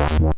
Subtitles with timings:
[0.00, 0.30] Yeah.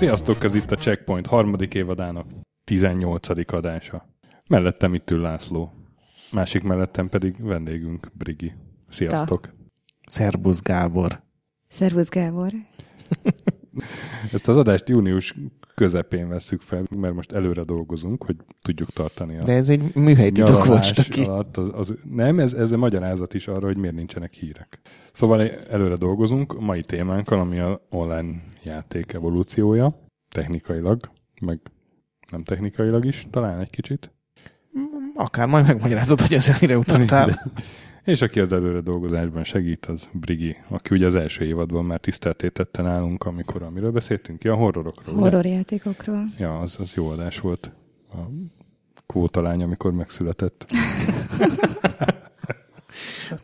[0.00, 2.26] Sziasztok, ez itt a Checkpoint harmadik évadának
[2.64, 3.52] 18.
[3.52, 4.06] adása.
[4.48, 5.72] Mellettem itt ül László.
[6.32, 8.52] Másik mellettem pedig vendégünk, Brigi.
[8.90, 9.40] Sziasztok.
[9.40, 9.52] Ta.
[10.06, 11.22] Szerbusz Gábor.
[11.68, 12.50] Szervusz Gábor.
[14.32, 15.34] Ezt az adást június
[15.74, 20.64] közepén veszük fel, mert most előre dolgozunk, hogy tudjuk tartani a De ez egy műhelytitok
[20.64, 21.24] volt ki.
[21.24, 24.80] Alatt az, az, nem, ez, ez a magyarázat is arra, hogy miért nincsenek hírek.
[25.12, 31.60] Szóval előre dolgozunk a mai témánkkal, ami a online játék evolúciója, technikailag, meg
[32.30, 34.12] nem technikailag is, talán egy kicsit.
[35.14, 37.52] Akár majd megmagyarázod, hogy ezzel mire utattál.
[38.04, 42.82] És aki az előre dolgozásban segít, az Brigi, aki ugye az első évadban már tiszteltétette
[42.82, 45.16] nálunk, amikor amiről beszéltünk, ja, horrorokról.
[45.16, 46.24] Horrorjátékokról.
[46.38, 47.70] Ja, az, az jó adás volt.
[48.12, 48.18] A
[49.06, 50.66] kvótalány, amikor megszületett.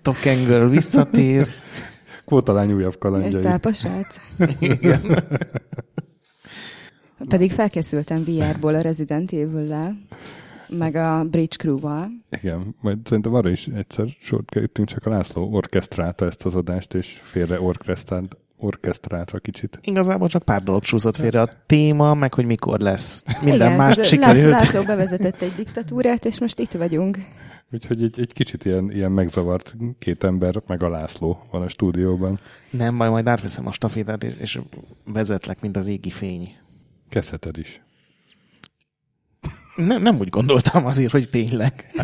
[0.02, 1.48] Token Girl visszatér.
[2.26, 3.34] Kvótalány újabb kalandjai.
[3.34, 4.20] És cápasát.
[4.60, 5.24] Igen.
[7.28, 9.96] Pedig felkészültem VR-ból a Resident Evil-lel
[10.68, 12.08] meg a Bridge Crew-val.
[12.40, 16.94] Igen, majd szerintem arra is egyszer sort kerültünk, csak a László orkesztrálta ezt az adást,
[16.94, 19.78] és félre orkesztrált, orkesztrálta kicsit.
[19.82, 21.40] Igazából csak pár dolog súszott félre.
[21.40, 23.24] A téma, meg hogy mikor lesz.
[23.40, 24.50] Minden Igen, más sikerült.
[24.50, 27.18] László bevezetett egy diktatúrát, és most itt vagyunk.
[27.72, 32.38] Úgyhogy egy, egy kicsit ilyen, ilyen megzavart két ember, meg a László van a stúdióban.
[32.70, 34.60] Nem, majd majd átveszem a stafétát, és, és
[35.04, 36.52] vezetlek, mint az égi fény.
[37.08, 37.82] Kezdheted is.
[39.76, 41.72] Nem, nem úgy gondoltam azért, hogy tényleg.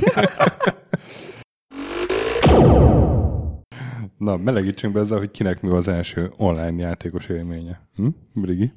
[4.18, 7.80] Na, melegítsünk be ezzel, hogy kinek mi az első online játékos élménye.
[7.94, 8.06] Hm?
[8.32, 8.72] Brigi?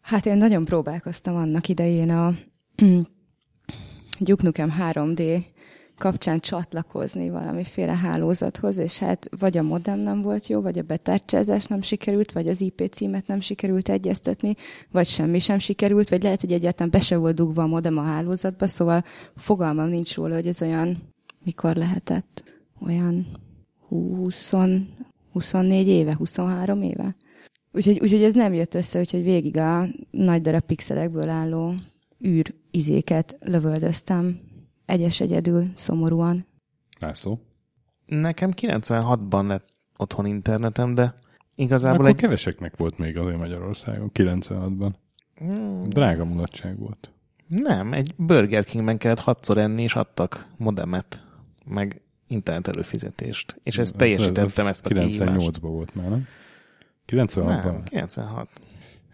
[0.00, 2.34] Hát én nagyon próbálkoztam annak idején a
[4.20, 5.44] Duke Nukem 3D
[6.00, 11.66] kapcsán csatlakozni valamiféle hálózathoz, és hát vagy a modem nem volt jó, vagy a betárcsázás
[11.66, 14.54] nem sikerült, vagy az IP címet nem sikerült egyeztetni,
[14.90, 18.02] vagy semmi sem sikerült, vagy lehet, hogy egyáltalán be se volt dugva a modem a
[18.02, 19.04] hálózatba, szóval
[19.36, 20.96] fogalmam nincs róla, hogy ez olyan,
[21.44, 22.44] mikor lehetett,
[22.86, 23.26] olyan
[23.88, 24.52] 20,
[25.32, 27.16] 24 éve, 23 éve.
[27.72, 31.74] Úgyhogy, úgyhogy ez nem jött össze, úgyhogy végig a nagy darab pixelekből álló
[32.26, 34.38] űr izéket lövöldöztem
[34.90, 36.46] egyes egyedül, szomorúan.
[37.00, 37.40] László?
[38.06, 41.14] Nekem 96-ban lett otthon internetem, de
[41.54, 42.20] igazából Akkor egy...
[42.20, 44.90] keveseknek volt még azért Magyarországon 96-ban.
[45.34, 45.88] Hmm.
[45.88, 47.10] Drága mulatság volt.
[47.46, 51.24] Nem, egy Burger Kingben kellett hatszor enni, és adtak modemet,
[51.64, 53.60] meg internet előfizetést.
[53.62, 56.26] És ezt teljesítettem, ez, ezt a 98-ban volt már, nem?
[57.06, 57.64] 96-ban?
[57.64, 58.48] Nem, 96.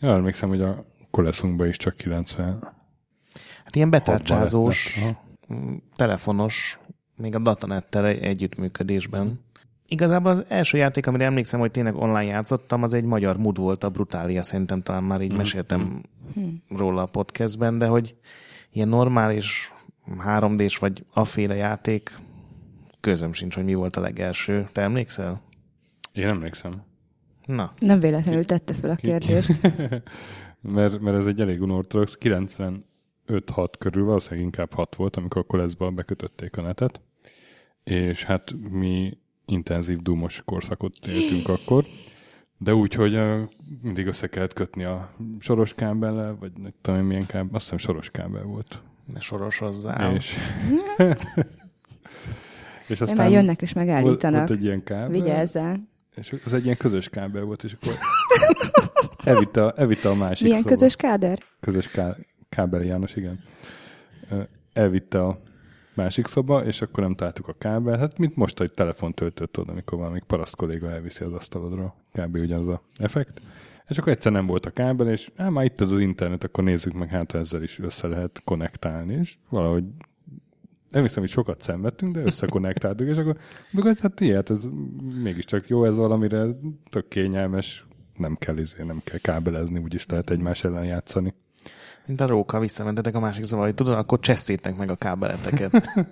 [0.00, 2.74] Ja, emlékszem, hogy a koleszunkban is csak 90.
[3.64, 4.98] Hát ilyen betárcsázós,
[5.96, 6.78] telefonos,
[7.16, 9.40] még a datanettel együttműködésben.
[9.88, 13.84] Igazából az első játék, amire emlékszem, hogy tényleg online játszottam, az egy magyar mud volt,
[13.84, 15.36] a Brutália, szerintem talán már így mm.
[15.36, 16.02] meséltem
[16.38, 16.48] mm.
[16.68, 18.14] róla a podcastben, de hogy
[18.72, 19.72] ilyen normális
[20.26, 22.18] 3D-s vagy aféle játék,
[23.00, 24.68] közöm sincs, hogy mi volt a legelső.
[24.72, 25.42] Te emlékszel?
[26.12, 26.82] Én emlékszem.
[27.44, 27.72] Na.
[27.78, 29.52] Nem véletlenül tette fel a kérdést.
[30.76, 32.84] mert, mert ez egy elég unortodox, 90
[33.28, 37.00] 5-6 körül, valószínűleg inkább 6 volt, amikor a koleszba bekötötték a netet,
[37.84, 41.84] és hát mi intenzív dúmos korszakot éltünk akkor,
[42.58, 43.20] de úgy, hogy
[43.82, 48.10] mindig össze kellett kötni a soros kábellel, vagy nem tudom milyen kábel, azt hiszem soros
[48.10, 48.80] kábel volt.
[49.12, 50.12] Ne soros hozzá.
[50.12, 50.36] És,
[52.88, 54.36] és aztán már jönnek és megállítanak.
[54.36, 55.08] Volt, volt egy ilyen kábel.
[55.08, 55.88] Vigyázzál.
[56.14, 57.94] És az egy ilyen közös kábel volt, és akkor
[59.34, 60.78] evita, evita a másik Milyen szóval.
[60.78, 61.42] közös káder?
[61.60, 62.16] Közös ká,
[62.48, 63.40] Kábel János, igen.
[64.72, 65.38] Elvitte a
[65.94, 67.98] másik szoba, és akkor nem találtuk a kábel.
[67.98, 71.94] Hát mint most, hogy telefon töltött oda, amikor valami paraszt kolléga elviszi az asztalodra.
[72.12, 72.34] Kb.
[72.34, 73.40] ugyanaz a effekt.
[73.88, 76.64] És akkor egyszer nem volt a kábel, és hát már itt az az internet, akkor
[76.64, 79.14] nézzük meg, hát ezzel is össze lehet konnektálni.
[79.14, 79.84] És valahogy
[80.88, 83.36] nem hiszem, hogy sokat szenvedtünk, de összekonnektáltuk, és akkor,
[83.74, 84.68] akkor hát ilyet, ez
[85.22, 86.46] mégiscsak jó, ez valamire
[86.90, 91.34] tök kényelmes, nem kell izé, nem kell kábelezni, úgyis lehet egymás ellen játszani.
[92.06, 95.72] Mint a róka visszamentetek a másik szóval, hogy tudod, akkor cseszítek meg a kábeleteket.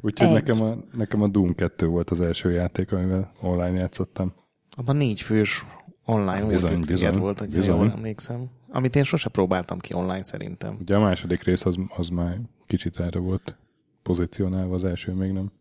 [0.00, 0.32] Úgyhogy Egy.
[0.32, 4.32] nekem a, nekem a Doom 2 volt az első játék, amivel online játszottam.
[4.76, 5.64] Abban négy fős
[6.04, 7.76] online Bizony, multiplayer bizony, volt, hogy bizony.
[7.76, 8.50] jól emlékszem.
[8.68, 10.76] Amit én sose próbáltam ki online szerintem.
[10.80, 13.56] Ugye a második rész az, az már kicsit erre volt
[14.02, 15.52] pozícionálva, az első még nem.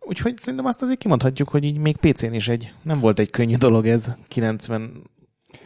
[0.00, 3.56] Úgyhogy szerintem azt azért kimondhatjuk, hogy így még PC-n is egy, nem volt egy könnyű
[3.56, 4.12] dolog ez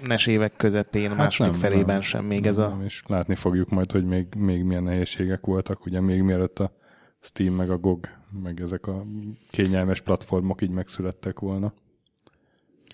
[0.02, 2.00] 90-es évek közepén, hát második nem, felében nem.
[2.00, 2.68] sem még ez a...
[2.68, 6.72] Nem, és látni fogjuk majd, hogy még, még milyen nehézségek voltak, ugye még mielőtt a
[7.20, 8.08] Steam, meg a GOG,
[8.42, 9.06] meg ezek a
[9.50, 11.72] kényelmes platformok így megszülettek volna.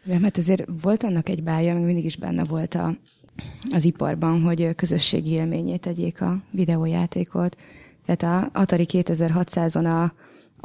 [0.05, 2.97] Ja, mert azért volt annak egy bája, meg mindig is benne volt a,
[3.71, 7.57] az iparban, hogy közösségi élményét tegyék a videójátékot.
[8.07, 10.15] Tehát a Atari 2600-on a,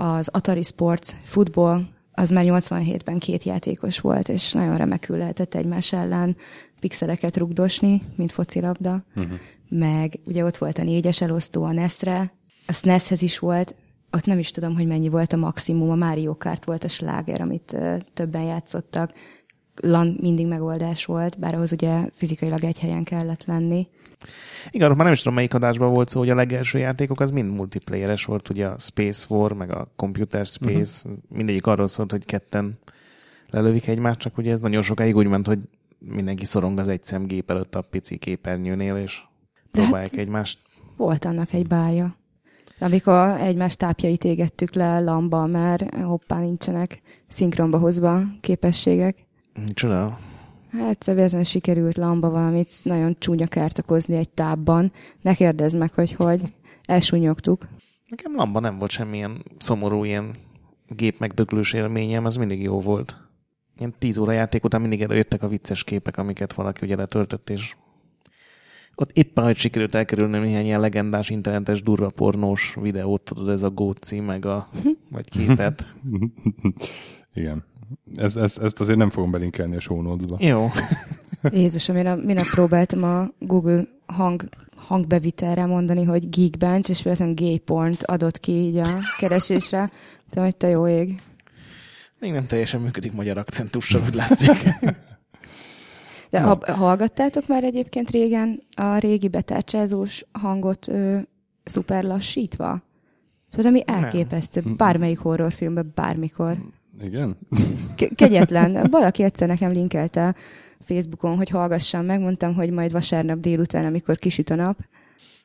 [0.03, 5.93] az Atari Sports Football, az már 87-ben két játékos volt, és nagyon remekül lehetett egymás
[5.93, 6.37] ellen
[6.79, 9.03] pixeleket rugdosni, mint focilabda.
[9.15, 9.39] Uh-huh.
[9.69, 12.33] Meg ugye ott volt a négyes elosztó a NES-re,
[12.67, 13.75] a SNES-hez is volt,
[14.11, 17.41] ott nem is tudom, hogy mennyi volt a maximum, a Mario Kart volt a sláger,
[17.41, 19.13] amit uh, többen játszottak.
[19.75, 23.87] LAN mindig megoldás volt, bár ahhoz ugye fizikailag egy helyen kellett lenni.
[24.69, 27.53] Igen, már nem is tudom, melyik adásban volt szó, hogy a legelső játékok az mind
[27.53, 31.23] multiplayeres volt, ugye a Space War, meg a Computer Space, uh-huh.
[31.29, 32.79] mindegyik arról szólt, hogy ketten
[33.49, 35.59] lelövik egymást, csak ugye ez nagyon sokáig úgy ment, hogy
[35.99, 39.21] mindenki szorong az egy szemgép előtt a pici képernyőnél, és
[39.71, 40.59] próbálják hát, egymást.
[40.97, 42.15] Volt annak egy bája.
[42.79, 49.25] Amikor egymás tápjait égettük le lamba, mert hoppá nincsenek szinkronba hozva képességek.
[49.73, 50.19] Csoda.
[50.71, 54.91] Hát szerintem sikerült lamba valamit nagyon csúnya kárt okozni egy tábban.
[55.21, 56.41] Ne kérdezd meg, hogy hogy.
[56.85, 57.67] Elsúnyogtuk.
[58.07, 60.31] Nekem lamba nem volt semmilyen szomorú ilyen
[60.87, 63.17] gép megdöglős élményem, az mindig jó volt.
[63.77, 67.75] Ilyen tíz óra játék után mindig előjöttek a vicces képek, amiket valaki ugye letöltött, és
[68.95, 73.69] ott éppen, hogy sikerült elkerülni néhány ilyen legendás internetes durva pornós videót, tudod, ez a
[73.69, 74.69] Góci, meg a,
[75.09, 75.95] vagy képet.
[77.33, 77.65] Igen.
[78.15, 80.35] Ez, ez, ezt azért nem fogom belinkelni a show notes-ba.
[80.39, 80.69] Jó.
[81.51, 87.57] Jézusom, én a, minap próbáltam a Google hang, hangbevitelre mondani, hogy Geekbench, és véletlenül gay
[87.57, 88.87] pornt adott ki így a
[89.19, 89.91] keresésre.
[90.29, 91.21] Tudom, hogy te jó ég.
[92.19, 94.69] Még nem teljesen működik magyar akcentussal, hogy látszik.
[96.29, 101.17] De ha, hallgattátok már egyébként régen a régi betárcsázós hangot ö,
[101.63, 102.81] szuper lassítva?
[103.49, 104.63] Tudod, ami elképesztő.
[104.77, 106.57] Bármelyik horrorfilmben, bármikor.
[107.01, 107.38] Igen?
[107.95, 108.88] Ke- kegyetlen.
[108.91, 110.35] Valaki egyszer nekem linkelte
[110.79, 112.19] Facebookon, hogy hallgassam meg.
[112.19, 114.77] Mondtam, hogy majd vasárnap délután, amikor kisüt a nap.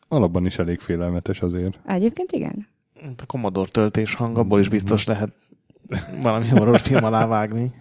[0.09, 1.79] Alapban is elég félelmetes azért.
[1.87, 2.67] Egyébként igen.
[3.17, 5.33] A Commodore töltés hang, abból is biztos lehet
[6.23, 7.73] valami horrorfilm alá vágni.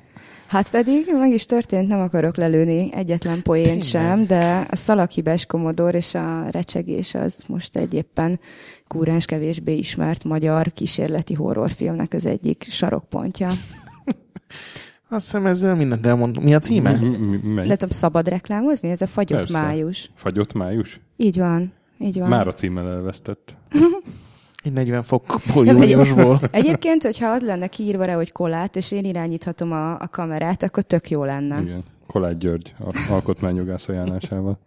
[0.52, 3.82] Hát pedig meg is történt, nem akarok lelőni egyetlen poént Tényleg?
[3.84, 8.40] sem, de a szalaghibás komodor és a recsegés az most egy éppen
[8.88, 13.50] kúráns kevésbé ismert magyar kísérleti horrorfilmnek az egyik sarokpontja.
[15.10, 16.44] Azt hiszem ezzel mindent elmondom.
[16.44, 17.00] Mi a címe?
[17.00, 18.90] Tudom szabad reklámozni?
[18.90, 19.62] Ez a fagyott Persze.
[19.62, 20.12] május.
[20.14, 21.00] Fagyott május?
[21.18, 21.74] Így van.
[22.00, 22.30] Így van.
[22.30, 23.56] Már a címmel elvesztett.
[24.64, 26.40] Egy 40 fokból júliusból.
[26.52, 30.84] Egyébként, hogyha az lenne kiírva rá, hogy kolát, és én irányíthatom a, a kamerát, akkor
[30.84, 31.62] tök jó lenne.
[31.62, 31.84] Igen.
[32.08, 34.60] Kolágy György a alkotmányjogász ajánlásával.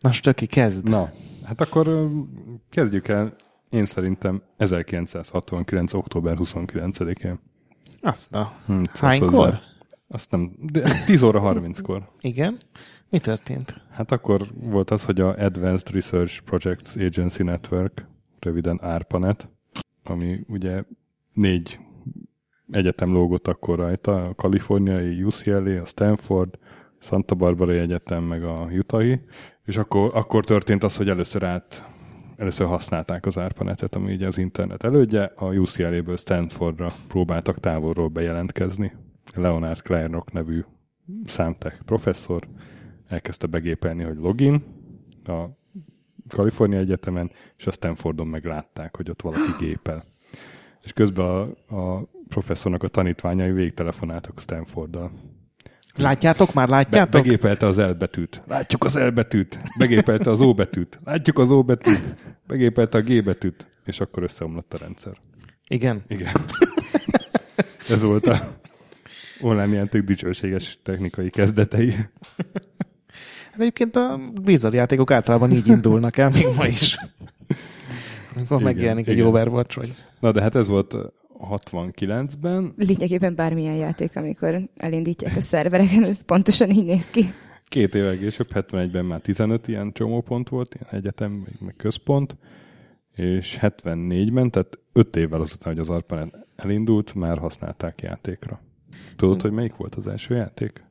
[0.00, 0.88] Na, Stöki, kezd.
[0.88, 1.10] Na,
[1.44, 2.10] hát akkor
[2.70, 3.34] kezdjük el.
[3.70, 5.94] Én szerintem 1969.
[5.94, 7.38] október 29-én.
[8.00, 8.52] Azt a...
[8.66, 9.58] Hm, Hánykor?
[10.08, 12.08] Azt nem, de 10 óra 30-kor.
[12.20, 12.56] Igen.
[13.10, 13.80] Mi történt?
[13.90, 18.06] Hát akkor volt az, hogy a Advanced Research Projects Agency Network,
[18.46, 19.48] röviden ARPANET,
[20.04, 20.82] ami ugye
[21.32, 21.78] négy
[22.70, 26.58] egyetem lógott akkor rajta, a kaliforniai UCLA, a Stanford,
[26.98, 29.20] Santa Barbara Egyetem, meg a Utahi,
[29.64, 31.94] és akkor, akkor történt az, hogy először át
[32.36, 38.92] először használták az ARPANET-et, ami ugye az internet elődje, a UCLA-ből Stanfordra próbáltak távolról bejelentkezni.
[39.34, 40.64] Leonard Kleinrock nevű
[41.26, 42.48] számtech professzor
[43.08, 44.62] elkezdte begépelni, hogy login
[45.24, 45.44] a
[46.28, 50.04] Kalifornia Egyetemen, és a Stanfordon meglátták, hogy ott valaki gépel.
[50.82, 55.12] És közben a, a professzornak a tanítványai végtelefonáltak Stanforddal.
[55.94, 57.22] Látjátok már, Be, látjátok?
[57.22, 58.42] begépelte az L betűt.
[58.46, 59.58] Látjuk az L betűt.
[59.78, 60.98] Begépelte az O betűt.
[61.04, 62.14] Látjuk az O betűt.
[62.46, 63.66] Begépelte a G betűt.
[63.84, 65.12] És akkor összeomlott a rendszer.
[65.68, 66.02] Igen.
[66.08, 66.32] Igen.
[67.88, 68.38] Ez volt a
[69.40, 71.94] online játék dicsőséges technikai kezdetei.
[73.56, 76.96] Hát egyébként a Blizzard játékok általában így indulnak el, még ma is.
[78.34, 79.26] Amikor Igen, megjelenik egy igen.
[79.26, 79.94] Overwatch, vagy...
[80.20, 80.96] Na de hát ez volt
[81.50, 82.72] 69-ben.
[82.76, 87.24] Lényegében bármilyen játék, amikor elindítják a szervereken, ez pontosan így néz ki.
[87.68, 92.36] Két évvel később, 71-ben már 15 ilyen csomópont volt, ilyen egyetem, meg- központ,
[93.14, 98.60] és 74-ben, tehát 5 évvel azután, hogy az ARPANET elindult, már használták játékra.
[99.16, 100.84] Tudod, hogy melyik volt az első játék?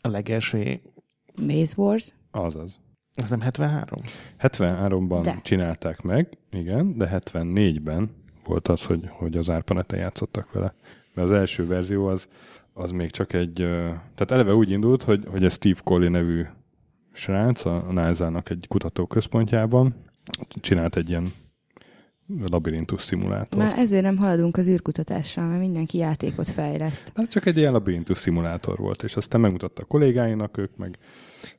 [0.00, 0.80] A legelső,
[1.46, 2.12] Maze Wars.
[2.30, 2.80] Azaz.
[3.14, 4.00] ez nem 73?
[4.40, 5.40] 73-ban De.
[5.42, 8.10] csinálták meg, igen, de 74-ben
[8.44, 10.74] volt az, hogy, hogy az ARPANET-en játszottak vele.
[11.14, 12.28] Mert az első verzió az,
[12.72, 13.52] az még csak egy...
[14.14, 16.44] Tehát eleve úgy indult, hogy, hogy ez Steve Colley nevű
[17.12, 19.94] srác a a NASA-nak egy kutatóközpontjában
[20.60, 21.26] csinált egy ilyen
[22.46, 23.56] labirintus szimulátort.
[23.56, 27.12] Már ezért nem haladunk az űrkutatással, mert mindenki játékot fejleszt.
[27.14, 30.98] Hát csak egy ilyen labirintus szimulátor volt, és aztán megmutatta a kollégáinak, ők meg,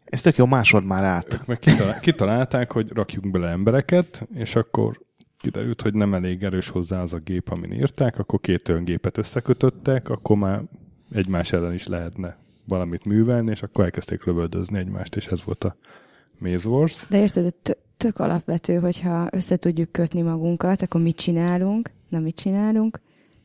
[0.05, 1.33] Ez tök jó, másod már át.
[1.33, 4.99] ők meg kitalál, kitalálták, hogy rakjunk bele embereket, és akkor
[5.39, 9.17] kiderült, hogy nem elég erős hozzá az a gép, amin írták, akkor két olyan gépet
[9.17, 10.61] összekötöttek, akkor már
[11.11, 15.75] egymás ellen is lehetne valamit művelni, és akkor elkezdték lövöldözni egymást, és ez volt a
[16.37, 17.05] Maze Wars.
[17.09, 17.53] De érted,
[17.97, 21.91] tök alapvető, hogyha össze tudjuk kötni magunkat, akkor mit csinálunk?
[22.09, 22.99] Na, mit csinálunk?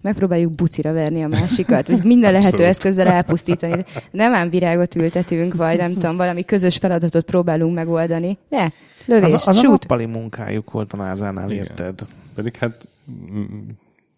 [0.05, 3.85] Megpróbáljuk bucira verni a másikat, vagy minden lehető eszközzel elpusztítani.
[4.11, 8.39] Nem ám virágot ültetünk, vagy nem tudom, valami közös feladatot próbálunk megoldani.
[8.49, 8.67] Ne,
[9.07, 11.63] lövés, Az, a- az a nappali munkájuk volt a názánál, Igen.
[11.65, 12.01] érted?
[12.35, 12.89] Pedig hát
[13.33, 13.45] mm,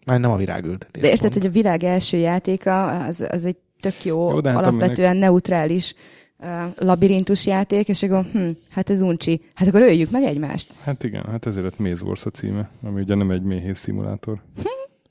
[0.05, 1.01] Már nem a virágültetés.
[1.01, 1.33] De érted, pont.
[1.33, 5.93] hogy a világ első játéka, az, az egy tök jó, Jó, de hát alapvetően neutrális
[6.39, 9.41] uh, labirintus játék, és akkor, hm, hát ez uncsi.
[9.53, 10.73] Hát akkor öljük meg egymást.
[10.83, 14.37] Hát igen, hát ezért lett Maze Wars a címe, ami ugye nem egy méhész szimulátor.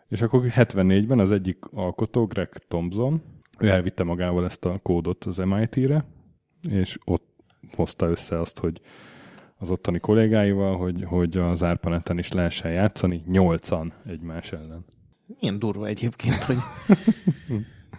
[0.08, 3.22] És akkor 74-ben az egyik alkotó, Greg Thompson,
[3.58, 6.04] ő elvitte magával ezt a kódot az MIT-re,
[6.70, 7.34] és ott
[7.76, 8.80] hozta össze azt, hogy
[9.58, 14.84] az ottani kollégáival, hogy, hogy az ARPANET-en is lehessen játszani nyolcan egymás ellen.
[15.40, 16.56] Milyen durva egyébként, hogy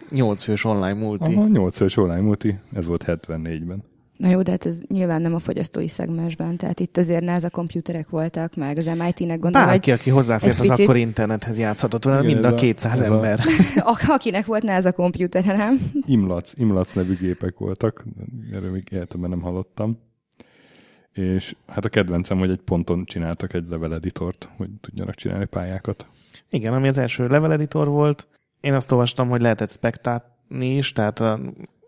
[0.09, 1.33] nyolc fős online multi.
[1.33, 3.83] Aha, 8 fős online multi, ez volt 74-ben.
[4.17, 8.09] Na jó, de hát ez nyilván nem a fogyasztói szegmensben, tehát itt azért NASA komputerek
[8.09, 12.37] voltak, meg az MIT-nek gondolom, Bárki, aki hozzáfért az picit- akkori internethez játszhatott volna, mind
[12.45, 13.39] ez a a- 200 ez a- ember.
[13.83, 15.91] hogy akinek volt NASA komputere, nem?
[16.05, 18.05] Imlac, Imlac nevű gépek voltak,
[18.53, 19.97] erről még életemben nem hallottam.
[21.13, 26.05] És hát a kedvencem, hogy egy ponton csináltak egy level editort, hogy tudjanak csinálni pályákat.
[26.49, 28.27] Igen, ami az első level editor volt.
[28.61, 31.39] Én azt olvastam, hogy lehetett spektálni is, tehát a,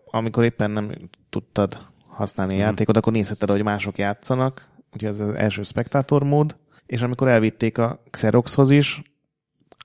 [0.04, 0.92] amikor éppen nem
[1.30, 1.88] tudtad
[2.20, 2.64] használni a Mhm.
[2.66, 4.66] játékot, akkor nézheted, hogy mások játszanak.
[4.92, 6.56] Úgyhogy ez az első spektátor mód.
[6.86, 9.02] És amikor elvitték a Xeroxhoz is,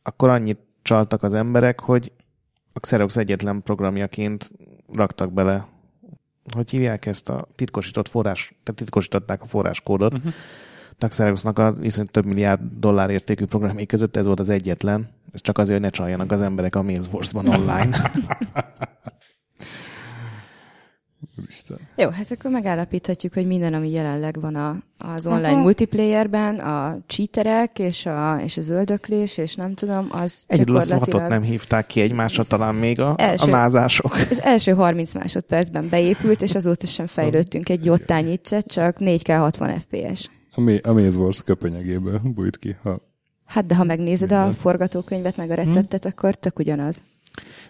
[0.03, 2.11] akkor annyit csaltak az emberek, hogy
[2.73, 4.51] a Xerox egyetlen programjaként
[4.93, 5.67] raktak bele,
[6.55, 10.13] hogy hívják ezt a titkosított forrás, tehát titkosították a forráskódot.
[10.13, 10.33] Uh-huh.
[10.99, 15.41] A Xeroxnak az viszont több milliárd dollár értékű programjai között ez volt az egyetlen, és
[15.41, 17.97] csak azért, hogy ne csaljanak az emberek a Maze Wars-ban online.
[21.41, 21.77] Úristen.
[21.95, 25.61] Jó, hát akkor megállapíthatjuk, hogy minden, ami jelenleg van a, az online Aha.
[25.61, 31.05] multiplayerben, a cheaterek és a, és a zöldöklés, és nem tudom, az Egyedül a swatot
[31.05, 33.51] gyakorlatilag nem hívták ki egymásra, talán még a, a Első.
[33.51, 34.13] názások.
[34.29, 39.79] az első 30 másodpercben beépült, és azóta sem fejlődtünk egy jottányit se, csak 4K 60
[39.79, 40.29] FPS.
[40.51, 42.75] A, Ma- a Maze Wars köpenyegéből bújt ki.
[42.83, 43.13] Ha
[43.45, 47.03] Hát de ha megnézed a forgatókönyvet, meg a receptet, akkor tök ugyanaz.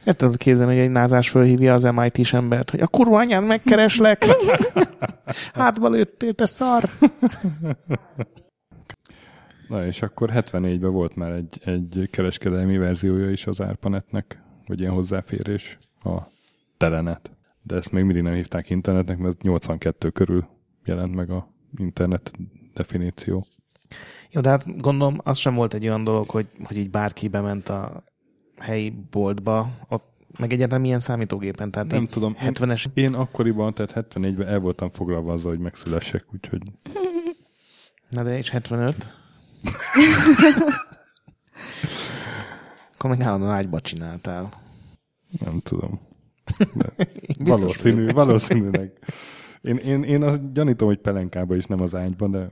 [0.03, 4.25] El tudod képzelni, hogy egy názás fölhívja az MIT-s embert, hogy a kurva anyán megkereslek.
[5.53, 6.89] Hátba lőttél, te szar.
[9.67, 14.91] Na és akkor 74-ben volt már egy, egy kereskedelmi verziója is az ARPANET-nek, vagy ilyen
[14.91, 16.22] hozzáférés, a
[16.77, 17.31] Telenet.
[17.62, 20.48] De ezt még mindig nem hívták internetnek, mert 82 körül
[20.84, 22.31] jelent meg a internet
[22.74, 23.45] definíció.
[24.29, 27.69] Jó, de hát gondolom, az sem volt egy olyan dolog, hogy, hogy így bárki bement
[27.69, 28.03] a
[28.65, 32.36] helyi boltba, ott meg egyáltalán milyen számítógépen, tehát Nem tudom.
[32.39, 36.62] 70-es Én akkoriban, tehát 74-ben el voltam foglalva azzal, hogy megszülessek, úgyhogy
[38.10, 39.13] Na de és 75?
[42.93, 44.50] Akkor meg állandóan ágyba csináltál.
[45.39, 46.00] nem tudom.
[46.74, 46.86] De
[47.51, 48.91] valószínű, valószínűleg.
[49.62, 52.50] Én, én, én azt gyanítom, hogy pelenkába is, nem az ágyban, de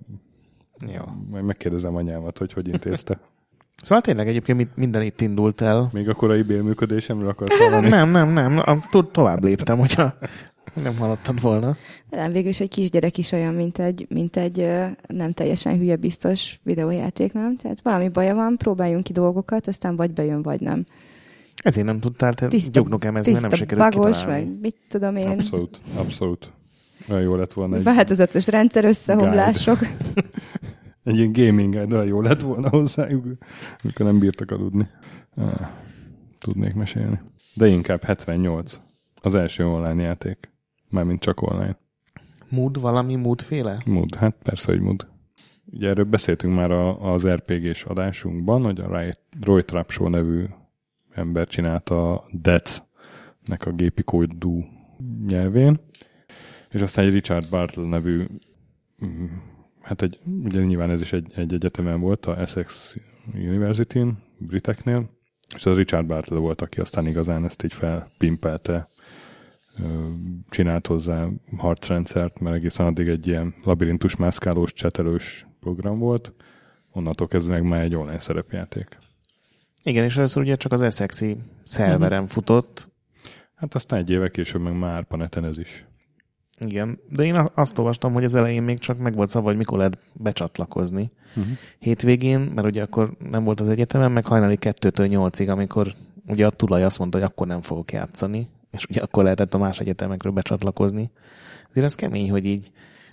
[0.87, 1.01] Jó.
[1.29, 3.19] majd megkérdezem anyámat, hogy hogy intézte.
[3.83, 5.89] Szóval tényleg egyébként minden itt indult el.
[5.93, 7.89] Még a korai bélműködésemről akarsz hallani?
[7.89, 8.57] Nem, nem, nem.
[8.57, 10.17] A- to- tovább léptem, hogyha
[10.83, 11.77] nem hallottad volna.
[12.09, 14.69] De nem, végül is egy kisgyerek is olyan, mint egy, mint egy
[15.07, 17.55] nem teljesen hülye biztos videójáték, nem?
[17.57, 20.85] Tehát valami baja van, próbáljunk ki dolgokat, aztán vagy bejön, vagy nem.
[21.63, 24.45] Ezért nem tudtál te Tiszta, gyugnok emezni, mert nem sikerült bagos, kitalálni.
[24.45, 26.51] meg mit tudom én, Abszolút, abszolút.
[27.09, 29.79] Olyan jó lett volna egy, változatos rendszer összehomlások.
[31.03, 33.25] egy ilyen gaming de jó lett volna hozzájuk,
[33.83, 34.87] amikor nem bírtak aludni.
[35.35, 35.67] Ah,
[36.39, 37.19] tudnék mesélni.
[37.53, 38.79] De inkább 78.
[39.21, 40.51] Az első online játék.
[40.89, 41.77] Mármint csak online.
[42.49, 43.81] Mood, valami moodféle?
[43.85, 45.07] Mood, hát persze, hogy mood.
[45.71, 50.45] ugye erről beszéltünk már a, az RPG-s adásunkban, hogy a Roy Trapp Show nevű
[51.13, 54.65] ember csinálta a Death-nek a gépi kódú
[55.27, 55.79] nyelvén,
[56.69, 58.25] és aztán egy Richard Bartle nevű,
[59.05, 59.25] mm,
[59.83, 62.95] hát egy, ugye nyilván ez is egy, egy egyetemen volt, a Essex
[63.33, 65.09] University-n, briteknél,
[65.55, 68.87] és az Richard Bartle volt, aki aztán igazán ezt így felpimpelte,
[70.49, 76.33] csinált hozzá harcrendszert, mert egészen addig egy ilyen labirintus mászkálós, csetelős program volt,
[76.91, 78.97] onnantól kezdve meg már egy online szerepjáték.
[79.83, 82.33] Igen, és először ugye csak az Essexi szerveren uh-huh.
[82.33, 82.89] futott.
[83.55, 85.85] Hát aztán egy éve később meg már paneten ez is.
[86.59, 89.77] Igen, de én azt olvastam, hogy az elején még csak meg volt szava, hogy mikor
[89.77, 91.11] lehet becsatlakozni.
[91.35, 91.53] Uh-huh.
[91.79, 95.93] Hétvégén, mert ugye akkor nem volt az egyetemen, meg hajnali kettőtől nyolcig, amikor
[96.27, 99.57] ugye a tulaj azt mondta, hogy akkor nem fogok játszani, és ugye akkor lehetett a
[99.57, 101.11] más egyetemekről becsatlakozni.
[101.69, 102.71] Azért ez kemény, hogy így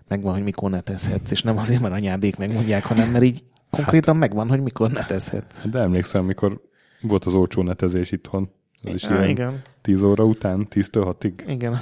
[0.09, 4.23] megvan, hogy mikor netezhetsz, és nem azért, mert anyádék megmondják, hanem mert így konkrétan hát,
[4.23, 5.67] megvan, hogy mikor netezhetsz.
[5.71, 6.61] De emlékszem, mikor
[7.01, 8.51] volt az olcsó netezés itthon.
[8.83, 9.63] Az is ilyen igen.
[9.83, 11.33] 10 óra után, 10-től 6-ig.
[11.47, 11.79] Igen.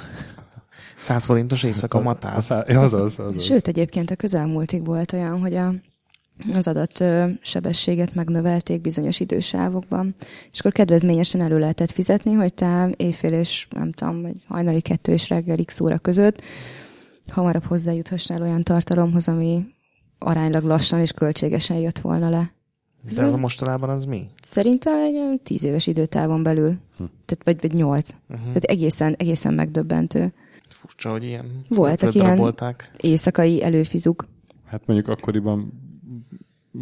[0.97, 2.35] 100 forintos éjszaka matál.
[2.35, 3.43] Az, az, az, az.
[3.43, 5.73] Sőt, egyébként a közelmúltig volt olyan, hogy a,
[6.53, 7.03] az adat
[7.41, 10.15] sebességet megnövelték bizonyos idősávokban,
[10.51, 15.11] és akkor kedvezményesen elő lehetett fizetni, hogy te éjfél és nem tudom, vagy hajnali kettő
[15.11, 16.41] és reggel x óra között
[17.29, 19.65] hamarabb hozzájuthassnál olyan tartalomhoz, ami
[20.19, 22.53] aránylag lassan és költségesen jött volna le.
[23.15, 24.27] De ez mostanában az mi?
[24.41, 26.67] Szerintem egy tíz éves időtávon belül.
[26.97, 27.03] Hm.
[27.25, 28.11] Tehát, vagy, vagy nyolc.
[28.29, 28.45] Uh-huh.
[28.45, 30.33] Tehát egészen, egészen megdöbbentő.
[30.73, 32.55] Furcsa, hogy ilyen Voltak ilyen
[32.97, 34.27] éjszakai előfizuk.
[34.65, 35.73] Hát mondjuk akkoriban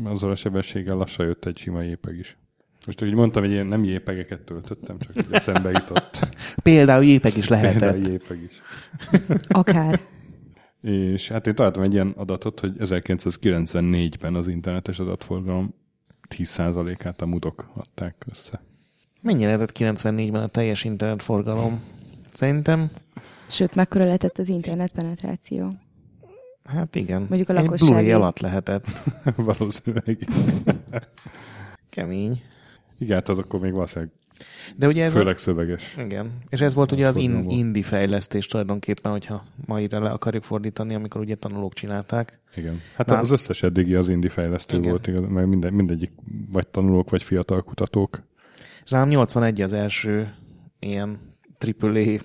[0.03, 2.37] azzal a sebességgel lassan jött egy sima jépeg is.
[2.85, 6.19] Most úgy mondtam, hogy én nem jépegeket töltöttem, csak hogy eszembe jutott.
[6.63, 7.79] Például jépeg is lehetett.
[7.79, 8.61] Például jépeg is.
[9.47, 9.99] Akár.
[10.81, 15.73] És hát én találtam egy ilyen adatot, hogy 1994-ben az internetes adatforgalom
[16.35, 18.61] 10%-át a mudok adták össze.
[19.21, 21.81] Mennyire lehetett 94-ben a teljes internetforgalom?
[22.29, 22.91] Szerintem...
[23.47, 25.71] Sőt, mekkora lehetett az internet penetráció?
[26.63, 27.25] Hát igen.
[27.29, 28.09] Mondjuk a lakosság.
[28.09, 28.87] alatt lehetett.
[29.35, 30.27] Valószínűleg.
[31.89, 32.41] Kemény.
[32.97, 34.11] Igen, hát az akkor még valószínűleg
[34.75, 35.37] de ugye ez Főleg a...
[35.37, 35.95] szöveges.
[35.97, 36.31] Igen.
[36.49, 41.21] És ez volt ugye az in, indi fejlesztés tulajdonképpen, hogyha maira le akarjuk fordítani, amikor
[41.21, 42.39] ugye tanulók csinálták.
[42.55, 42.79] Igen.
[42.95, 43.19] Hát Nál...
[43.19, 44.89] az összes eddigi az indi fejlesztő Igen.
[44.89, 46.11] volt, igaz, mert minden, mindegyik
[46.51, 48.23] vagy tanulók, vagy fiatal kutatók.
[48.87, 50.33] Nálam 81 az első
[50.79, 51.19] ilyen
[51.81, 52.17] AAA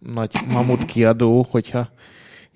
[0.00, 1.90] nagy mamut kiadó, hogyha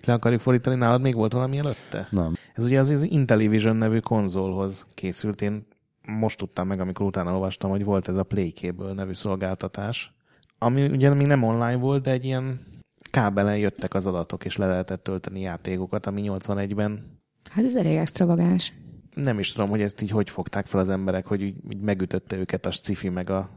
[0.05, 2.09] le akarjuk fordítani, nálad még volt valami előtte?
[2.11, 2.35] Nem.
[2.55, 5.43] Ez ugye az, az Intellivision nevű konzolhoz készült.
[5.43, 5.67] Én
[6.07, 10.15] most tudtam meg, amikor utána olvastam, hogy volt ez a Playkable nevű szolgáltatás,
[10.59, 12.61] ami ugye még nem online volt, de egy ilyen
[13.11, 17.21] kábelen jöttek az adatok, és le lehetett tölteni játékokat, ami 81-ben...
[17.51, 18.73] Hát ez elég extravagáns.
[19.15, 22.37] Nem is tudom, hogy ezt így hogy fogták fel az emberek, hogy így, így megütötte
[22.37, 23.51] őket a sci meg a,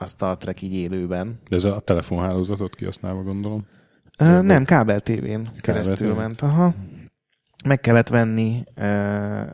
[0.00, 1.40] a Star Trek így élőben.
[1.48, 3.66] De ez a telefonhálózatot kihasználva gondolom?
[4.20, 6.40] Uh, nem, kábel tévén keresztül ment.
[6.40, 6.74] Aha.
[7.64, 9.46] Meg kellett venni uh,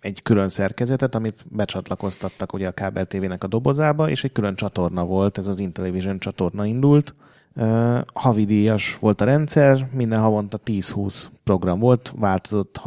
[0.00, 5.04] egy külön szerkezetet, amit becsatlakoztattak ugye a kábel tévének a dobozába, és egy külön csatorna
[5.04, 7.14] volt, ez az Intellivision csatorna indult.
[7.56, 12.80] Uh, havidíjas volt a rendszer, minden havonta 10-20 program volt, változott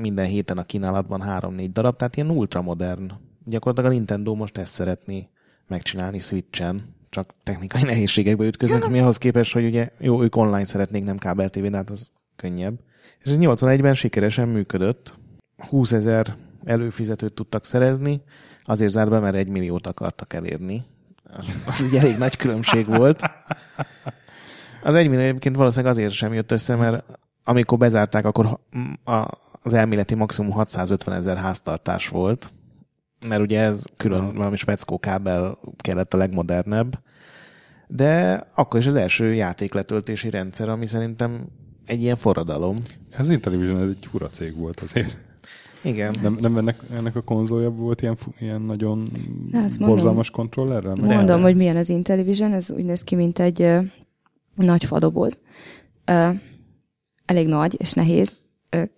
[0.00, 3.12] minden héten a kínálatban 3-4 darab, tehát ilyen ultramodern.
[3.44, 5.28] Gyakorlatilag a Nintendo most ezt szeretné
[5.72, 11.04] megcsinálni Switchen, csak technikai nehézségekbe ütköznek, mi ahhoz képest, hogy ugye jó, ők online szeretnék,
[11.04, 12.78] nem kábel tévén, hát az könnyebb.
[13.18, 15.14] És ez 81-ben sikeresen működött.
[15.56, 18.22] 20 ezer előfizetőt tudtak szerezni,
[18.64, 20.84] azért zárt be, mert egy milliót akartak elérni.
[21.66, 23.22] Az ugye elég nagy különbség volt.
[24.82, 27.04] Az egy millió egyébként valószínűleg azért sem jött össze, mert
[27.44, 28.58] amikor bezárták, akkor
[29.62, 32.52] az elméleti maximum 650 ezer háztartás volt,
[33.28, 36.98] mert ugye ez külön valami speckó kábel kellett a legmodernebb,
[37.86, 41.46] de akkor is az első játékletöltési rendszer, ami szerintem
[41.86, 42.76] egy ilyen forradalom.
[43.10, 45.16] Ez Intellivision egy fura cég volt azért.
[45.84, 46.14] Igen.
[46.22, 49.08] Nem, nem ennek, ennek a konzolja volt ilyen, ilyen nagyon
[49.78, 50.94] borzalmas kontrollerrel?
[50.94, 53.80] Mondom, de, hogy milyen az Intellivision, ez úgy néz ki, mint egy ö,
[54.54, 55.38] nagy fadoboz.
[56.04, 56.28] Ö,
[57.24, 58.34] elég nagy és nehéz.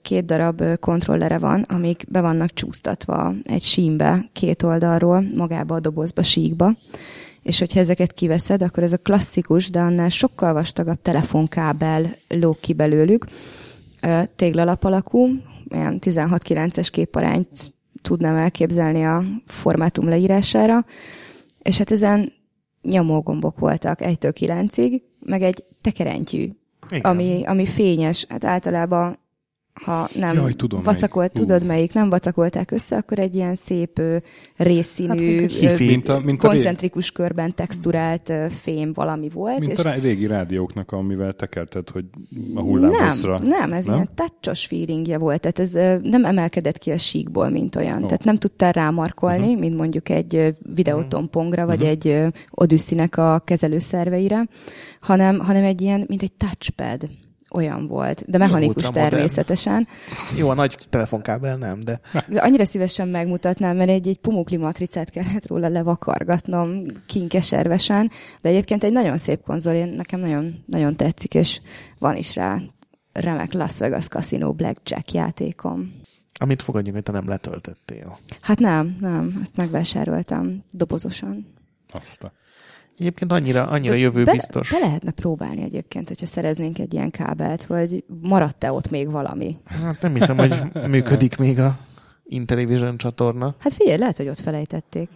[0.03, 6.23] Két darab kontrollere van, amik be vannak csúsztatva egy sínbe, két oldalról, magába a dobozba,
[6.23, 6.73] síkba.
[7.43, 12.73] És hogyha ezeket kiveszed, akkor ez a klasszikus, de annál sokkal vastagabb telefonkábel lóg ki
[12.73, 13.25] belőlük.
[14.37, 15.29] Téglalap alakú,
[15.73, 17.49] olyan 16-9-es képarányt
[18.03, 20.85] tudnám elképzelni a formátum leírására,
[21.63, 22.33] és hát ezen
[22.83, 26.51] nyomógombok voltak 1-től 9-ig, meg egy tekerentyű,
[27.01, 28.27] ami, ami fényes.
[28.29, 29.19] Hát általában
[29.83, 31.49] ha nem Jaj, tudom vacakolt, melyik.
[31.49, 34.17] tudod melyik, nem vacakolták össze, akkor egy ilyen szép ö,
[34.57, 39.59] részszínű, Hát, mint egy a, mint a, ré, koncentrikus körben texturált fém valami volt.
[39.59, 43.39] mint és a rá- régi rádióknak, amivel tekerted, hogy a nem, hullámhosszra.
[43.43, 43.95] nem, ez Nem?
[43.95, 48.03] ilyen touchos feelingje volt, tehát ez nem emelkedett ki a síkból, mint olyan.
[48.03, 48.07] Ó.
[48.07, 49.61] Tehát nem tudtál rámarkolni, uh-huh.
[49.61, 54.47] mint mondjuk egy videótompongra, vagy egy ö, Odyssey-nek a kezelőszerveire,
[55.01, 57.09] hanem, hanem egy ilyen, mint egy touchpad
[57.55, 59.89] olyan volt, de mechanikus természetesen.
[60.37, 65.11] Jó, a nagy telefonkábel nem, de De annyira szívesen megmutatnám, mert egy, egy pumukli matricát
[65.11, 71.35] kellett róla levakargatnom kinkeservesen, de egyébként egy nagyon szép konzol, én, nekem nagyon, nagyon tetszik,
[71.35, 71.61] és
[71.99, 72.59] van is rá
[73.13, 76.03] remek Las Vegas Casino Blackjack játékom.
[76.41, 78.19] amit fogadjunk, hogy te nem letöltöttél.
[78.41, 81.47] Hát nem, nem, azt megvásároltam dobozosan.
[81.93, 82.33] Azt a...
[82.99, 84.71] Egyébként annyira, annyira De jövő be, biztos.
[84.71, 89.57] Be lehetne próbálni egyébként, hogyha szereznénk egy ilyen kábelt, hogy maradt-e ott még valami.
[89.83, 90.55] Hát nem hiszem, hogy
[90.89, 91.79] működik még a
[92.25, 93.55] Intellivision csatorna.
[93.59, 95.09] Hát figyelj, lehet, hogy ott felejtették.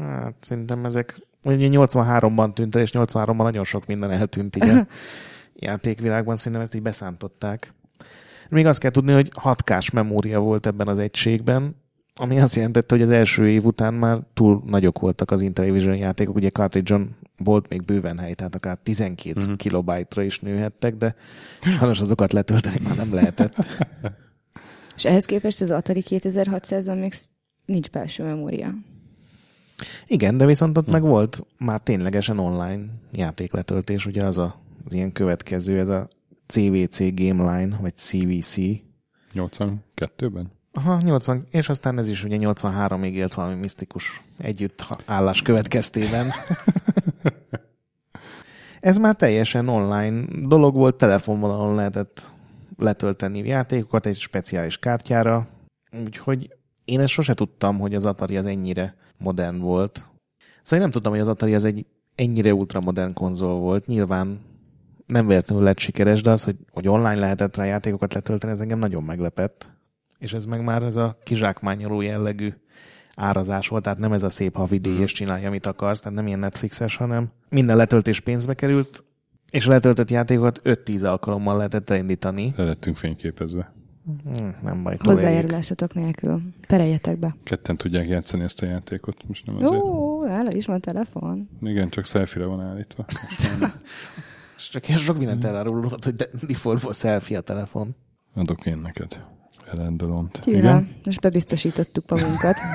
[0.00, 4.86] Hát szerintem ezek, ugye 83-ban tűnt el, és 83-ban nagyon sok minden eltűnt így a
[5.66, 7.74] játékvilágban, szerintem ezt így beszántották.
[8.48, 11.76] Még azt kell tudni, hogy 6K-s memória volt ebben az egységben,
[12.20, 16.34] ami azt jelentette, hogy az első év után már túl nagyok voltak az Intellivision játékok,
[16.34, 17.00] ugye cartridge
[17.36, 19.50] volt még bőven hely, tehát akár 12 Mhm.
[19.50, 19.54] mm.
[19.54, 21.14] kilobájtra is nőhettek, de
[21.60, 23.54] sajnos azokat letölteni már nem lehetett.
[24.96, 27.12] És ehhez képest az Atari 2600-ban még
[27.64, 28.74] nincs belső memória.
[30.06, 30.90] Igen, de viszont ott Hm.
[30.90, 36.08] meg volt már ténylegesen online játékletöltés, ugye az a, az ilyen következő, ez a
[36.46, 38.56] CVC Game Line, vagy CVC.
[39.34, 40.50] 82-ben?
[40.78, 46.30] Aha, 80, és aztán ez is ugye 83-ig élt valami misztikus együttállás következtében.
[48.80, 52.32] ez már teljesen online dolog volt, telefonvonalon lehetett
[52.76, 55.48] letölteni játékokat egy speciális kártyára,
[56.04, 59.96] úgyhogy én ezt sose tudtam, hogy az Atari az ennyire modern volt.
[60.62, 63.86] Szóval én nem tudtam, hogy az Atari az egy ennyire ultramodern konzol volt.
[63.86, 64.40] Nyilván
[65.06, 68.78] nem véletlenül lett sikeres, de az, hogy, hogy online lehetett rá játékokat letölteni, ez engem
[68.78, 69.76] nagyon meglepett.
[70.18, 72.52] És ez meg már ez a kizsákmányoló jellegű
[73.16, 76.38] árazás volt, tehát nem ez a szép havidíj, és csinálja, amit akarsz, tehát nem ilyen
[76.38, 79.04] Netflixes, hanem minden letöltés pénzbe került,
[79.50, 82.52] és a letöltött játékokat 5-10 alkalommal lehetett elindítani.
[82.56, 83.72] Le lettünk fényképezve.
[84.22, 84.96] Hmm, nem baj.
[84.98, 86.42] Hozzájárulásatok nélkül.
[86.66, 87.36] Pereljetek be.
[87.44, 89.26] Ketten tudják játszani ezt a játékot.
[89.26, 89.72] Most nem azért.
[89.72, 91.48] Jó, nála is van telefon.
[91.62, 93.04] Igen, csak selfie van állítva.
[94.56, 97.96] És csak ilyen sok mindent elárulod, hogy de- defaultból selfie a telefon.
[98.34, 99.24] Adok én neked.
[99.70, 100.38] Elendolont.
[100.44, 100.88] Gyűröm.
[101.04, 102.56] Most bebiztosítottuk magunkat.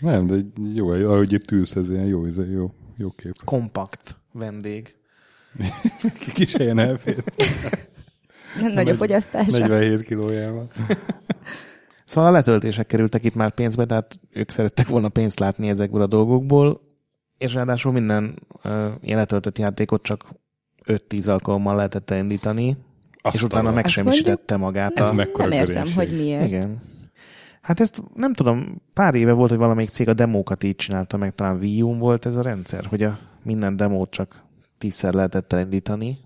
[0.00, 0.36] Nem, de
[0.74, 3.34] jó, ahogy itt ülsz, ez ilyen jó, ez jó, jó kép.
[3.44, 4.96] Kompakt vendég.
[6.34, 7.24] Kis helyen elfér.
[8.60, 9.58] Nem nagy a fogyasztása.
[9.58, 10.66] 47 kilójával.
[12.08, 16.06] Szóval a letöltések kerültek itt már pénzbe, tehát ők szerettek volna pénzt látni ezekből a
[16.06, 16.80] dolgokból,
[17.38, 20.24] és ráadásul minden uh, ilyen letöltött játékot csak
[20.84, 22.76] 5-10 alkalommal lehetett elindítani,
[23.26, 24.98] Azt és utána megsemmisítette magát.
[24.98, 25.12] Ez a...
[25.12, 26.46] mekkora Nem értem, hogy miért.
[26.46, 26.82] Igen.
[27.60, 31.34] Hát ezt nem tudom, pár éve volt, hogy valamelyik cég a demókat így csinálta meg,
[31.34, 34.42] talán Wii volt ez a rendszer, hogy a minden demót csak
[34.78, 36.18] tízszer lehetett elindítani.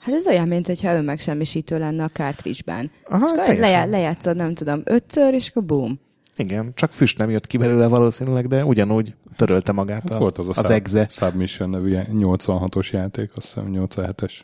[0.00, 2.90] Hát ez olyan, mint hogyha önmegsemmisítő lenne a cartridge-ben.
[3.08, 3.60] Aha, ez teljesen.
[3.60, 6.00] lejá, lejátszod, nem tudom, ötször, és akkor boom.
[6.36, 10.38] Igen, csak füst nem jött ki belőle valószínűleg, de ugyanúgy törölte magát Hát a, volt
[10.38, 11.06] az a az egze.
[11.08, 14.40] Submission nevű ilyen 86-os játék, azt hiszem 87-es.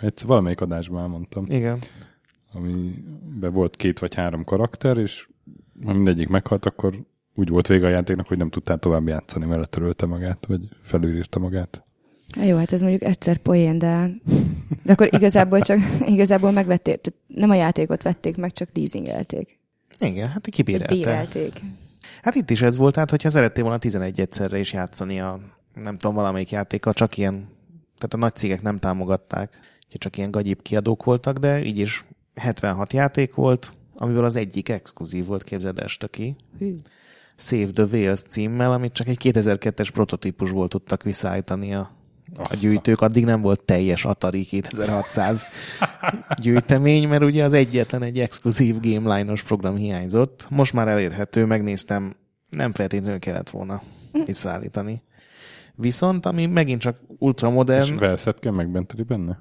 [0.00, 1.44] Egy, valamelyik adásban elmondtam.
[1.48, 1.78] Igen.
[2.52, 5.28] Amiben volt két vagy három karakter, és
[5.84, 6.94] ha mindegyik meghalt, akkor
[7.34, 11.38] úgy volt vége a játéknak, hogy nem tudtál tovább játszani, mert letörölte magát, vagy felülírta
[11.38, 11.84] magát.
[12.42, 14.10] Jó, hát ez mondjuk egyszer poén, de,
[14.84, 19.58] de akkor igazából csak igazából megvették, nem a játékot vették meg, csak leasingelték.
[19.98, 20.94] Igen, hát kibérelte.
[20.94, 21.60] Bérelték.
[22.22, 25.40] Hát itt is ez volt, tehát hogyha szerettél volna 11 egyszerre is játszani a,
[25.74, 27.48] nem tudom, valamelyik játéka, csak ilyen,
[27.96, 32.04] tehát a nagy cégek nem támogatták, úgyhogy csak ilyen gagyib kiadók voltak, de így is
[32.34, 36.36] 76 játék volt, amiből az egyik exkluzív volt, képzeld este ki.
[36.58, 36.76] Hű.
[37.36, 41.90] Save the Whales címmel, amit csak egy 2002-es prototípusból tudtak visszaállítani a,
[42.36, 43.00] a gyűjtők.
[43.00, 45.46] Addig nem volt teljes Atari 2600
[46.42, 50.46] gyűjtemény, mert ugye az egyetlen egy exkluzív Game Line-os program hiányzott.
[50.50, 52.16] Most már elérhető, megnéztem,
[52.50, 53.82] nem feltétlenül kellett volna
[54.24, 55.02] visszaállítani.
[55.74, 59.38] Viszont, ami megint csak És ultramodern, velszet kell megmenteni benne?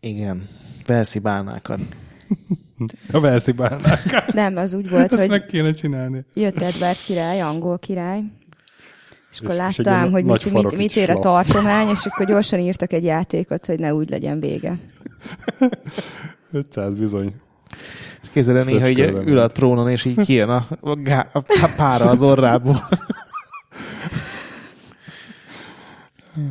[0.00, 0.48] igen,
[0.86, 1.80] Velszi bálnákat.
[3.12, 4.32] A Velszi bálnák.
[4.32, 6.24] Nem, az úgy volt, Ezt hogy meg kéne csinálni.
[6.34, 8.20] jött Edward király, angol király,
[9.30, 12.26] és akkor És- és láttam, ilyen hogy mit, mit, mit ér a tartomány, és akkor
[12.32, 14.74] gyorsan írtak egy játékot, hogy ne úgy legyen vége.
[16.52, 17.34] 500 bizony.
[18.32, 21.42] Képzeld el néha így ül a trónon, és így kijön a, a, gá- a
[21.76, 22.88] pára az orrából.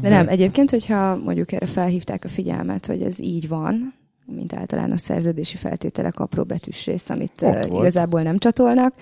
[0.01, 3.93] De nem, egyébként, hogyha mondjuk erre felhívták a figyelmet, hogy ez így van,
[4.25, 7.81] mint általános szerződési feltételek apró betűs rész, amit Ott uh, volt.
[7.81, 8.93] igazából nem csatolnak,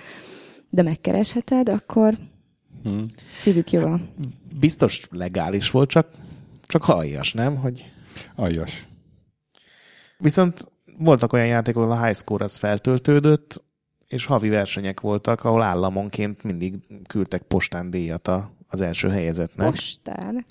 [0.70, 2.14] de megkeresheted, akkor
[2.90, 3.04] Hm.
[3.34, 4.00] szívük joga.
[4.60, 6.08] Biztos legális volt, csak,
[6.62, 7.56] csak aljas, nem?
[7.56, 7.86] Hogy
[8.36, 8.88] Aljas.
[10.18, 13.64] Viszont voltak olyan játékok, ahol a high score az feltöltődött,
[14.08, 16.76] és havi versenyek voltak, ahol államonként mindig
[17.08, 19.70] küldtek postán díjat a, az első helyezetnek.
[19.70, 20.46] Postán.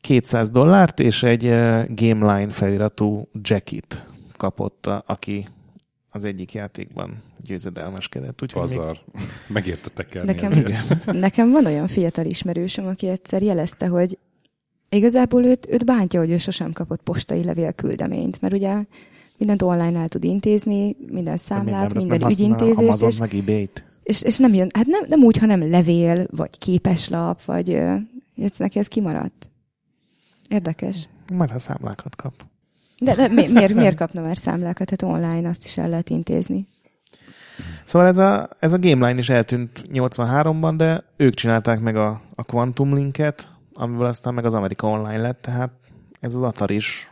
[0.00, 5.46] 200 dollárt, és egy uh, Gameline feliratú jacket kapott, a, aki
[6.18, 8.42] az egyik játékban győzedelmeskedett.
[8.42, 9.00] Úgyhogy még- Pazar.
[9.48, 10.26] Megérte tekerni.
[10.32, 10.62] Nekem,
[11.18, 14.18] nekem van olyan fiatal ismerősöm, aki egyszer jelezte, hogy
[14.88, 18.84] igazából őt, őt bántja, hogy ő sosem kapott postai levél küldeményt, mert ugye
[19.36, 23.84] mindent online el tud intézni, minden számlát, nem- minden ügyintézést, Amazon és, meg ebay-t.
[24.02, 27.70] és, és nem jön, hát nem, nem úgy, hanem levél, vagy képeslap, vagy
[28.36, 29.50] ez neki ez kimaradt.
[30.48, 31.08] Érdekes.
[31.32, 32.32] Majd ha számlákat kap.
[33.00, 34.90] De, de mi, miért, miért kapna már számlákat?
[34.90, 36.66] Hát online azt is el lehet intézni.
[37.84, 42.44] Szóval ez a, ez a Gameline is eltűnt 83-ban, de ők csinálták meg a, a
[42.44, 45.70] Quantum Linket, amiből aztán meg az Amerika Online lett, tehát
[46.20, 47.10] ez az Atari is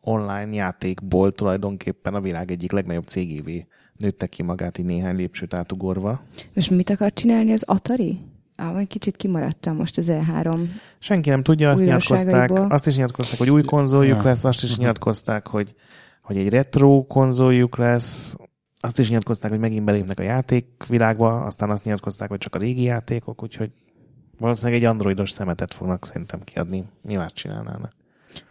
[0.00, 6.20] online játékból tulajdonképpen a világ egyik legnagyobb cégévé nőtte ki magát így néhány lépcsőt átugorva.
[6.54, 8.20] Most mit akar csinálni az Atari?
[8.56, 10.68] Ah, vagy kicsit kimaradtam most az E E3.
[10.98, 14.22] Senki nem tudja, azt nyilatkozták, azt is nyilatkozták, hogy új konzoljuk Ja.
[14.22, 15.74] lesz, azt is nyilatkozták, hogy,
[16.22, 18.36] hogy egy retro konzoljuk lesz,
[18.80, 22.82] azt is nyilatkozták, hogy megint belépnek a játékvilágba, aztán azt nyilatkozták, hogy csak a régi
[22.82, 23.70] játékok, úgyhogy
[24.38, 26.84] valószínűleg egy androidos szemetet fognak szerintem kiadni.
[27.02, 27.92] Mi már csinálnának?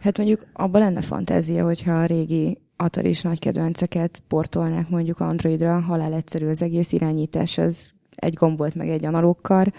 [0.00, 5.80] Hát mondjuk abban lenne fantázia, hogyha a régi Atari is nagy kedvenceket portolnák mondjuk Androidra,
[5.80, 9.72] halál egyszerű az egész irányítás, az egy gombolt meg egy analógkar.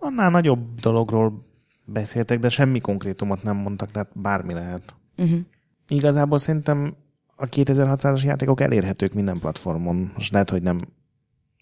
[0.00, 1.46] Annál nagyobb dologról
[1.84, 4.94] beszéltek, de semmi konkrétumot nem mondtak, tehát bármi lehet.
[5.16, 5.40] Uh-huh.
[5.88, 6.94] Igazából szerintem
[7.36, 10.10] a 2600-as játékok elérhetők minden platformon.
[10.14, 10.80] Most lehet, hogy nem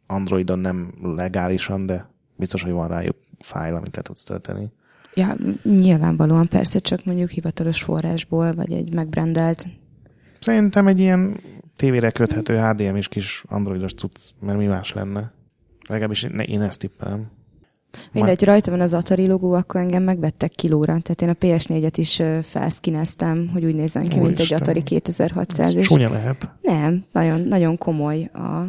[0.07, 4.71] Androidon nem legálisan, de biztos, hogy van rájuk fájl, amit le tudsz tölteni.
[5.15, 9.67] Ja, nyilvánvalóan persze csak mondjuk hivatalos forrásból, vagy egy megbrendelt.
[10.41, 11.37] Szerintem egy ilyen
[11.77, 15.33] tévére köthető HDM is kis androidos cucc, mert mi más lenne.
[15.89, 17.31] Legalábbis én ezt tippelem.
[18.13, 21.01] Mindegy, rajta van az Atari logó, akkor engem megvettek kilóra.
[21.01, 24.59] Tehát én a PS4-et is felszkineztem, hogy úgy nézzen ki, mint egy Úristen.
[24.59, 25.69] Atari 2600.
[25.69, 26.51] Ez És csúnya lehet.
[26.63, 28.67] nem, nagyon, nagyon komoly a...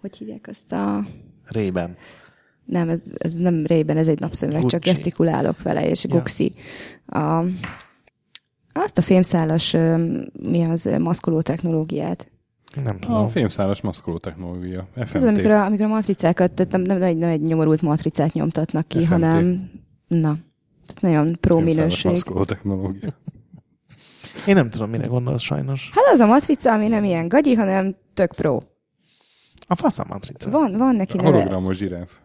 [0.00, 1.04] Hogy hívják azt a...
[1.44, 1.96] Rében.
[2.64, 6.14] Nem, ez, ez nem rében, ez egy napszemüveg, csak gesztikulálok vele, és Ja.
[6.14, 6.52] Guxi.
[7.06, 7.44] A,
[8.72, 9.76] azt a fémszálas,
[10.32, 12.29] mi az, maszkoló technológiát.
[12.74, 13.26] Nem A tudom.
[13.28, 14.86] fémszálas maszkoló technológia.
[14.94, 15.22] Tudod, FMT.
[15.24, 18.98] amikor a, amikor a matricákat, tehát nem, nem, egy, nem egy nyomorult matricát nyomtatnak ki,
[18.98, 19.08] FMT.
[19.08, 19.70] hanem,
[20.08, 20.36] na,
[20.86, 22.10] tehát nagyon pró minőség.
[22.10, 23.14] maszkoló technológia.
[24.46, 25.90] Én nem tudom, mire gondolsz sajnos.
[25.92, 28.58] Hát az a matrica, ami nem ilyen gagyi, hanem tök pro.
[29.66, 30.50] A fasz a matrica.
[30.50, 31.34] Van, van neki A neve.
[31.36, 32.18] hologramos zsiráf.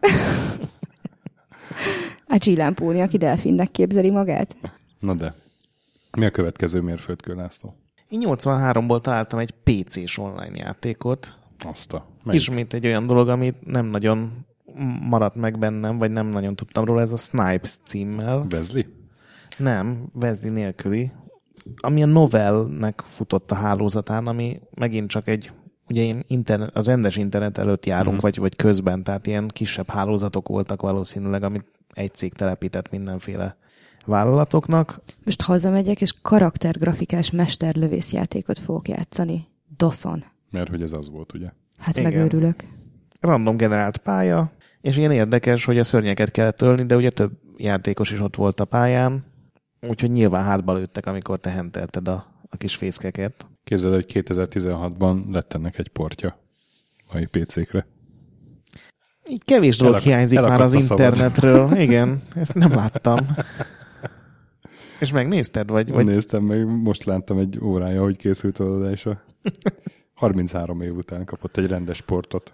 [2.28, 4.56] A Csillampóni, aki delfinnek képzeli magát.
[5.00, 5.34] Na de.
[6.16, 7.74] Mi a következő mérföldkő, László?
[8.08, 11.34] Én 83-ból találtam egy PC-s online játékot.
[11.64, 12.06] Azt a.
[12.24, 12.40] Melyik?
[12.40, 14.46] Ismét egy olyan dolog, amit nem nagyon
[15.00, 18.46] maradt meg bennem, vagy nem nagyon tudtam róla, ez a Snipes címmel.
[18.52, 18.82] Wesley?
[19.58, 21.12] Nem, Vezdi nélküli.
[21.76, 25.52] Ami a Novelnek futott a hálózatán, ami megint csak egy,
[25.88, 28.22] ugye én internet, az rendes internet előtt járunk, Mhm.
[28.22, 33.56] vagy, vagy közben, tehát ilyen kisebb hálózatok voltak valószínűleg, amit egy cég telepített mindenféle
[34.06, 35.00] vállalatoknak.
[35.24, 39.46] Most hazamegyek, és karaktergrafikás mesterlövész játékot fogok játszani.
[39.76, 40.24] Doszon.
[40.50, 41.50] Mert hogy ez az volt, ugye?
[41.78, 42.12] Hát Igen.
[42.12, 42.64] megőrülök.
[43.20, 48.10] Random generált pálya, és ilyen érdekes, hogy a szörnyeket kellett ölni, de ugye több játékos
[48.10, 49.24] is ott volt a pályán,
[49.88, 53.46] úgyhogy nyilván hátba lőttek, amikor te hentelted a, a kis fészkeket.
[53.64, 56.38] Képzeld, hogy 2016-ban lett ennek egy portja
[57.12, 57.86] mai PC-kre.
[59.30, 61.76] Így kevés dolog Elak- hiányzik már az internetről.
[61.76, 63.26] Igen, ezt nem láttam.
[65.00, 65.90] És megnézted, vagy?
[65.90, 66.04] Vagy...
[66.04, 69.22] Néztem meg, most láttam egy órája, hogy készült az adása.
[70.14, 72.52] 33 év után kapott egy rendes portot.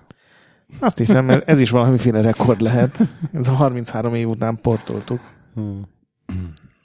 [0.80, 2.98] azt hiszem, mert ez is valamiféle rekord lehet.
[3.32, 5.20] Ez a 33 év után portoltuk.
[5.54, 5.82] Hmm.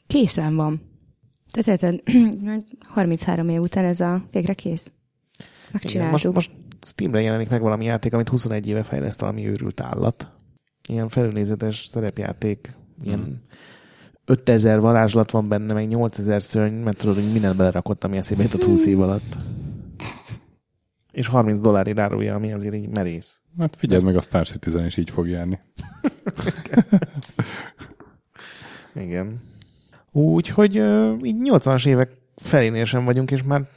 [0.08, 0.82] Készen van.
[1.52, 2.04] Tehát érted,
[2.88, 4.92] 33 év után ez a végre kész.
[5.40, 6.12] Igen, Megcsináltuk.
[6.12, 10.28] most, most Steamre jelenik meg valami játék, amit 21 éve fejleszt valami őrült állat.
[10.90, 13.42] Ilyen felülnézetes szerepjáték, ilyen Hmm.
[14.30, 18.64] 5000 varázslat van benne, meg 8000 szörny, mert tudod, hogy mindent belerakott, ami eszébe jutott
[18.64, 19.38] 20 év alatt.
[21.12, 23.42] És 30 dollárért árulja, ami azért így merész.
[23.58, 25.58] Hát figyeld meg, a Star Citizen is így fog járni.
[29.06, 29.42] Igen.
[30.12, 30.76] Úgyhogy
[31.24, 33.68] így 80-as évek felénél sem vagyunk, és már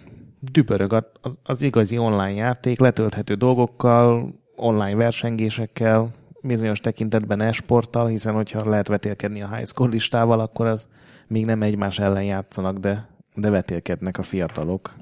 [0.40, 6.10] dübörög az, az igazi online játék, letölthető dolgokkal, online versengésekkel,
[6.42, 10.88] bizonyos tekintetben esporttal, hiszen hogyha lehet vetélkedni a high school listával, akkor az
[11.26, 14.94] még nem egymás ellen játszanak, de, de vetélkednek a fiatalok.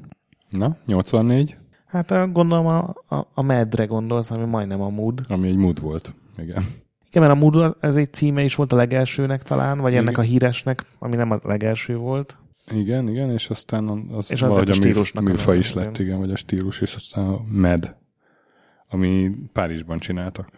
[0.48, 1.56] Na, 84?
[1.86, 5.20] Hát gondolom a, a, a Medre gondolsz, ami majdnem a Mood.
[5.28, 6.62] Ami egy Mood volt, igen.
[7.10, 10.02] Igen, mert a Mood ez egy címe is volt a legelsőnek talán, vagy igen.
[10.02, 12.38] ennek a híresnek, ami nem a legelső volt.
[12.74, 16.06] Igen, igen, és aztán az, és valahogy a, stílusnak műfa is lett, igen.
[16.06, 17.96] igen, vagy a stílus, és aztán a Med,
[18.88, 20.48] ami Párizsban csináltak.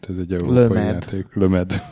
[0.00, 0.92] Tehát ez egy európai Lömed.
[0.92, 1.26] játék.
[1.34, 1.72] Lömed.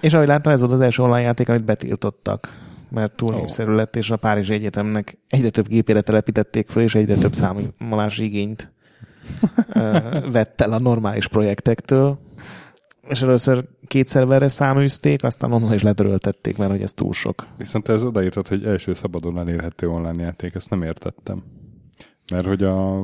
[0.00, 3.76] és ahogy láttam, ez volt az első online játék, amit betiltottak mert túl népszerű oh.
[3.76, 8.72] lett, és a Párizsi Egyetemnek egyre több gépére telepítették fel, és egyre több számolási igényt
[10.32, 12.18] vett el a normális projektektől.
[13.08, 17.46] És először két szerverre száműzték, aztán onnan is letöröltették, mert hogy ez túl sok.
[17.56, 21.42] Viszont ez odaírtad, hogy első szabadon elérhető online játék, ezt nem értettem.
[22.30, 23.02] Mert hogy a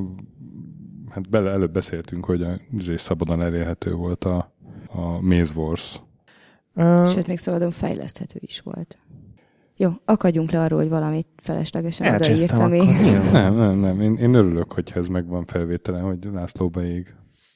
[1.11, 4.53] hát bele, előbb beszéltünk, hogy a is szabadon elérhető volt a,
[4.87, 6.01] a Maze Wars.
[6.75, 8.99] Uh, Sőt, még szabadon fejleszthető is volt.
[9.77, 12.79] Jó, akadjunk le arról, hogy valamit feleslegesen odaírt, ami...
[13.33, 14.01] Nem, nem, nem.
[14.01, 17.15] Én, én örülök, hogyha ez megvan felvételen, hogy László beég.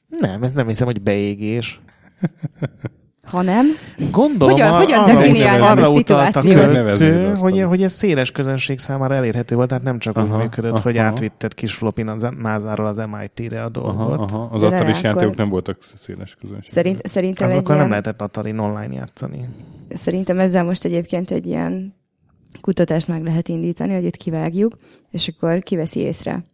[0.09, 1.81] Nem, ez nem hiszem, hogy beégés.
[3.33, 3.67] Ha nem?
[4.11, 7.39] Gondolom, hogyan, hogyan definiálnám a szituációt?
[7.39, 10.83] hogy, hogy ez széles közönség számára elérhető volt, tehát nem csak aha, úgy működött, aha,
[10.83, 14.31] hogy átvitted kis flopin az NASA-ról az MIT-re a dolgot.
[14.31, 14.49] Aha, aha.
[14.53, 16.73] Az atari játékok nem voltak széles közönség.
[16.73, 17.79] Szerint, szerintem Azokkal ilyen...
[17.79, 19.49] nem lehetett atari online játszani.
[19.95, 21.95] Szerintem ezzel most egyébként egy ilyen
[22.61, 24.77] kutatást meg lehet indítani, hogy itt kivágjuk,
[25.11, 26.45] és akkor kiveszi észre.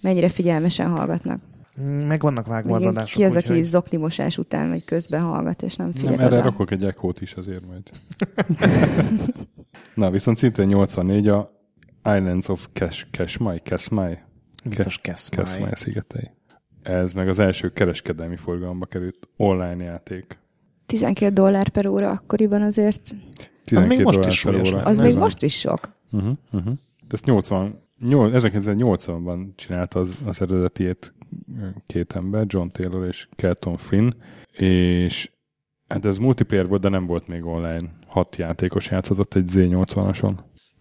[0.00, 1.40] Mennyire figyelmesen hallgatnak.
[1.86, 3.16] Meg vannak vágva az adások.
[3.16, 3.62] Ki az, aki hogy...
[3.62, 6.42] zoknimosás után vagy közben hallgat, és nem figyel Nem, erre oda.
[6.42, 7.90] rakok egy echo is azért majd.
[9.94, 11.52] Na, viszont szintén 84 a
[12.04, 14.18] Islands of Cash, Cashmai, Cashmai.
[14.64, 15.44] Biztos Cashmai.
[15.44, 16.30] Cashmai szigetei.
[16.82, 20.38] Ez meg az első kereskedelmi forgalomba került online játék.
[20.86, 23.14] 12 dollár per óra akkoriban azért.
[23.74, 24.72] Az még most is súlyos.
[24.72, 25.96] Az még most is sok.
[26.12, 26.74] Uh-huh, uh-huh.
[27.08, 31.14] Ezt 80, 1980-ban csinálta az, az eredetiét
[31.86, 34.10] két ember, John Taylor és Kelton Flynn,
[34.52, 35.30] és
[35.88, 37.90] hát ez multiplayer volt, de nem volt még online.
[38.06, 40.38] Hat játékos játszott egy Z80-ason,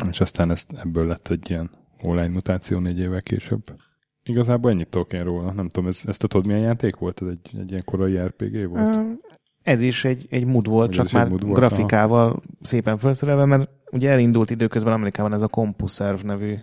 [0.10, 1.70] és aztán ezt, ebből lett egy ilyen
[2.02, 3.76] online mutáció négy évvel később.
[4.24, 5.52] Igazából ennyit tudok én róla.
[5.52, 7.22] Nem tudom, ez, ezt tudod, milyen játék volt?
[7.22, 9.20] Ez egy, egy ilyen korai RPG volt?
[9.62, 12.42] Ez is egy, egy mood volt, ez csak már mood volt, grafikával aha.
[12.62, 16.56] szépen felszerelve, mert ugye elindult időközben Amerikában ez a CompuServe nevű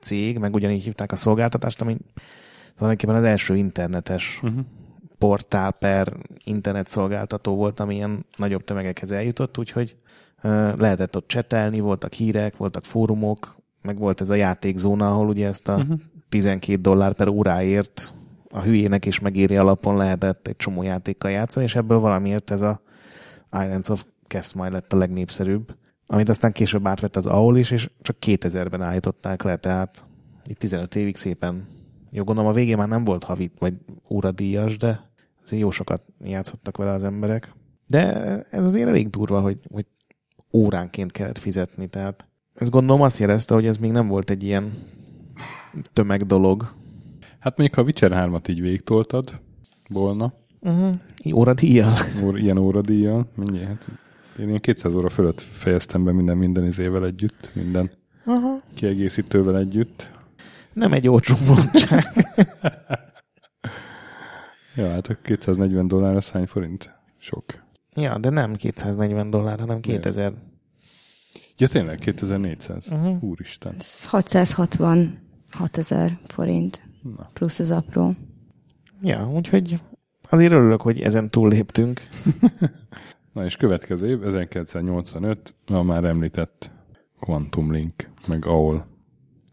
[0.00, 1.96] cég, meg ugyanígy hívták a szolgáltatást, ami
[2.76, 4.64] tulajdonképpen az első internetes uh-huh.
[5.18, 9.96] portál per internet szolgáltató volt, ami ilyen nagyobb tömegekhez eljutott, úgyhogy
[10.76, 15.68] lehetett ott csetelni, voltak hírek, voltak fórumok, meg volt ez a játékzóna, ahol ugye ezt
[15.68, 16.00] a uh-huh.
[16.28, 18.14] 12 dollár per óráért
[18.50, 22.80] a hülyének is megéri alapon lehetett egy csomó játékkal játszani, és ebből valamiért ez a
[23.52, 28.16] Islands of Kesmai lett a legnépszerűbb, amit aztán később átvett az AOL is, és csak
[28.20, 30.08] 2000-ben állították le, tehát
[30.44, 31.66] itt 15 évig szépen.
[32.14, 33.74] Jó, gondolom a végén már nem volt havi vagy
[34.10, 35.10] óradíjas, de
[35.42, 37.54] azért jó sokat játszottak vele az emberek.
[37.86, 38.12] De
[38.50, 39.86] ez azért elég durva, hogy, hogy
[40.52, 44.72] óránként kellett fizetni, tehát ez gondolom azt jelezte, hogy ez még nem volt egy ilyen
[45.92, 46.72] tömeg dolog,
[47.42, 49.40] Hát mondjuk, ha a Witcher 3-at így végtoltad
[49.88, 50.32] volna.
[50.60, 50.94] Uh-huh.
[51.34, 51.96] Óradíjjal.
[52.24, 53.26] Óra, ilyen óradíjjal.
[53.36, 53.64] Mennyi?
[53.64, 53.90] Hát
[54.38, 57.90] én ilyen 200 óra fölött fejeztem be minden minden izével együtt, minden
[58.24, 58.62] uh-huh.
[58.74, 60.10] kiegészítővel együtt.
[60.72, 62.04] Nem egy olcsó bontság.
[64.76, 66.92] ja, hát a 240 dollár az hány forint?
[67.18, 67.64] Sok.
[67.94, 70.32] Ja, de nem 240 dollár, hanem 2000.
[71.56, 72.90] Ja, tényleg, 2400.
[72.90, 73.22] Uh-huh.
[73.22, 73.74] Úristen.
[73.78, 76.82] Ez 666 ezer forint.
[77.16, 77.26] Na.
[77.32, 78.14] Plusz az apró.
[79.02, 79.80] Ja, úgyhogy
[80.28, 82.00] azért örülök, hogy ezen túl léptünk.
[83.32, 86.70] Na és következő év, 1985, a már említett
[87.20, 88.86] Quantum Link, meg AOL.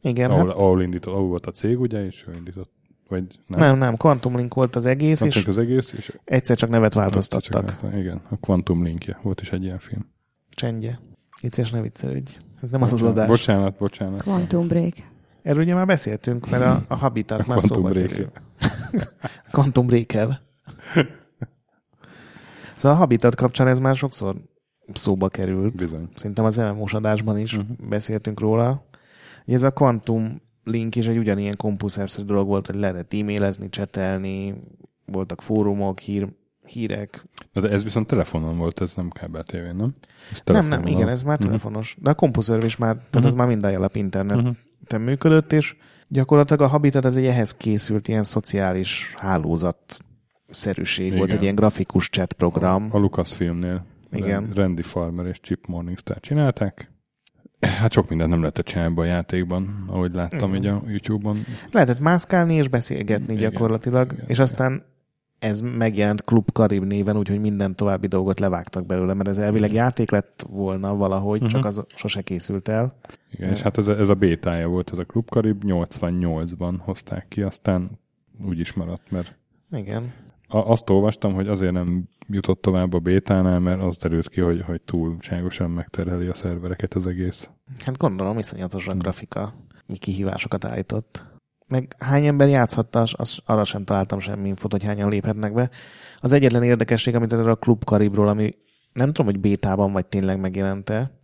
[0.02, 0.62] Igen, AOL, hát...
[0.62, 2.72] AOL indított, AOL volt a cég, ugye, és ő indított,
[3.08, 3.60] vagy nem?
[3.60, 6.94] Nem, nem, Quantum Link volt az egész, nem és az egész, és egyszer csak nevet
[6.94, 7.80] változtattak.
[7.82, 10.12] Csak, igen, a Quantum Linkje, volt is egy ilyen film.
[10.50, 11.00] Csendje.
[11.42, 12.38] Vicces, ne viccelődj.
[12.62, 13.28] Ez nem bocsánat, az az adás.
[13.28, 14.24] Bocsánat, bocsánat.
[14.24, 14.94] Quantum Break.
[15.42, 18.32] Erről ugye már beszéltünk, mert a, a Habitat a már szóba kerül.
[19.52, 20.40] Quantum Breaker.
[22.76, 24.36] Szóval a Habitat kapcsán ez már sokszor
[24.94, 25.76] szóba került.
[25.76, 26.10] Bizony.
[26.14, 27.78] Szerintem az MMO-s adásban is uh-huh.
[27.90, 28.89] beszéltünk róla.
[29.46, 34.56] Ez a Quantum link is egy ugyanilyen kompuszerszerű dolog volt, hogy lehetett e-mailezni, csetelni,
[35.06, 36.28] voltak fórumok, hír,
[36.66, 37.26] hírek.
[37.54, 39.94] De ez viszont telefonon volt, ez nem kábeltévén, nem?
[40.32, 41.90] Ez nem, nem, igen, ez már telefonos.
[41.90, 42.04] Uh-huh.
[42.04, 43.26] De a CompuServe is már, tehát uh-huh.
[43.26, 44.58] az már minden alap interneten
[44.90, 45.00] uh-huh.
[45.02, 45.76] működött, és
[46.08, 50.04] gyakorlatilag a Habitat ez egy ehhez készült ilyen szociális hálózat
[50.50, 51.18] szerűség Igen.
[51.18, 52.88] volt, egy ilyen grafikus chat program.
[52.92, 53.86] A, a Lucasfilmnél.
[54.12, 54.52] Igen.
[54.54, 56.92] Randy Farmer és Chip Morningstar csinálták.
[57.60, 61.38] Hát sok mindent nem lehetett csinálni a játékban, ahogy láttam így a YouTube-on.
[61.72, 64.84] Lehetett mászkálni és beszélgetni igen, gyakorlatilag, igen, és aztán
[65.40, 70.12] ez megjelent Club Karib néven, úgyhogy minden további dolgot levágtak belőle, mert ez elvileg játék
[70.12, 71.52] lett volna valahogy, uh-huh.
[71.52, 72.96] csak az sose készült el.
[73.32, 77.26] Igen, és hát ez a, ez a bétája volt, ez a Club Karib, 88-ban hozták
[77.28, 77.90] ki, aztán
[78.48, 79.38] úgy is maradt, mert...
[79.72, 80.14] Igen.
[80.50, 84.82] Azt olvastam, hogy azért nem jutott tovább a bétánál, mert az derült ki, hogy, hogy
[84.82, 87.50] túlságosan megterheli a szervereket az egész.
[87.86, 89.54] Hát gondolom, iszonyatos a grafika,
[89.86, 91.24] mi kihívásokat állított.
[91.68, 95.70] Meg hány ember játszhatta, az, arra sem találtam semmi infot, hogy hányan léphetnek be.
[96.18, 98.56] Az egyetlen érdekesség, amit erről a Club Karibról, ami
[98.94, 101.20] nem tudom, hogy bétában vagy tényleg megjelente,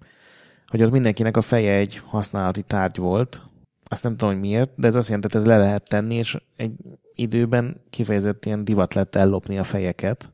[0.68, 3.42] hogy ott mindenkinek a feje egy használati tárgy volt,
[3.88, 6.72] azt nem tudom, hogy miért, de ez azt jelenti, hogy le lehet tenni, és egy
[7.16, 10.34] időben kifejezett ilyen divat lett ellopni a fejeket,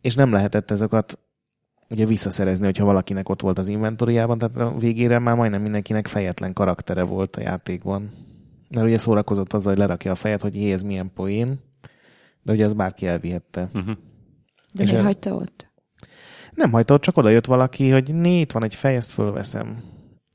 [0.00, 1.18] és nem lehetett ezeket
[1.90, 6.52] ugye visszaszerezni, hogyha valakinek ott volt az inventoriában, tehát a végére már majdnem mindenkinek fejetlen
[6.52, 8.10] karaktere volt a játékban.
[8.68, 11.60] Mert ugye szórakozott azzal, hogy lerakja a fejet, hogy jé, ez milyen poén,
[12.42, 13.68] de ugye az bárki elvihette.
[13.74, 13.96] Uh-huh.
[14.74, 15.02] De miért el...
[15.02, 15.68] hagyta ott?
[16.54, 19.82] Nem hagyta ott, csak oda jött valaki, hogy né, itt van egy fej, ezt fölveszem.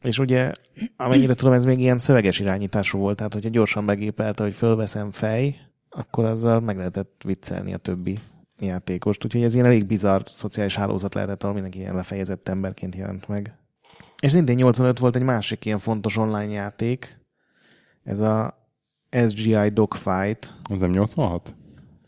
[0.05, 0.51] És ugye,
[0.97, 5.57] amennyire tudom, ez még ilyen szöveges irányítású volt, tehát hogyha gyorsan megépelte, hogy fölveszem fej,
[5.89, 8.19] akkor azzal meg lehetett viccelni a többi
[8.59, 9.25] játékost.
[9.25, 13.57] Úgyhogy ez ilyen elég bizarr szociális hálózat lehetett, ahol mindenki ilyen lefejezett emberként jelent meg.
[14.21, 17.19] És szintén 85 volt egy másik ilyen fontos online játék,
[18.03, 18.57] ez a
[19.27, 20.53] SGI Dogfight.
[20.63, 21.53] Az nem 86?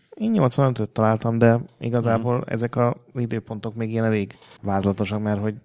[0.10, 2.44] Én 85-öt találtam, de igazából hmm.
[2.46, 5.56] ezek a időpontok még ilyen elég vázlatosak, mert hogy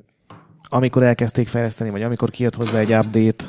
[0.68, 3.44] amikor elkezdték fejleszteni, vagy amikor kijött hozzá egy update,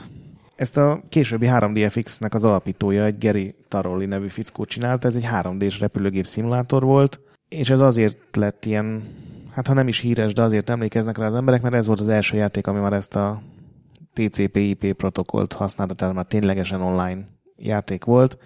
[0.56, 5.80] ezt a későbbi 3DFX-nek az alapítója, egy Gary Tarolli nevű fickó csinálta, ez egy 3D-s
[5.80, 9.04] repülőgép szimulátor volt, és ez azért lett ilyen,
[9.52, 12.08] hát ha nem is híres, de azért emlékeznek rá az emberek, mert ez volt az
[12.08, 13.42] első játék, ami már ezt a
[14.14, 17.24] TCP/IP protokollt használta, tehát már ténylegesen online
[17.58, 18.38] játék volt.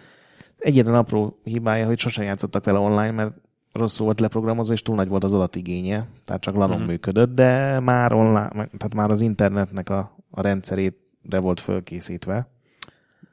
[0.58, 3.34] Egyetlen apró hibája, hogy sosem játszottak vele online, mert
[3.78, 6.88] rosszul volt leprogramozva, és túl nagy volt az adatigénye, tehát csak lanon uh-huh.
[6.88, 10.98] működött, de már online, tehát már az internetnek a, a rendszerét
[11.30, 12.48] volt fölkészítve.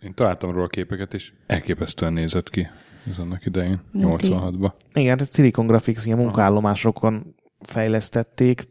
[0.01, 2.69] Én találtam róla képeket, és elképesztően nézett ki
[3.11, 4.17] ez annak idején, okay.
[4.19, 4.73] 86-ban.
[4.93, 8.63] Igen, ez Silicon Graphics ilyen munkállomásokon fejlesztették,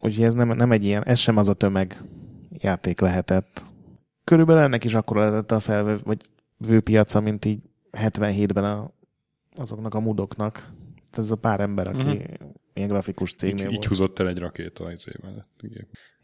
[0.00, 2.02] úgyhogy ez nem, nem egy ilyen, ez sem az a tömeg
[2.50, 3.62] játék lehetett.
[4.24, 6.20] Körülbelül ennek is akkor lehetett a felvő, vagy
[6.56, 7.58] vőpiaca, mint így
[7.92, 8.90] 77-ben a,
[9.56, 10.72] azoknak a mudoknak.
[11.18, 12.22] Ez a pár ember, aki uh-huh.
[12.74, 13.82] ilyen grafikus cégnél így, volt.
[13.82, 15.48] Így húzott el egy rakéta az évvel.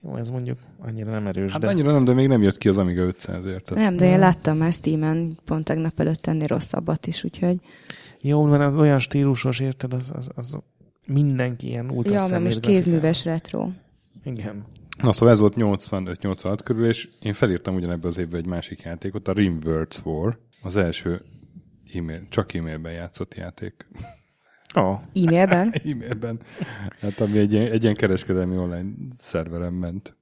[0.02, 1.52] Jó, ez mondjuk annyira nem erős.
[1.52, 1.68] Hát de...
[1.68, 3.74] annyira nem, de még nem jött ki az Amiga 500 ért.
[3.74, 7.56] Nem, de én láttam már Steam-en pont tegnap előtt ennél rosszabbat is, úgyhogy...
[8.20, 10.58] Jó, mert az olyan stílusos, érted, az, az, az
[11.06, 13.68] mindenki ilyen ultra Ja, mert most kézműves retro.
[14.24, 14.64] Igen.
[15.02, 19.28] Na szóval ez volt 85-86 körül, és én felírtam ugyanebbe az évben egy másik játékot,
[19.28, 21.22] a Rimworld's War, az első
[21.94, 23.86] e-mail, csak e-mailben játszott játék.
[24.74, 24.98] Oh.
[25.14, 25.74] E-mailben?
[25.92, 26.40] E-mailben.
[27.00, 30.16] Hát ami egy, egy ilyen kereskedelmi online szerveren ment.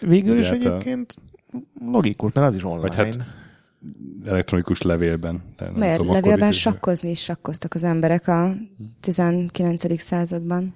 [0.00, 1.14] Végül is hát egyébként
[1.52, 1.58] a...
[1.90, 2.80] logikus, mert az is online.
[2.80, 3.18] Vagy hát
[4.26, 5.42] elektronikus levélben.
[5.74, 8.54] Mert tudom, levélben sakkozni is sakkoztak az emberek a
[9.00, 10.00] 19.
[10.00, 10.74] században.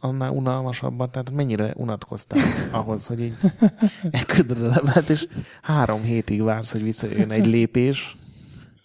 [0.00, 2.42] Annál unalmasabban, tehát mennyire unatkoztál
[2.80, 3.34] ahhoz, hogy így
[4.10, 5.26] elküldöd a levelet, és
[5.62, 8.16] három hétig vársz, hogy visszajön egy lépés,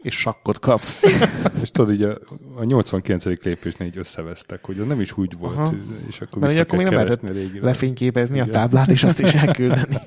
[0.02, 1.00] és sakkot kapsz.
[1.62, 2.18] és tudod, így a,
[2.56, 3.26] a 89.
[3.26, 5.74] lépésnél így összevesztek, hogy az nem is úgy volt, Aha.
[6.08, 8.48] és akkor Mert akkor még nem lehetett lefényképezni Igen.
[8.48, 9.98] a táblát, és azt is elküldeni.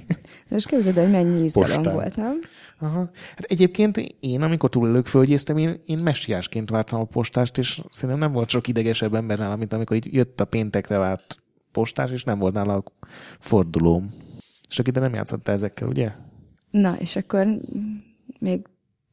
[0.50, 1.94] És képzeld, hogy mennyi izgalom Postán.
[1.94, 2.38] volt, nem?
[2.78, 3.10] Aha.
[3.36, 8.32] Hát egyébként én, amikor túl földjéztem, én, én messiásként vártam a postást, és szerintem nem
[8.32, 11.38] volt sok idegesebb ember nálam, mint amikor itt jött a péntekre várt
[11.72, 12.84] postás, és nem volt nála a
[13.38, 14.10] fordulóm.
[14.68, 16.12] És aki de nem játszotta ezekkel, ugye?
[16.70, 17.46] Na, és akkor
[18.38, 18.66] még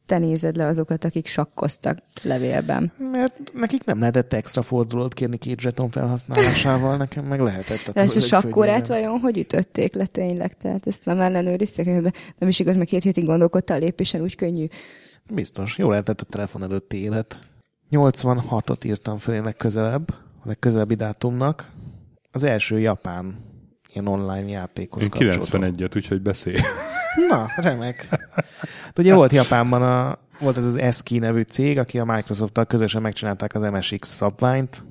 [0.07, 2.91] te nézed le azokat, akik sakkoztak levélben.
[3.11, 7.93] Mert nekik nem lehetett extra fordulót kérni két zseton felhasználásával, nekem meg lehetett.
[7.93, 10.57] De és a sakkorát vajon hogy ütötték le tényleg?
[10.57, 11.85] Tehát ezt nem ellenőriztek,
[12.37, 14.65] nem is igaz, mert két hétig gondolkodtál lépésen, úgy könnyű.
[15.33, 17.39] Biztos, jó lehetett a telefon előtti élet.
[17.91, 20.09] 86-ot írtam fel én legközelebb,
[20.43, 21.71] a legközelebbi dátumnak.
[22.31, 23.35] Az első japán
[23.93, 26.57] ilyen online játékhoz Én 91-et, úgyhogy beszélj.
[27.29, 28.07] Na, remek.
[28.93, 33.01] De ugye volt Japánban a, volt ez az Eski nevű cég, aki a Microsoft-tal közösen
[33.01, 34.83] megcsinálták az MSX szabványt,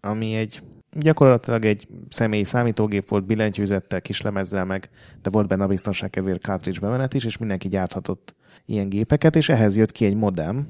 [0.00, 4.90] ami egy gyakorlatilag egy személyi számítógép volt billentyűzettel, kislemezzel meg,
[5.22, 8.34] de volt benne a biztonság kedvéért cartridge bemenet is, és mindenki gyárthatott
[8.64, 10.68] ilyen gépeket, és ehhez jött ki egy modem,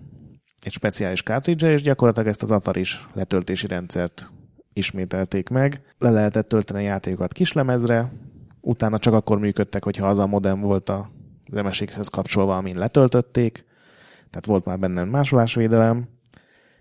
[0.63, 4.31] egy speciális cartridge és gyakorlatilag ezt az Ataris letöltési rendszert
[4.73, 5.81] ismételték meg.
[5.99, 8.13] Le lehetett tölteni a játékokat kislemezre,
[8.69, 11.11] utána csak akkor működtek, hogyha az a modem volt a
[11.51, 13.65] az MSX-hez kapcsolva, amin letöltötték,
[14.31, 16.09] tehát volt már benne másolásvédelem.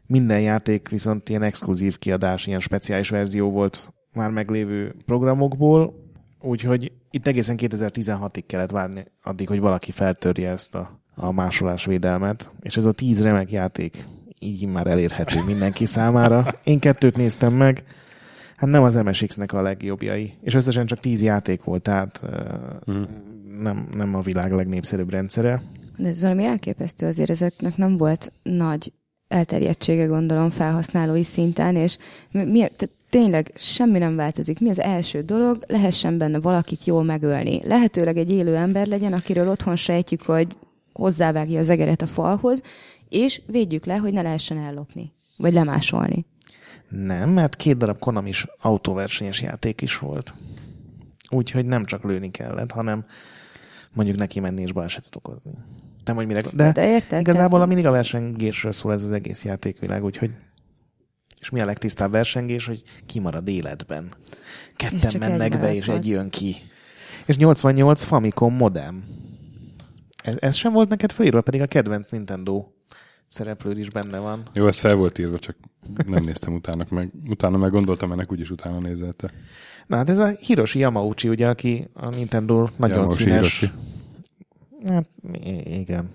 [0.05, 5.93] Minden játék viszont ilyen exkluzív kiadás, ilyen speciális verzió volt már meglévő programokból,
[6.39, 12.77] úgyhogy itt egészen 2016-ig kellett várni addig, hogy valaki feltörje ezt a, a másolásvédelmet, és
[12.77, 14.05] ez a tíz remek játék
[14.39, 16.45] így már elérhető mindenki számára.
[16.63, 17.83] Én kettőt néztem meg,
[18.57, 22.21] hát nem az MSX-nek a legjobbjai, és összesen csak tíz játék volt, tehát
[22.91, 23.03] mm.
[23.61, 25.61] nem, nem a világ legnépszerűbb rendszere.
[25.97, 28.91] De ez valami elképesztő azért, ezeknek nem volt nagy
[29.27, 31.97] elterjedtsége, gondolom, felhasználói szinten, és
[32.31, 34.59] mi, mi, tehát tényleg semmi nem változik.
[34.59, 35.63] Mi az első dolog?
[35.67, 37.61] Lehessen benne valakit jól megölni.
[37.63, 40.55] Lehetőleg egy élő ember legyen, akiről otthon sejtjük, hogy
[40.93, 42.61] hozzávágja az egeret a falhoz,
[43.09, 46.25] és védjük le, hogy ne lehessen ellopni, vagy lemásolni.
[46.89, 50.33] Nem, mert két darab Konami is autóversenyes játék is volt.
[51.29, 53.05] Úgyhogy nem csak lőni kellett, hanem
[53.93, 55.51] mondjuk neki menni és balesetet okozni.
[56.05, 56.41] Nem, hogy mire...
[56.53, 57.19] De, de érted?
[57.19, 57.67] Igazából tehát...
[57.67, 60.31] mindig a versengésről szól ez az egész játékvilág, úgyhogy
[61.39, 64.13] és mi a legtisztább versengés, hogy kimarad életben.
[64.75, 65.99] Ketten mennek be, és volt.
[65.99, 66.55] egy jön ki.
[67.25, 69.03] És 88 Famicom modem.
[70.23, 72.65] Ez, ez sem volt neked fölírva, pedig a kedvenc Nintendo
[73.27, 74.43] szereplőd is benne van.
[74.53, 75.55] Jó, ez fel volt írva, csak
[76.05, 77.11] nem néztem utána meg.
[77.29, 79.31] Utána meg gondoltam, ennek úgyis utána nézelte.
[79.87, 83.59] Na hát ez a Hiroshi Yamauchi, ugye, aki a Nintendo nagyon Yamauchi színes.
[83.59, 83.71] Hiroshi.
[84.85, 85.07] Hát,
[85.63, 86.09] igen,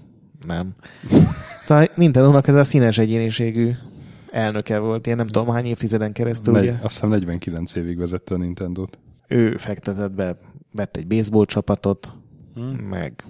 [0.46, 0.74] nem.
[1.60, 3.72] Szóval Nintendo-nak ez a színes egyéniségű
[4.28, 6.72] elnöke volt, ilyen nem tudom hány évtizeden keresztül, Negy, ugye?
[6.82, 8.98] Azt hiszem 49 évig vezette a Nintendo-t.
[9.28, 10.38] Ő fektetett be,
[10.72, 12.12] vett egy baseball csapatot,
[12.54, 12.64] hmm.
[12.64, 13.24] meg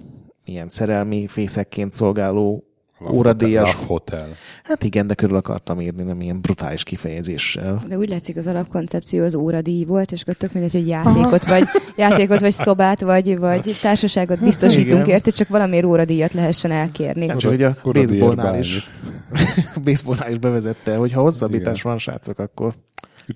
[0.44, 2.71] ilyen szerelmi fészekként szolgáló
[3.10, 3.74] óradíjas.
[3.74, 4.28] Love Hotel.
[4.62, 7.84] Hát igen, de körül akartam írni, nem ilyen brutális kifejezéssel.
[7.88, 11.64] De úgy látszik az alapkoncepció az óradíj volt, és akkor tök mindegy, hogy játékot vagy,
[11.96, 17.28] játékot vagy szobát, vagy, vagy társaságot biztosítunk érte, csak valamiért óradíjat lehessen elkérni.
[17.28, 18.86] Hát, hogy a baseballnál is,
[19.84, 21.90] baseballnál is bevezette, hogy ha hosszabbítás igen.
[21.90, 22.74] van, srácok, akkor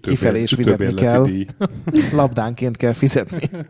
[0.00, 1.28] kifelé is fizetni kell.
[2.12, 3.50] Labdánként kell fizetni.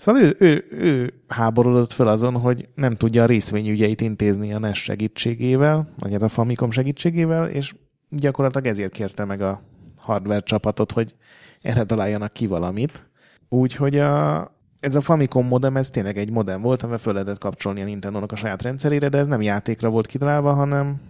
[0.00, 4.82] Szóval ő, ő, ő háborodott fel azon, hogy nem tudja a részvényügyeit intézni a NES
[4.82, 7.74] segítségével, vagy hát a Famicom segítségével, és
[8.08, 9.62] gyakorlatilag ezért kérte meg a
[9.96, 11.14] hardware csapatot, hogy
[11.62, 13.08] erre találjanak ki valamit.
[13.48, 14.40] Úgyhogy a,
[14.80, 18.24] ez a Famicom modem, ez tényleg egy modem volt, amivel föl lehetett kapcsolni a nintendo
[18.28, 21.00] a saját rendszerére, de ez nem játékra volt kitalálva, hanem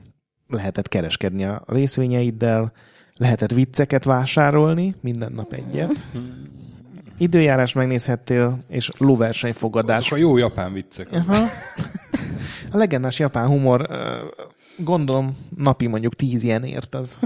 [0.49, 2.73] lehetett kereskedni a részvényeiddel,
[3.17, 5.93] lehetett vicceket vásárolni, minden nap egyet.
[7.21, 9.99] Időjárás megnézhettél, és lóversenyfogadás.
[9.99, 11.09] Azok a jó japán viccek.
[11.13, 11.47] Aha.
[12.73, 13.89] A legendás japán humor,
[14.79, 17.19] gondolom napi mondjuk tíz ilyen ért, az,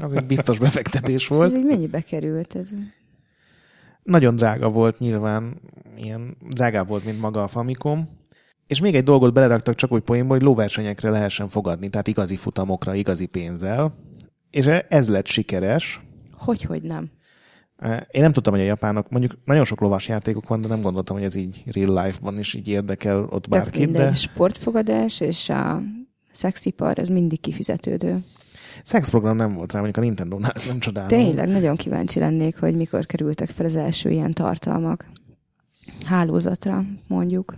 [0.00, 1.52] az egy biztos befektetés volt.
[1.52, 2.54] ez így mennyibe került?
[2.54, 2.68] Ez?
[4.02, 5.60] Nagyon drága volt nyilván,
[5.96, 8.08] ilyen drágább volt, mint maga a Famicom.
[8.66, 12.94] És még egy dolgot beleraktak csak úgy poénba, hogy lóversenyekre lehessen fogadni, tehát igazi futamokra,
[12.94, 13.94] igazi pénzzel.
[14.50, 16.00] És ez lett sikeres.
[16.38, 17.10] Hogy, hogy nem.
[18.10, 21.16] Én nem tudtam, hogy a japánok, mondjuk nagyon sok lovas játékok van, de nem gondoltam,
[21.16, 23.90] hogy ez így real life-ban is így érdekel ott bárkit.
[23.90, 24.12] De de...
[24.12, 25.82] sportfogadás és a
[26.32, 28.24] szexipar, ez mindig kifizetődő.
[28.82, 31.08] Szexprogram nem volt rá, mondjuk a Nintendo-nál, ez nem csodálom.
[31.08, 35.06] Tényleg, nagyon kíváncsi lennék, hogy mikor kerültek fel az első ilyen tartalmak.
[36.06, 37.54] Hálózatra, mondjuk.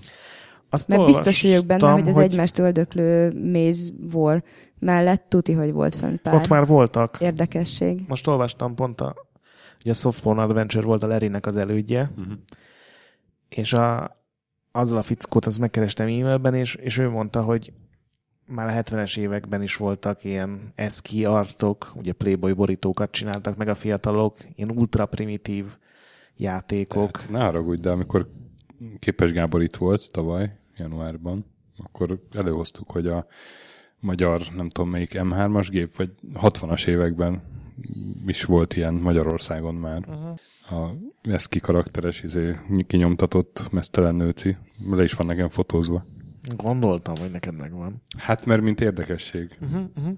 [0.71, 2.25] Azt Mert biztos vagyok benne, hogy az hogy...
[2.25, 4.43] egymást öldöklő Maze War
[4.79, 7.17] mellett tuti, hogy volt fent pár Ott már voltak.
[7.21, 8.05] Érdekesség.
[8.09, 9.15] Most olvastam pont a
[9.85, 12.33] Ugye a Softporn Adventure volt a Lerynek az elődje, uh-huh.
[13.49, 14.17] és a,
[14.73, 17.73] azzal a fickót azt megkerestem e-mailben, és, és ő mondta, hogy
[18.47, 23.75] már a 70-es években is voltak ilyen eszki artok, ugye Playboy borítókat csináltak meg a
[23.75, 25.65] fiatalok, ilyen ultra primitív
[26.37, 27.11] játékok.
[27.11, 28.31] Tehát, ne haragudj, de amikor
[28.99, 31.45] Képes Gábor itt volt tavaly, januárban,
[31.77, 33.27] akkor előhoztuk, hogy a
[34.01, 37.43] magyar, nem tudom melyik M3-as gép, vagy 60-as években
[38.27, 40.05] is volt ilyen Magyarországon már.
[40.09, 40.89] Uh-huh.
[40.89, 42.57] A Eszki karakteres, izé,
[42.87, 44.57] kinyomtatott mesztelen nőci.
[44.91, 46.07] Le is van nekem fotózva.
[46.57, 48.03] Gondoltam, hogy neked megvan.
[48.19, 49.59] Hát, mert mint érdekesség.
[49.61, 50.15] Uh-huh, uh-huh.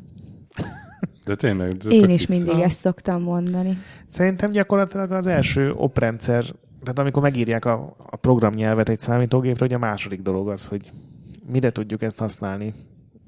[1.24, 1.68] De tényleg.
[1.68, 3.78] De Én is mindig ezt szoktam mondani.
[4.06, 6.44] Szerintem gyakorlatilag az első oprendszer
[6.86, 10.90] tehát amikor megírják a, a programnyelvet egy számítógépre, hogy a második dolog az, hogy
[11.46, 12.74] mire tudjuk ezt használni.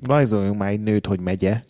[0.07, 1.63] Rajzoljunk már egy nőt, hogy megye.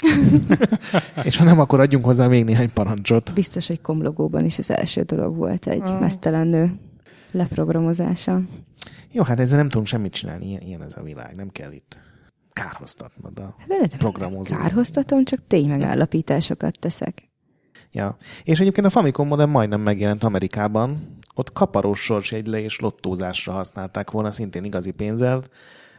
[1.24, 3.34] és ha nem, akkor adjunk hozzá még néhány parancsot.
[3.34, 6.00] Biztos, hogy komlogóban is az első dolog volt egy Ah.
[6.00, 6.72] mesztelen nő
[7.30, 8.40] leprogramozása.
[9.12, 12.00] Jó, hát ezzel nem tudunk semmit csinálni, ilyen, ilyen ez a világ, nem kell itt
[12.52, 14.56] kárhoztatnod a Hát de programozó.
[14.56, 17.28] kárhoztatom, csak ténymegállapításokat teszek.
[17.92, 18.16] Ja.
[18.44, 20.96] És egyébként a Famicom modem majdnem megjelent Amerikában.
[21.34, 25.44] Ott kaparós sorsjegyre és lottózásra használták volna, szintén igazi pénzzel.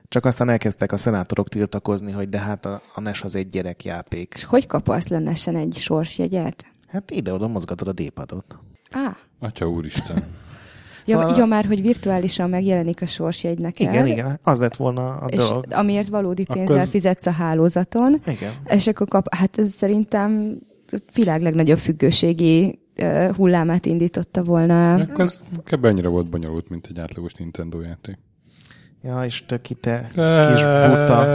[0.10, 4.32] Csak aztán elkezdtek a szenátorok tiltakozni, hogy de hát a, a NES az egy gyerekjáték.
[4.36, 6.66] És hogy kaparsz lennesen egy sorsjegyet?
[6.88, 8.57] Hát ide-oda mozgatod a D-padot.
[8.91, 10.16] Á, Atya úristen.
[11.05, 13.89] ja, Szóval- ja, már, hogy virtuálisan megjelenik a sorsjegy neked.
[13.93, 15.66] Igen, igen, az lett volna a És dolog.
[15.70, 18.53] amiért valódi Akkor pénzzel ez- fizetsz a hálózaton, Igen.
[18.66, 20.57] és akkor kap, hát ez szerintem
[21.14, 24.93] világ legnagyobb függőségi ö, hullámát indította volna.
[24.93, 25.84] Akkor ez kb.
[25.86, 28.18] annyira volt bonyolult, mint egy átlagos Nintendo játék.
[29.02, 31.26] Ja, és töki te kis buta.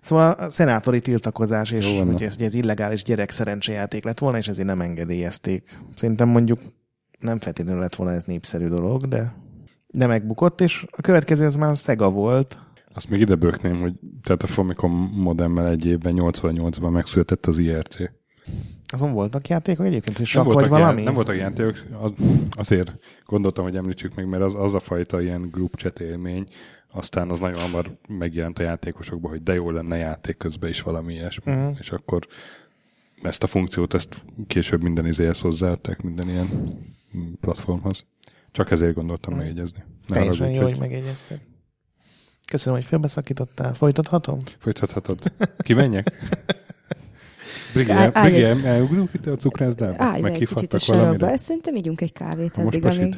[0.00, 4.36] Szóval a szenátori tiltakozás, és Jó hogy ez, hogy ez illegális gyerek szerencsejáték lett volna,
[4.36, 5.80] és ezért nem engedélyezték.
[5.94, 6.60] Szerintem mondjuk
[7.18, 9.34] nem feltétlenül lett volna ez népszerű dolog, de,
[9.86, 12.58] de megbukott, és a következő az már Sega volt.
[12.94, 17.96] Azt még ide bökném, hogy tehát a Famicom modemmel egy évben, 88-ban megszületett az IRC.
[18.92, 20.92] Azon voltak játékok egyébként, hogy Nem sakk vagy voltak, valami?
[20.92, 22.12] ilyen, nem voltak játékok, az,
[22.50, 26.46] azért gondoltam, hogy említsük meg, mert az, az a fajta ilyen group chat élmény,
[26.90, 31.12] aztán az nagyon hamar megjelent a játékosokban, hogy de jó lenne játék közben is valami
[31.14, 31.52] ilyesmi.
[31.52, 31.76] Uh-huh.
[31.80, 32.26] És akkor
[33.22, 36.48] ezt a funkciót, ezt később minden izéhez hozzáadták, minden ilyen
[37.40, 38.04] platformhoz.
[38.52, 39.42] Csak ezért gondoltam Mhm.
[39.42, 39.84] megjegyezni.
[40.06, 41.40] Ne Teljesen haragudj, jó, hogy megjegyezted.
[42.50, 43.74] Köszönöm, hogy félbeszakítottál.
[43.74, 44.38] Folytathatom?
[44.58, 45.18] Folytathatod.
[45.58, 46.12] Kimenjek?
[47.74, 50.04] Brigi, Állj- állj Brigi, egy- el- elugrunk itt a cukrászdába?
[50.04, 53.14] Állj egy kicsit a sarokba, ezt szerintem ígyunk egy kávét addig, amíg...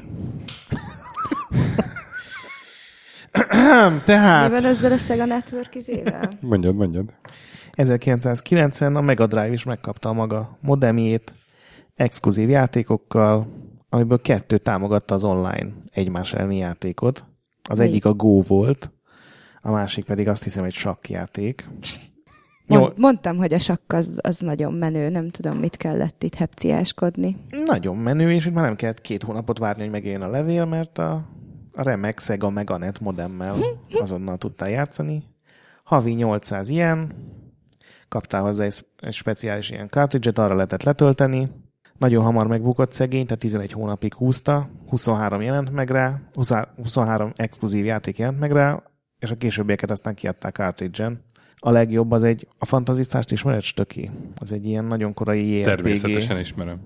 [3.70, 4.04] pasít.
[4.04, 6.28] Tehát Mi van ezzel a Sega Network izével?
[6.40, 7.14] Mondjad, mondjad.
[7.72, 11.34] 1990 a Mega Drive is megkapta a maga modemjét,
[11.94, 13.46] exkluzív játékokkal,
[13.88, 17.24] amiből kettő támogatta az online egymás elleni játékot.
[17.68, 17.92] Az Melyik?
[17.92, 18.90] egyik a Go volt,
[19.62, 21.68] a másik pedig azt hiszem egy sakkjáték.
[22.66, 26.34] Jó, Mond, mondtam, hogy a sakk az, az nagyon menő, nem tudom, mit kellett itt
[26.34, 27.36] hepciáskodni.
[27.64, 30.98] nagyon menő, és itt már nem kellett két hónapot várni, hogy megjelenjen a levél, mert
[30.98, 31.24] a,
[31.80, 33.56] a remek Sega Meganet modemmel
[33.92, 35.24] azonnal tudtál játszani.
[35.84, 37.12] Havi 800 ilyen,
[38.08, 41.50] kaptál hozzá egy, speciális ilyen cartridge-et, arra lehetett letölteni.
[41.98, 47.84] Nagyon hamar megbukott szegény, tehát 11 hónapig húzta, 23 jelent meg rá, 20 23 exkluzív
[47.84, 48.82] játék jelent meg rá,
[49.18, 51.24] és a későbbieket aztán kiadták cartridge-en.
[51.56, 54.10] A legjobb az egy, a fantazisztást ismered, Stöki?
[54.40, 55.64] Az egy ilyen nagyon korai JRPG.
[55.64, 56.78] Természetesen ismerem.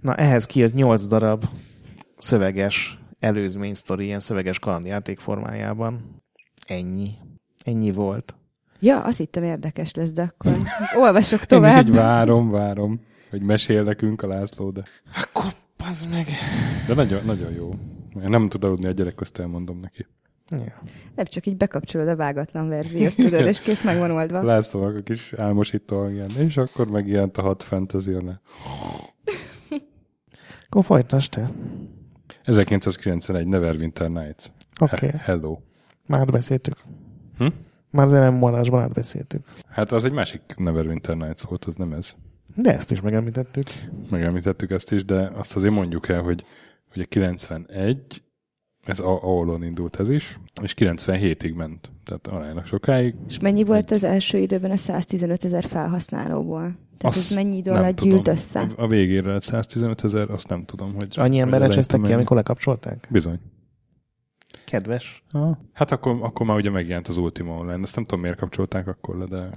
[0.00, 1.44] Na, ehhez kijött 8 darab
[2.18, 6.22] szöveges előzmény sztori, ilyen szöveges kalandjáték formájában.
[6.66, 7.10] Ennyi.
[7.64, 8.34] Ennyi volt.
[8.80, 10.56] Ja, azt hittem érdekes lesz, de akkor
[10.96, 11.86] olvasok Én is tovább.
[11.86, 13.00] így várom, várom,
[13.30, 14.82] hogy mesél nekünk a László, de,
[15.22, 15.52] Akkor
[15.88, 16.26] az meg.
[16.86, 17.70] de nagyon, nagyon jó.
[18.22, 20.06] Én nem tud aludni a gyerek, azt elmondom neki.
[20.50, 20.82] Ja.
[21.14, 24.42] Nem csak így bekapcsolod a vágatlan verziót, tudod, és kész meg van oldva.
[24.52, 26.30] Lászlónak a kis álmosító hangján.
[26.38, 28.34] És akkor megjelent a hat fantasy -ne.
[30.68, 31.50] Akkor folytasd te.
[32.50, 34.46] 1991 Neverwinter Nights.
[34.80, 34.94] Oké.
[34.94, 35.08] Okay.
[35.10, 35.58] He- Hello.
[36.06, 36.76] Már átbeszéltük.
[37.38, 37.46] Hm?
[37.90, 39.46] Már az elem adásban átbeszéltük.
[39.68, 42.16] Hát az egy másik Neverwinter Nights volt, az nem ez.
[42.54, 43.66] De ezt is megemlítettük.
[44.10, 46.44] Megemlítettük ezt is, de azt azért mondjuk el, hogy
[46.94, 48.22] ugye 91,
[48.90, 51.90] ez a- ahol indult ez is, és 97-ig ment.
[52.04, 53.14] Tehát aránylag sokáig.
[53.28, 56.76] És mennyi volt az első időben a 115 ezer felhasználóból?
[56.98, 58.14] Tehát ez mennyi idő alatt tudom.
[58.14, 58.60] gyűlt össze?
[58.60, 61.14] A, a végére lett 115 ezer, azt nem tudom, hogy...
[61.16, 63.08] Annyi emberre csesztek ki, amikor lekapcsolták?
[63.10, 63.40] Bizony.
[64.64, 65.24] Kedves.
[65.30, 65.58] Aha.
[65.72, 67.82] Hát akkor, akkor már ugye megjelent az Ultima Online.
[67.82, 69.50] Ezt nem tudom, miért kapcsolták akkor le, de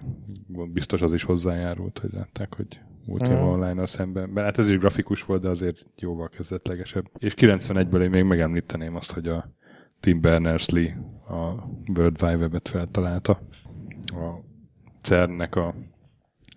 [0.71, 3.47] biztos az is hozzájárult, hogy látták, hogy Ultima Mhm.
[3.47, 4.29] Online-nal szemben.
[4.29, 7.09] Mert hát ez is grafikus volt, de azért jóval kezdetlegesebb.
[7.17, 9.49] És 91-ből én még megemlíteném azt, hogy a
[9.99, 10.97] Tim Berners-Lee
[11.27, 11.33] a
[11.95, 13.41] World Wide Web-et feltalálta.
[14.05, 14.39] A
[15.01, 15.75] CERN-nek a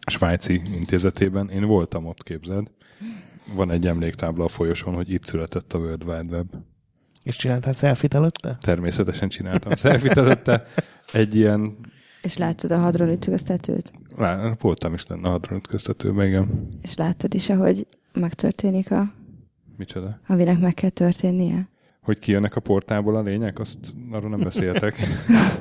[0.07, 1.51] svájci intézetében.
[1.51, 2.71] Én voltam ott, képzeld.
[3.55, 6.47] Van egy emléktábla a folyosón, hogy itt született a World Wide Web.
[7.23, 8.57] És csináltál selfit előtte?
[8.61, 10.67] Természetesen csináltam selfit előtte.
[11.13, 11.77] Egy ilyen,
[12.27, 13.93] És láttad a hadron ütköztetőt?
[14.17, 16.69] lá- voltam is lenne a hadronütköztetőben, igen.
[16.83, 19.13] És láttad is, ahogy megtörténik a,
[19.77, 20.19] Micsoda?
[20.27, 21.69] aminek meg kell történnie?
[22.03, 23.79] Hogy kijönnek a portából a lények, azt
[24.11, 24.97] arról nem beszéltek.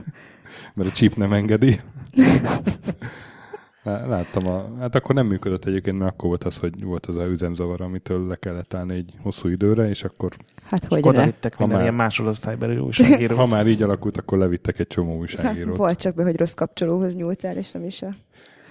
[0.73, 1.79] Mert a chip nem engedi.
[3.85, 7.25] Láttam, a, hát akkor nem működött egyébként, mert akkor volt az, hogy volt az a
[7.25, 10.31] üzemzavar, amitől le kellett állni egy hosszú időre, és akkor...
[10.63, 13.37] Hát hogy Oda vittek minden már, ilyen másodosztálybeli újságírót.
[13.37, 15.77] Ha már így alakult, akkor levittek egy csomó újságírót.
[15.77, 18.09] Volt csak be, hogy rossz kapcsolóhoz nyúltál, és nem is a...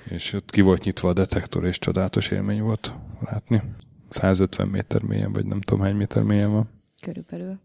[0.09, 2.95] És ott ki volt nyitva a detektor, és csodálatos élmény volt
[3.31, 3.63] látni.
[4.09, 6.69] 150 méter mélyen, vagy nem tudom hány méter mélyen van.
[7.03, 7.59] Körülbelül.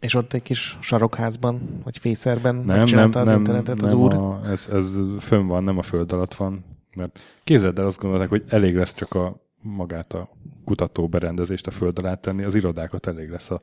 [0.00, 3.94] És ott egy kis sarokházban, vagy fészerben nem, megcsinálta nem, az nem, internetet nem az
[3.94, 4.14] úr?
[4.14, 6.64] A, ez, ez fönn van, nem a föld alatt van.
[6.94, 10.28] Mert képzeld el, azt gondolták, hogy elég lesz csak a magát a
[10.64, 13.60] kutató berendezést a föld alá tenni, az irodákat elég lesz a,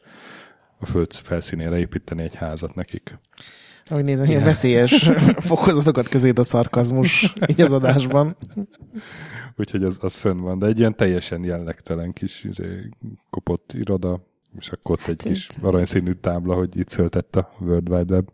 [0.80, 3.20] a föld felszínére építeni egy házat nekik.
[3.86, 5.10] Ahogy nézem, ilyen veszélyes
[5.52, 8.36] fokozatokat közé a szarkazmus így az adásban.
[9.58, 12.90] Úgyhogy az, az fönn van, de egy ilyen teljesen jellegtelen kis izé,
[13.30, 14.24] kopott iroda,
[14.58, 18.30] és akkor ott egy hát kis aranyszínű tábla, hogy itt szöltett a World Wide Web.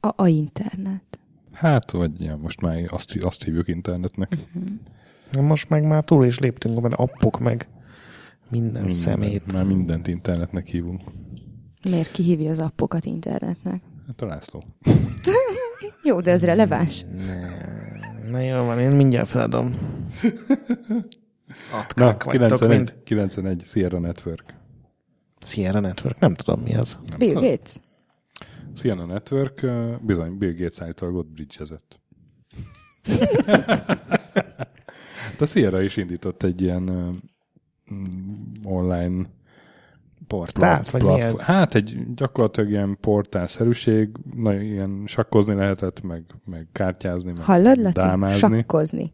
[0.00, 1.17] A, a internet.
[1.58, 4.36] Hát, vagy ja, most már azt, azt hívjuk internetnek.
[4.54, 5.42] Uh-huh.
[5.42, 7.68] Most meg már túl is léptünk, mert appok meg
[8.48, 9.52] minden, minden szemét.
[9.52, 11.00] Már mindent internetnek hívunk.
[11.90, 13.82] Miért kihívja az appokat internetnek?
[14.06, 14.64] Hát a László.
[16.04, 17.04] jó, de ez releváns.
[17.26, 19.74] Ne, na jó van, én mindjárt feladom.
[21.96, 24.54] Na, 91, 91, Sierra Network.
[25.40, 27.00] Sierra Network, nem tudom mi az.
[27.08, 27.34] Nem Bill.
[27.34, 27.76] Gates.
[28.78, 29.66] Sierra Network,
[30.00, 32.00] bizony, Bill Gates által ott bridgezett.
[35.38, 36.88] De Sierra is indított egy ilyen
[37.90, 39.26] um, online
[40.26, 41.40] portált, vagy mi ez?
[41.40, 47.92] Hát egy gyakorlatilag ilyen portálszerűség, nagyon ilyen sakkozni lehetett, meg, meg kártyázni, meg Hallod, Laci?
[47.92, 48.38] dámázni.
[48.38, 49.12] Sakkozni.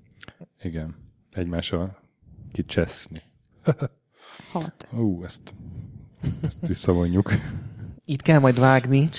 [0.62, 0.95] Igen,
[1.33, 1.99] egymással
[2.53, 3.23] kicseszni.
[4.53, 4.89] Hat.
[4.93, 5.55] Ú, ezt,
[6.43, 7.31] ezt visszavonjuk.
[8.05, 9.09] Itt kell majd vágni.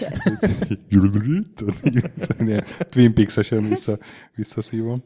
[2.90, 3.98] Twin Peaks-esen vissza,
[4.36, 5.04] visszaszívom.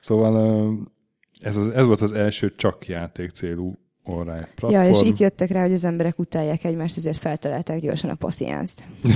[0.00, 0.88] Szóval
[1.40, 4.72] ez, az, ez volt az első csak játék célú online platform.
[4.72, 8.84] Ja, és itt jöttek rá, hogy az emberek utálják egymást, ezért feltalálták gyorsan a passziánzt.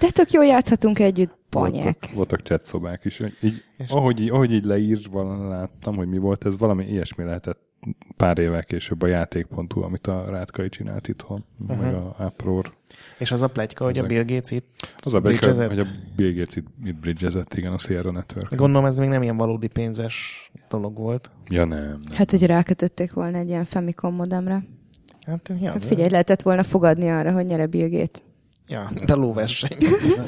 [0.00, 1.82] De tök jól játszhatunk együtt, panyek.
[1.82, 3.20] Voltak, voltak chat szobák is.
[3.40, 4.98] Így, ahogy, így, ahogy így leír,
[5.48, 7.58] láttam, hogy mi volt ez, valami ilyesmi lehetett
[8.16, 11.80] pár évvel később a játék.hu, amit a Rátkai csinált itthon, uh-huh.
[11.80, 12.72] meg a Apror.
[13.18, 16.32] És az a plegyka, hogy a Bill Gates itt Az a plegyka, hogy a Bill
[16.32, 18.54] Gates itt, itt bridgezett, igen, a Sierra Network.
[18.54, 21.30] Gondolom ez még nem ilyen valódi pénzes dolog volt.
[21.48, 21.78] Ja, nem.
[21.78, 22.00] nem.
[22.12, 24.64] Hát, hogy rákötötték volna egy ilyen Famicom modemre.
[25.26, 28.22] Hát, ja, hát figyelj, lehetett volna fogadni arra, hogy nyere Bill Gates.
[28.66, 29.76] Ja, de lóverseny.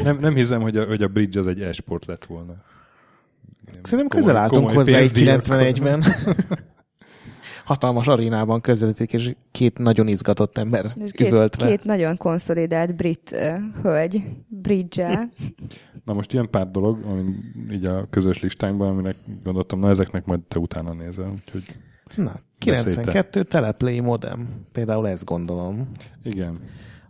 [0.03, 2.55] nem, nem hiszem, hogy a, hogy a bridge az egy esport lett volna.
[3.83, 6.05] Szerintem közel álltunk hozzá egy 91-ben.
[7.67, 11.67] hatalmas arénában közvetítik, és két nagyon izgatott ember és két, üvöltve.
[11.67, 15.29] Két nagyon konszolidált brit uh, hölgy, bridge
[16.05, 17.23] Na most ilyen pár dolog, ami
[17.73, 21.63] így a közös listánkban, aminek gondoltam, na ezeknek majd te utána nézel, úgyhogy...
[22.15, 25.91] Na, 92 teleplay modem, például ezt gondolom.
[26.23, 26.61] Igen.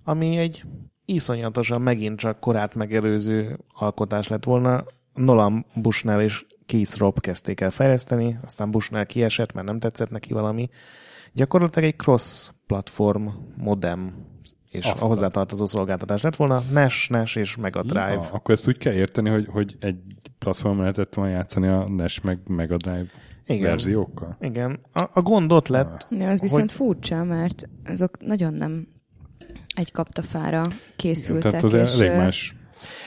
[0.04, 0.64] Ami egy
[1.04, 4.84] iszonyatosan megint csak korát megelőző alkotás lett volna.
[5.16, 10.32] Nolan Bushnell és Keith Robb kezdték el fejleszteni, aztán Bushnell kiesett, mert nem tetszett neki
[10.32, 10.68] valami.
[11.32, 14.14] Gyakorlatilag egy cross-platform modem
[14.70, 15.02] és Aztán.
[15.02, 18.12] a hozzátartozó szolgáltatás lett volna, NES, NES és Mega Drive.
[18.12, 19.96] Ja, akkor ezt úgy kell érteni, hogy, hogy egy
[20.38, 23.06] platformon lehetett volna játszani a NES meg Mega Drive
[23.46, 23.68] igen.
[23.68, 24.36] verziókkal?
[24.40, 24.80] Igen.
[24.92, 26.06] A, a gond ott lett.
[26.10, 26.72] Ja, ez viszont hogy...
[26.72, 28.88] furcsa, mert azok nagyon nem
[29.74, 30.62] egy kaptafára
[30.96, 31.52] készültek.
[31.52, 32.55] Igen, tehát az és elég más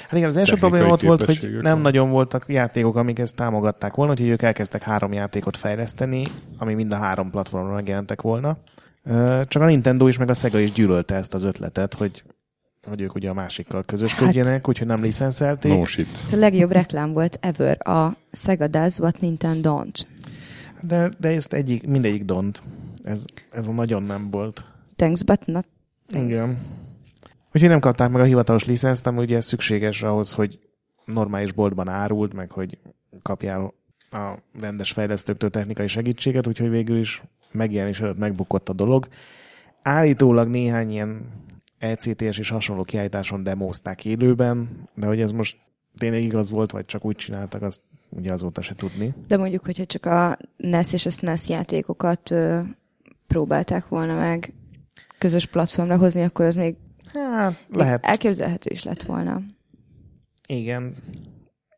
[0.01, 3.93] Hát igen, az első probléma ott volt, hogy nem nagyon voltak játékok, amik ezt támogatták
[3.93, 6.23] volna, úgyhogy ők elkezdtek három játékot fejleszteni,
[6.57, 8.57] ami mind a három platformon megjelentek volna.
[9.45, 12.23] Csak a Nintendo is, meg a Sega is gyűlölte ezt az ötletet, hogy
[12.87, 15.77] hogy ők ugye a másikkal közösködjenek, hát, úgyhogy nem licenszelték.
[15.77, 16.07] No shit.
[16.25, 20.01] Ez a legjobb reklám volt ever, a Sega does what Nintendo don't.
[20.81, 22.55] De, de ezt egyik, mindegyik don't.
[23.03, 24.65] Ez, ez a nagyon nem volt.
[24.95, 25.65] Thanks, but not
[26.07, 26.31] thanks.
[26.31, 26.57] Igen.
[27.53, 30.59] Úgyhogy nem kapták meg a hivatalos licenszt, ami ugye szükséges ahhoz, hogy
[31.05, 32.77] normális boltban árult, meg hogy
[33.21, 33.73] kapjál
[34.11, 39.07] a rendes fejlesztőktől technikai segítséget, úgyhogy végül is megjelenés előtt megbukott a dolog.
[39.81, 41.25] Állítólag néhány ilyen
[41.77, 45.57] ECTS és hasonló kiállításon demózták élőben, de hogy ez most
[45.97, 49.13] tényleg igaz volt, vagy csak úgy csináltak, azt ugye azóta se tudni.
[49.27, 52.59] De mondjuk, hogyha csak a NES és a SNES játékokat ö,
[53.27, 54.53] próbálták volna meg
[55.17, 56.75] közös platformra hozni, akkor az még
[57.13, 58.05] Hát, lehet.
[58.05, 59.41] Elképzelhető is lett volna.
[60.47, 60.95] Igen.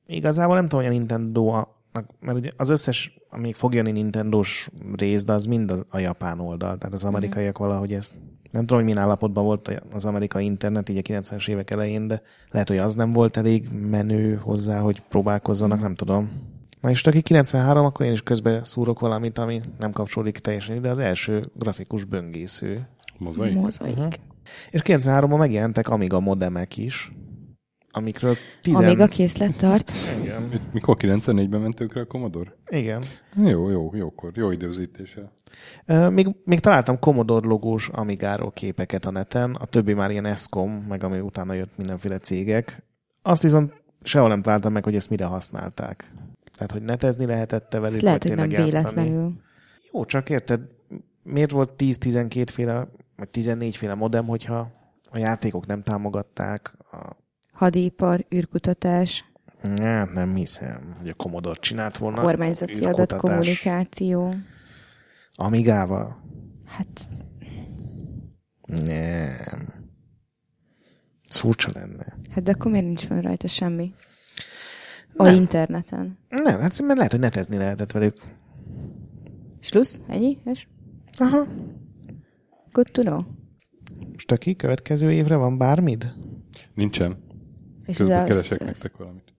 [0.05, 1.81] Igazából nem tudom, hogy a Nintendo a,
[2.19, 6.39] mert ugye az összes, amíg fog jönni Nintendo-s rész, de az mind a, a japán
[6.39, 6.77] oldal.
[6.77, 7.63] Tehát az amerikaiak mm.
[7.63, 8.15] valahogy ezt
[8.51, 12.21] nem tudom, hogy milyen állapotban volt az amerikai internet így a 90-es évek elején, de
[12.49, 15.81] lehet, hogy az nem volt elég menő hozzá, hogy próbálkozzanak, mm.
[15.81, 16.31] nem tudom.
[16.81, 20.89] Na és aki 93, akkor én is közben szúrok valamit, ami nem kapcsolódik teljesen ide,
[20.89, 22.87] az első grafikus böngésző.
[23.17, 23.55] Mozaik?
[23.55, 23.97] Mozaik.
[23.97, 24.13] Uh-huh.
[24.69, 27.11] És 93-ban megjelentek Amiga modemek is,
[27.91, 28.75] amikről 10...
[28.75, 29.91] Amíg a készlet tart.
[30.21, 30.49] Igen.
[30.73, 32.49] Mikor 94-ben mentünk rá a Commodore?
[32.69, 33.03] Igen.
[33.35, 35.31] Jó, jó, jókor, jó időzítéssel.
[35.85, 40.71] Ö, Még, még találtam Commodore logós Amigáról képeket a neten, a többi már ilyen Escom,
[40.71, 42.83] meg ami utána jött mindenféle cégek.
[43.21, 43.73] Azt viszont
[44.03, 46.13] sehol nem találtam meg, hogy ezt mire használták.
[46.53, 48.93] Tehát, hogy netezni lehetette velük, Lehet, vagy hogy nem tényleg játszani.
[48.95, 49.33] véletlenül.
[49.91, 50.61] Jó, csak érted,
[51.23, 52.87] miért volt 10-12 féle,
[53.21, 54.71] vagy 14 féle modem, hogyha
[55.09, 57.15] a játékok nem támogatták, a...
[57.53, 59.25] Hadipar, űrkutatás,
[59.81, 62.21] Hát nem hiszem, hogy a Commodore csinált volna.
[62.21, 64.35] kormányzati adatkommunikáció.
[65.33, 66.21] Amigával?
[66.65, 67.09] Hát
[68.65, 69.67] Nem.
[71.27, 72.05] Ez furcsa lenne.
[72.31, 73.93] Hát de akkor miért nincs fönn rajta semmi?
[75.15, 75.35] A Nem.
[75.35, 76.17] interneten.
[76.29, 78.15] Nem, hát mert lehet, hogy netezni lehetett velük.
[79.59, 80.01] Slusz?
[80.07, 80.37] Ennyi?
[80.45, 80.67] És
[81.17, 81.47] Aha.
[82.71, 83.21] Good to know.
[84.11, 86.13] Most aki következő évre van bármid?
[86.73, 87.23] Nincsen.
[87.85, 89.33] És Közben az- keresek nektek valamit.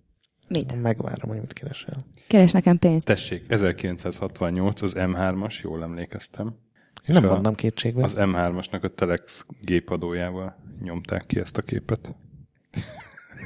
[0.49, 0.83] Mit?
[0.83, 2.07] Megvárom, hogy mit keresel.
[2.29, 3.07] Keres nekem pénzt.
[3.07, 6.47] Tessék, 1968 az M3-as, jól emlékeztem.
[7.09, 8.03] Én nem vannak kétségbe.
[8.03, 12.15] Az M3-asnak a Telex gépadójával nyomták ki ezt a képet.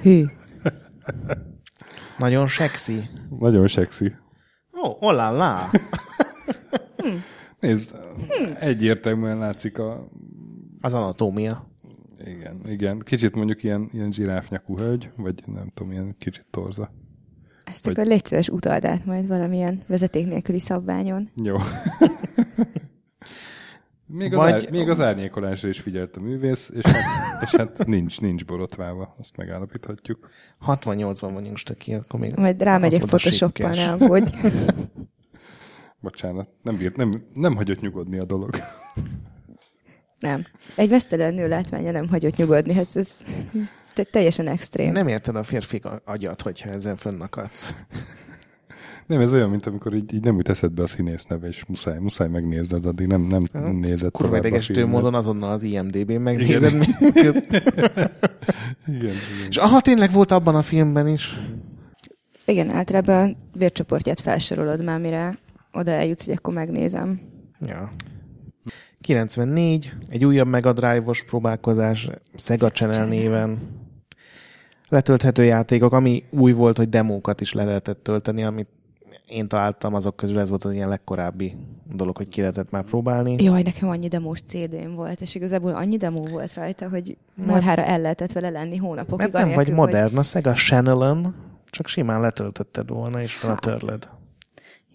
[0.03, 0.25] Hű.
[2.19, 3.09] Nagyon sexy.
[3.39, 4.15] Nagyon sexy.
[4.85, 5.71] Ó, oh, olá
[7.67, 7.95] Nézd,
[8.59, 10.09] egyértelműen látszik a...
[10.81, 11.67] Az anatómia.
[12.25, 12.99] Igen, igen.
[12.99, 16.91] Kicsit mondjuk ilyen, ilyen zsiráfnyakú hölgy, vagy nem tudom, ilyen kicsit torza.
[17.65, 21.31] Ezt Vagy- akkor légy szíves utald át majd valamilyen vezeték nélküli szabványon.
[21.35, 21.57] Jó.
[24.07, 27.87] még, az Vagy- ár, még az árnyékolásra is figyelt a művész, és hát, és hát
[27.87, 30.29] nincs, nincs borotválva, azt megállapíthatjuk.
[30.67, 34.31] 68-ban vagyunk stöki, akkor még Majd rámegyek Photoshoppal, ne aggódj.
[36.07, 38.51] Bocsánat, nem, bírt, nem, nem hagyott nyugodni a dolog.
[40.19, 40.45] Nem.
[40.77, 43.23] Egy mesztelen nő látványa nem hagyott nyugodni, hát ez
[43.95, 44.93] te- teljesen extrém.
[44.93, 47.75] Nem érted a férfi agyat, hogyha ezen fönnakadsz.
[49.07, 51.99] Nem, ez olyan, mint amikor így, így nem jut eszedbe a színész neve, és muszáj,
[51.99, 53.73] muszáj megnézned, addig nem, nem Aha.
[53.73, 56.73] nézed Kurva idegesítő módon azonnal az IMDB-n megnézed
[57.23, 57.53] közt.
[57.53, 58.13] Igen,
[58.87, 59.15] igen.
[59.49, 61.41] És aha, tényleg volt abban a filmben is.
[62.45, 65.39] Igen, általában a vércsoportját felsorolod már, mire
[65.77, 67.21] oda eljutsz, hogy akkor megnézem.
[67.61, 67.89] Ja.
[69.01, 73.59] 94, egy újabb Mega Drive-os próbálkozás, Sega Channel néven.
[74.89, 78.69] Letölthető játékok, ami új volt, hogy demókat is le lehetett tölteni, amit
[79.27, 81.57] én találtam azok közül, ez volt az ilyen legkorábbi
[81.95, 83.43] dolog, hogy ki lehetett már próbálni.
[83.43, 87.85] Jaj, nekem annyi demós CD-m volt, és igazából annyi demó volt rajta, hogy Mert- marhára
[87.85, 89.19] el lehetett vele lenni hónapokig.
[89.19, 91.35] Mert nem anélkül, vagy modern, a Sega Channel-on
[91.71, 93.61] csak simán letöltötted volna, és utána Hát.
[93.63, 94.11] törled.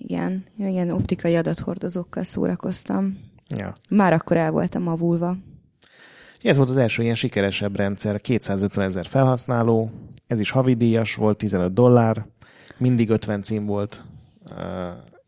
[0.04, 3.18] Igen, igen, optikai adathordozókkal szórakoztam.
[3.56, 3.74] Ja.
[3.90, 5.38] Már akkor el voltam avulva.
[6.42, 9.92] Ez volt az első ilyen sikeresebb rendszer, 250 ezer felhasználó,
[10.28, 12.26] ez is havidíjas volt, 15 dollár,
[12.78, 14.04] mindig 50 cím volt
[14.52, 14.58] uh,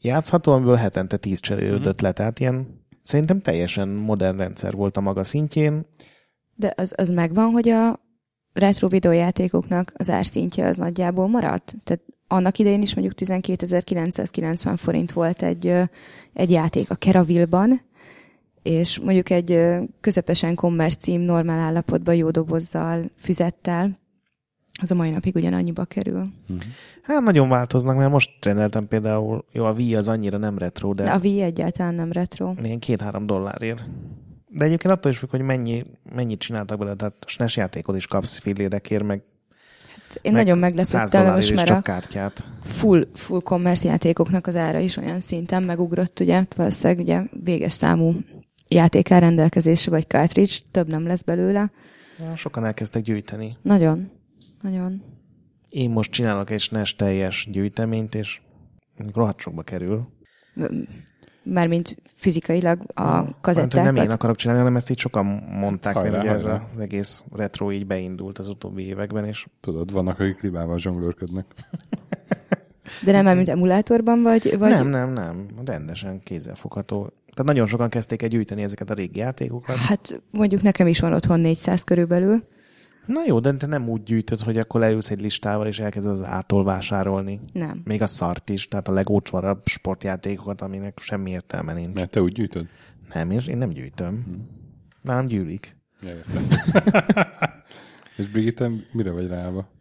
[0.01, 5.23] játszható, amiből hetente 10 cserélődött le, tehát ilyen szerintem teljesen modern rendszer volt a maga
[5.23, 5.85] szintjén.
[6.55, 7.99] De az, az megvan, hogy a
[8.53, 11.75] retro videójátékoknak az árszintje az nagyjából maradt?
[11.83, 12.01] Tehát
[12.33, 15.73] annak idején is mondjuk 12.990 forint volt egy,
[16.33, 17.81] egy játék a Keraville-ban,
[18.63, 19.59] és mondjuk egy
[20.01, 24.01] közepesen kommersz cím normál állapotban jó dobozzal, füzettel,
[24.81, 26.27] az a mai napig ugyanannyiba kerül.
[27.01, 31.03] Hát nagyon változnak, mert most rendeltem például, jó, a Wii az annyira nem retro, de
[31.03, 32.53] De a Wii egyáltalán nem retro.
[32.63, 33.83] ilyen két-három dollárért.
[34.47, 35.83] De egyébként attól is függ, hogy mennyi,
[36.15, 39.23] mennyit csináltak bele, tehát SNES játékot is kapsz fillérekért, meg,
[40.21, 42.43] Én meg nagyon 100 meglepődtem, most már a kártyát.
[42.61, 48.15] full, full commerce játékoknak az ára is olyan szinten megugrott, ugye, valószínűleg ugye véges számú
[48.67, 51.71] játék áll rendelkezésre, vagy cartridge, több nem lesz belőle.
[52.19, 53.57] Ja, Sokan elkezdtek gyűjteni.
[53.61, 54.11] Nagyon,
[54.61, 55.01] nagyon.
[55.69, 58.41] Én most csinálok egy SNES teljes gyűjteményt, és
[59.13, 60.07] rohadt sokba kerül.
[61.43, 63.93] Mármint fizikailag a kazettákat.
[63.93, 65.25] nem én akarok csinálni, hanem ezt így sokan
[65.59, 66.61] mondták, Hajrá, mert ugye ez hajrá.
[66.75, 71.45] az egész retro így beindult az utóbbi években, és Tudod, vannak, akik libával zsonglőrködnek.
[73.03, 74.57] De nem mármint emulátorban vagy?
[74.57, 74.69] vagy...
[74.69, 76.99] nem, nem, nem, rendesen kézzelfogható.
[77.01, 79.75] Tehát nagyon sokan kezdték el gyűjteni ezeket a régi játékokat.
[79.75, 82.43] Hát mondjuk nekem is van otthon 400 körülbelül.
[83.05, 86.23] Na jó, de te nem úgy gyűjtöd, hogy akkor leülsz egy listával, és elkezded az
[86.23, 87.39] ától vásárolni.
[87.53, 87.81] Nem.
[87.83, 91.93] Még a szart is, tehát a legócsvarabb sportjátékokat, aminek semmi értelme nincs.
[91.93, 92.67] Mert te úgy gyűjtöd?
[93.13, 94.47] Nem, és én nem gyűjtöm.
[95.01, 95.75] Nálam gyűlik.
[98.17, 99.71] És Brigitte, mire vagy ráva?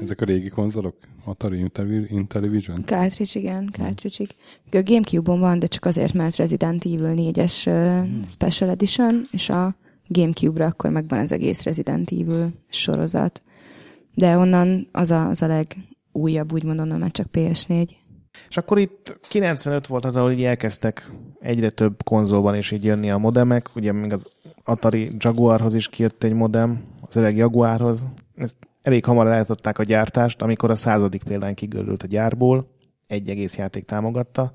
[0.00, 0.96] Ezek a régi konzolok?
[1.24, 2.84] Atari Intelli- Intellivision?
[2.84, 4.24] Cartridge, igen, cartridge
[4.70, 9.74] A Gamecube-on van, de csak azért, mert Resident Evil 4-es uh, Special Edition, és a
[10.12, 13.42] Gamecube-ra akkor megvan az egész Resident Evil sorozat.
[14.14, 17.88] De onnan az a, az a legújabb, úgymond onnan már csak PS4.
[18.48, 23.10] És akkor itt 95 volt az, ahol így elkezdtek egyre több konzolban is így jönni
[23.10, 23.68] a modemek.
[23.74, 24.26] Ugye még az
[24.64, 28.06] Atari Jaguarhoz is kijött egy modem, az öreg Jaguarhoz.
[28.36, 32.66] Ezt elég hamar lehetották a gyártást, amikor a századik példány kigörült a gyárból,
[33.06, 34.52] egy egész játék támogatta.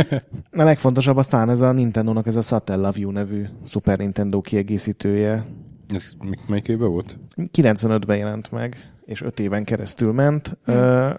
[0.50, 5.46] A legfontosabb aztán ez a Nintendo-nak ez a Satella View nevű Super Nintendo kiegészítője.
[5.88, 6.12] Ez
[6.46, 7.18] melyik évben volt?
[7.36, 10.56] 95-ben jelent meg, és 5 éven keresztül ment.
[10.64, 10.74] Hmm.
[10.74, 11.10] Ö,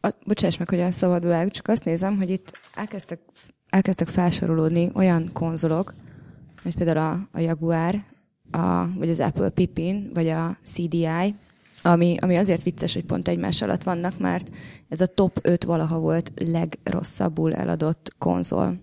[0.00, 3.20] A, bocsáss meg, hogy olyan szabad vág, csak azt nézem, hogy itt elkezdtek,
[3.68, 5.94] elkezdtek felsorolódni olyan konzolok,
[6.62, 8.02] mint például a, a Jaguar,
[8.50, 11.34] a, vagy az Apple Pippin, vagy a CDI,
[11.82, 14.50] ami, ami azért vicces, hogy pont egymás alatt vannak, mert
[14.88, 18.74] ez a top 5 valaha volt legrosszabbul eladott konzol.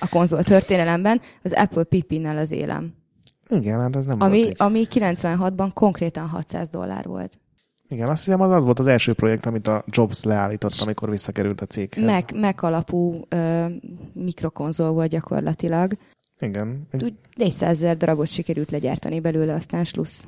[0.00, 2.94] A konzol történelemben az Apple Pippinnel az élem.
[3.48, 4.56] igen, hát ez nem Ami, volt egy...
[4.58, 7.38] ami 96-ban konkrétan 600 dollár volt.
[7.88, 11.60] Igen, azt hiszem az az volt az első projekt, amit a Jobs leállított, amikor visszakerült
[11.60, 12.04] a céghez.
[12.04, 13.66] Mac, Mac alapú ö,
[14.12, 15.92] mikrokonzol volt gyakorlatilag.
[16.40, 16.88] Igen.
[17.02, 20.26] Úgy 400 ezer darabot sikerült legyártani belőle, aztán slussz.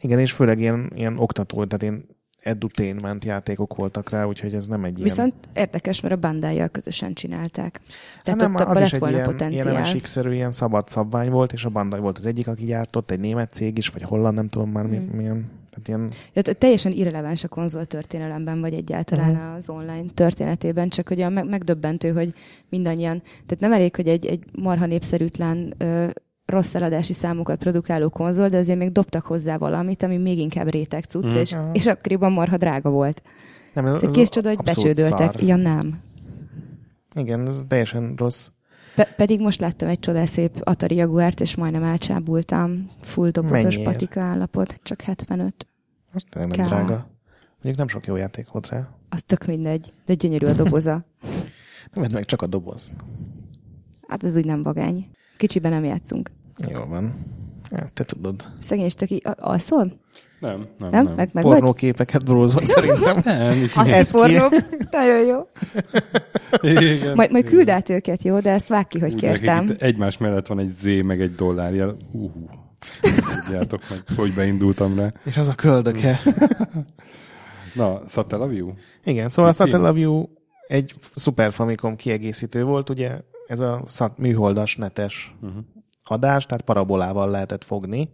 [0.00, 2.06] Igen, és főleg ilyen, ilyen oktató, tehát ilyen
[2.40, 5.08] edutainment játékok voltak rá, úgyhogy ez nem egy ilyen...
[5.08, 7.80] Viszont érdekes, mert a bandai közösen csinálták.
[8.14, 9.70] Hát Tehát nem, ott az is egy ilyen, potenciál.
[9.72, 13.20] ilyen MSX-szerű, ilyen szabad szabvány volt, és a Bandai volt az egyik, aki gyártott, egy
[13.20, 15.16] német cég is, vagy holland, nem tudom már mi, Mm.
[15.16, 15.50] milyen.
[15.70, 19.54] Tehát ilyen, Ja, tehát teljesen irreleváns a konzol történelemben, vagy egyáltalán Mhm.
[19.56, 22.34] az online történetében, csak hogy a meg, megdöbbentő, hogy
[22.68, 26.06] mindannyian, tehát nem elég, hogy egy, egy marha népszerűtlen ö,
[26.46, 31.04] rossz eladási számokat produkáló konzol, de azért még dobtak hozzá valamit, ami még inkább réteg
[31.04, 31.36] cucc, Mhm.
[31.38, 31.70] és, Aha.
[31.72, 33.22] és akkoriban marha drága volt.
[33.74, 35.32] nem, ez, Tehát ez kész csoda, hogy becsődöltek.
[35.32, 35.42] szar.
[35.42, 36.00] Ja, nem.
[37.14, 38.48] Igen, ez teljesen rossz.
[38.94, 42.90] Pe- pedig most láttam egy csodás szép Atari Jaguárt, és majdnem elcsábultam.
[43.00, 43.84] Full dobozos Mennyiért?
[43.92, 45.66] patika állapot, csak 75.
[46.12, 46.64] Most nem Ká.
[46.66, 47.06] drága.
[47.52, 48.88] Mondjuk nem sok jó játék volt rá.
[49.08, 51.04] Az tök mindegy, de gyönyörű a doboza.
[51.92, 52.92] Nem vedd meg csak a doboz.
[54.08, 55.10] Hát ez úgy nem vagány.
[55.36, 56.30] Kicsiben nem játszunk.
[56.72, 57.14] Jó van.
[57.76, 58.48] Hát, te tudod.
[58.60, 60.00] Szegény stöki, a- alszol?
[60.40, 61.04] Nem, nem, Nem?
[61.04, 61.14] nem.
[61.14, 61.42] Meg, meg?
[61.44, 63.20] Pornóképeket brózol szerintem.
[63.24, 64.16] Nem, így- Asszi Ez ki?
[64.16, 64.48] pornó.
[64.90, 65.48] Nagyon jó.
[66.60, 68.38] igen, Majd, majd küld át őket, jó?
[68.40, 69.64] De ezt vág ki, hogy Úgy kértem.
[69.64, 71.96] itt Egymás mellett van egy Z, meg egy dollár jel.
[72.12, 72.30] Uh,
[73.44, 75.12] Tudjátok meg, hogy beindultam rá.
[75.24, 76.20] És az a köldöke.
[77.74, 78.72] Na, Satellaview?
[79.04, 80.24] Igen, szóval a Mit Satella View
[80.68, 83.10] egy Super Famicom kiegészítő volt, ugye
[83.46, 85.62] ez a szat, műholdas netes Uh-huh.
[86.04, 88.08] adás, tehát parabolával lehetett fogni.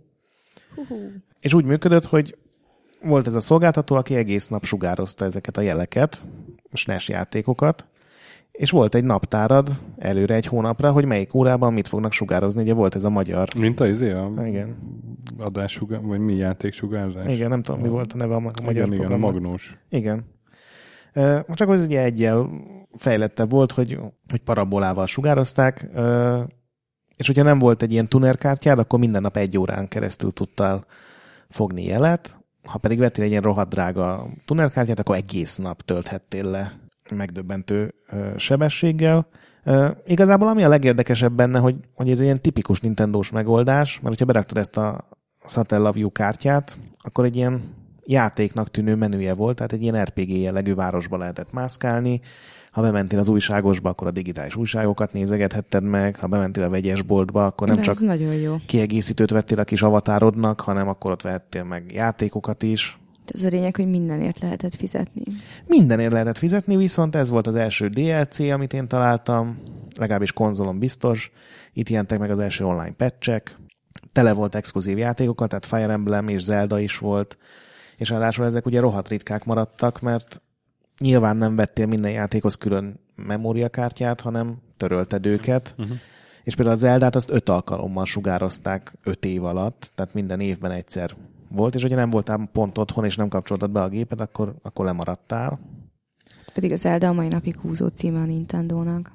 [1.40, 2.36] És úgy működött, hogy
[3.02, 6.28] volt ez a szolgáltató, aki egész nap sugározta ezeket a jeleket,
[6.70, 7.86] a SNES játékokat,
[8.52, 9.68] és volt egy naptárad
[9.98, 12.62] előre egy hónapra, hogy melyik órában mit fognak sugározni.
[12.62, 13.48] Ugye volt ez a magyar.
[13.56, 14.76] Mint a izé, a Igen.
[15.38, 17.34] adássugár, vagy mi játéksugárzás?
[17.34, 19.32] Igen, nem tudom, mi volt a neve a ma- a magyar igen, igen, a programnak.
[19.32, 19.78] magnós.
[19.88, 20.24] Igen.
[21.54, 22.50] Csak az ugye egyel
[22.96, 23.98] fejlettebb volt, hogy,
[24.30, 25.88] hogy parabolával sugározták,
[27.16, 30.84] és hogyha nem volt egy ilyen tunerkártyád, akkor minden nap egy órán keresztül tudtál
[31.48, 36.72] fogni jelet, ha pedig vettél egy ilyen rohadt drága tunerkártyát, akkor egész nap tölthettél le
[37.10, 37.94] megdöbbentő
[38.36, 39.26] sebességgel.
[40.06, 44.24] Igazából ami a legérdekesebb benne, hogy, hogy ez egy ilyen tipikus Nintendo-s megoldás, mert hogyha
[44.24, 45.08] beraktad ezt a
[45.46, 51.16] Satellaview kártyát, akkor egy ilyen játéknak tűnő menüje volt, tehát egy ilyen RPG jellegű városba
[51.16, 52.20] lehetett mászkálni.
[52.70, 57.66] Ha bementél az újságosba, akkor a digitális újságokat nézegethetted meg, ha bementél a vegyesboltba, akkor
[57.66, 58.56] nem De csak nagyon jó.
[58.66, 62.98] kiegészítőt vettél a kis avatárodnak, hanem akkor ott vehettél meg játékokat is.
[63.26, 65.22] Ez a lényeg, hogy mindenért lehetett fizetni.
[65.66, 69.62] Mindenért lehetett fizetni, viszont ez volt az első DLC, amit én találtam,
[69.98, 71.30] legalábbis konzolon biztos.
[71.72, 73.56] Itt jelentek meg az első online patchek.
[74.12, 77.38] Tele volt exkluzív játékokat, tehát Fire Emblem és Zelda is volt,
[78.02, 80.42] és ráadásul ezek ugye rohadt ritkák maradtak, mert
[80.98, 85.74] nyilván nem vettél minden játékhoz külön memóriakártyát, hanem törölted őket.
[85.78, 85.96] Uh-huh.
[86.42, 91.16] És például a Zeldát azt öt alkalommal sugározták öt év alatt, tehát minden évben egyszer
[91.48, 94.84] volt, és hogyha nem voltál pont otthon, és nem kapcsoltad be a gépet, akkor, akkor
[94.84, 95.60] lemaradtál.
[96.54, 99.12] Pedig az Zelda a mai napig húzó címe a Nintendo-nak.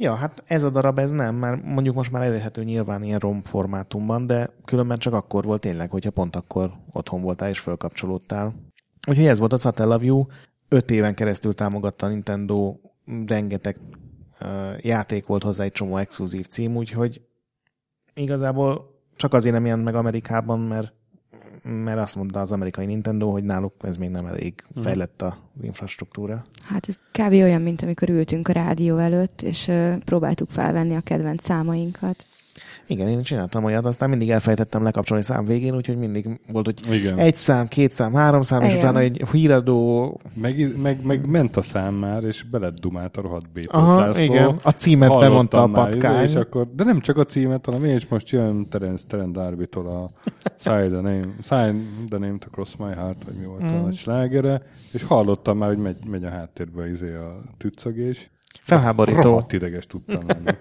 [0.00, 3.42] Ja, hát ez a darab ez nem, mert mondjuk most már elérhető nyilván ilyen ROM
[3.42, 8.54] formátumban, de különben csak akkor volt tényleg, hogyha pont akkor otthon voltál és fölkapcsolódtál.
[9.08, 10.26] Úgyhogy ez volt a Satellaview.
[10.68, 12.76] Öt éven keresztül támogatta a Nintendo,
[13.26, 13.76] rengeteg
[14.40, 17.22] uh, játék volt hozzá, egy csomó exkluzív cím, úgyhogy
[18.14, 20.92] igazából csak azért nem jelent meg Amerikában, mert
[21.62, 24.84] mert azt mondta az amerikai Nintendo, hogy náluk ez még nem elég Mhm.
[24.84, 25.32] fejlett az
[25.62, 26.42] infrastruktúra.
[26.62, 27.32] Hát ez kb.
[27.32, 29.70] olyan, mint amikor ültünk a rádió előtt, és
[30.04, 32.26] próbáltuk felvenni a kedvenc számainkat.
[32.86, 37.18] Igen, én csináltam olyat, aztán mindig elfejtettem lekapcsolni szám végén, úgyhogy mindig volt, hogy Igen.
[37.18, 38.78] egy szám, két szám, három szám, és Igen.
[38.78, 40.20] utána egy híradó...
[40.34, 44.22] Meg, meg, meg, ment a szám már, és beledumált a rohadt Bétót Aha, László.
[44.22, 46.22] igen, a címet Hallottam bemondta a már, patkány.
[46.28, 49.86] És akkor, de nem csak a címet, hanem én is most jön Terence, Terence Darby-tól
[49.86, 50.08] a
[50.58, 53.66] Sign the Name, Sign the Name to Cross My Heart, vagy mi volt Mm.
[53.76, 58.30] a nagy slágere, és hallottam már, hogy megy, megy a háttérbe izé a tüccögés.
[58.62, 59.20] Felháborító.
[59.20, 60.44] Rohadt ideges tudtam lenni.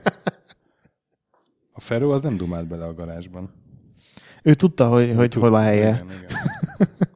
[1.78, 3.50] A Ferro az nem dumált bele a garázsban.
[4.44, 5.90] Ő tudta, hogy, hogy hol a helye.
[5.90, 6.90] Igen, igen.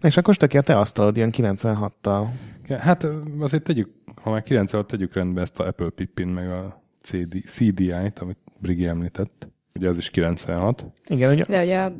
[0.00, 2.28] Na és akkor ki a te asztalod ilyen 96-tal.
[2.66, 3.06] Ja, hát
[3.38, 3.90] azért tegyük,
[4.22, 8.38] ha már 9 alatt tegyük rendbe ezt a Apple Pippin, meg a CD, CDI-t, amit
[8.58, 9.48] Brigi említett.
[9.74, 10.86] Ugye az is 96.
[11.08, 11.90] Igen, hogy De ugye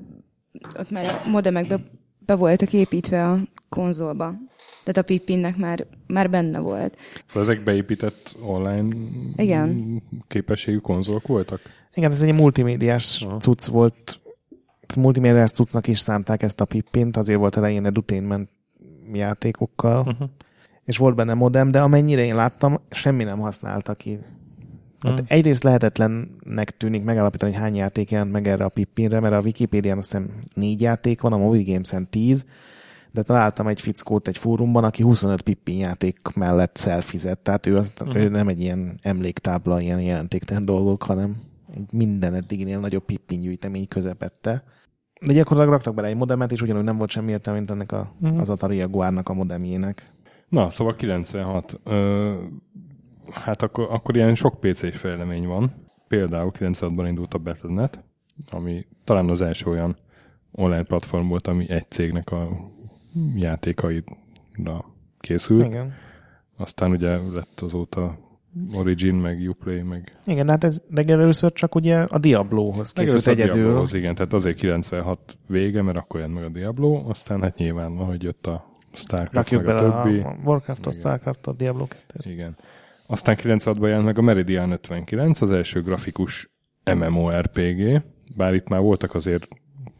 [0.78, 1.66] ott már a modemek
[2.26, 4.34] be, voltak építve a konzolba.
[4.84, 6.96] Tehát a Pippinnek már, már benne volt.
[7.26, 8.88] Szóval ezek beépített online
[9.36, 10.02] Igen.
[10.28, 11.60] képességű konzolok voltak?
[11.94, 13.38] Igen, ez egy multimédiás Aha.
[13.38, 14.20] cucc volt.
[14.96, 18.50] Multimédiás cuccnak is szánták ezt a pippint, azért volt elején edutainment
[19.12, 20.28] játékokkal, Uh-huh.
[20.84, 24.18] és volt benne modem, de amennyire én láttam, semmi nem használta ki.
[25.06, 25.32] Hát Mhm.
[25.32, 29.98] egyrészt lehetetlennek tűnik megállapítani, hogy hány játék jelent meg erre a pippinre, mert a Wikipédián
[29.98, 32.46] azt hiszem négy játék van, a Mobile Games-en tíz,
[33.12, 38.04] de találtam egy fickót egy fórumban, aki 25 pippin játék mellett szelfizett, tehát ő, azt,
[38.04, 38.16] Mhm.
[38.16, 41.36] ő nem egy ilyen emléktábla, ilyen jelentéktelen dolgok, hanem
[41.90, 44.62] minden eddiginél nagyobb pippin gyűjtemény közepette.
[45.20, 48.12] De gyakorlatilag raktak bele egy modemet, és ugyanúgy nem volt semmi értelme, mint ennek a,
[48.18, 48.38] Mhm.
[48.38, 50.10] az Atari Jaguarnak a modemjének.
[50.48, 51.80] Na, szóval 96.
[51.84, 52.32] Ö,
[53.32, 55.72] hát akkor, akkor ilyen sok PC-s fejlemény van.
[56.08, 58.04] Például 96-ban indult a Battle.net,
[58.50, 59.96] ami talán az első olyan
[60.52, 62.48] online platform volt, ami egy cégnek a
[63.36, 64.84] játékaira
[65.20, 65.64] készült.
[65.66, 65.94] Igen.
[66.56, 68.18] Aztán ugye lett azóta
[68.74, 73.36] Origin, meg Uplay, meg Igen, hát ez legelőször csak ugye a Diablohoz készült Legelőször a
[73.36, 73.62] egyedül.
[73.62, 77.96] Diablohoz, igen, tehát azért 96 vége, mert akkor jön meg a Diablo, aztán hát nyilván,
[77.96, 80.18] hogy jött a Starcraft, Rakjuk meg a többi.
[80.18, 80.98] a Warcraft-ot, Igen.
[81.00, 82.56] Starcraft-ot, Diablo 2 Igen.
[83.06, 86.50] Aztán 96-ban jelent meg a Meridian 59, az első grafikus
[86.94, 88.02] MMORPG,
[88.36, 89.48] bár itt már voltak azért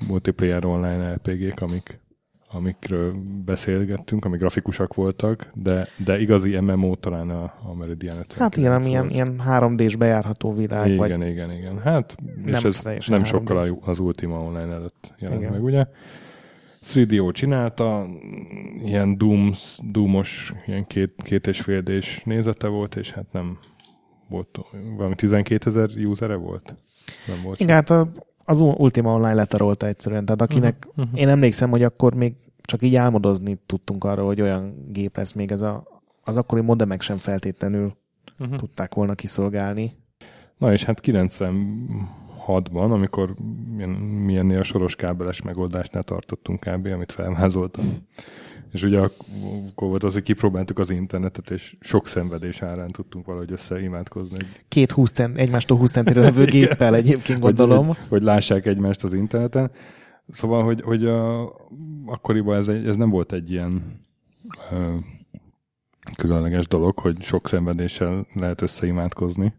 [0.08, 2.00] multiplayer online RPG-k, amik,
[2.48, 8.56] amikről beszélgettünk, amik grafikusak voltak, de, de igazi MMO talán a, a Meridian 59 Hát
[8.56, 11.78] igen, ami ilyen, ilyen 3D-s bejárható világ, igen, vagy igen, igen.
[11.78, 13.28] Hát, Nem és ez teljesen nem 3D.
[13.28, 15.52] sokkal az Ultima Online előtt jelent Igen.
[15.52, 15.86] meg, ugye?
[16.94, 18.06] 3DO csinálta,
[18.84, 19.52] ilyen Doom,
[19.90, 23.58] Doomos, ilyen két, két és fél D-s nézete volt, és hát nem
[24.28, 24.58] volt,
[24.96, 26.74] valami 12 ezer usere volt?
[27.26, 27.60] Nem volt.
[27.60, 28.08] Igen, hát a,
[28.44, 31.16] az Ultima Online letarolta egyszerűen, tehát akinek, Mhm, mhm.
[31.16, 35.50] én emlékszem, hogy akkor még csak így álmodozni tudtunk arra, hogy olyan gép lesz még
[35.52, 35.84] ez a,
[36.22, 37.96] az akkori modemek sem feltétlenül
[38.38, 38.54] Mhm.
[38.54, 39.92] tudták volna kiszolgálni.
[40.58, 41.00] Na és hát
[42.46, 43.34] 96-ban, amikor
[43.74, 48.06] milyen, milyennél a soros kábeles megoldásnál tartottunk kb., amit felvázoltam.
[48.72, 49.24] És ugye ak-
[49.70, 54.46] akkor volt az, hogy kipróbáltuk az internetet, és sok szenvedés árán tudtunk valahogy összeimádkozni, hogy
[54.68, 57.86] Két 20 cent, egymástól 20 centire levő géppel egyébként gondolom.
[57.86, 59.70] Hogy, hogy lássák egymást az interneten.
[60.30, 61.52] Szóval, hogy, hogy a,
[62.06, 64.00] akkoriban ez, egy, ez nem volt egy ilyen
[64.70, 64.94] ö,
[66.16, 69.52] különleges dolog, hogy sok szenvedéssel lehet összeimádkozni.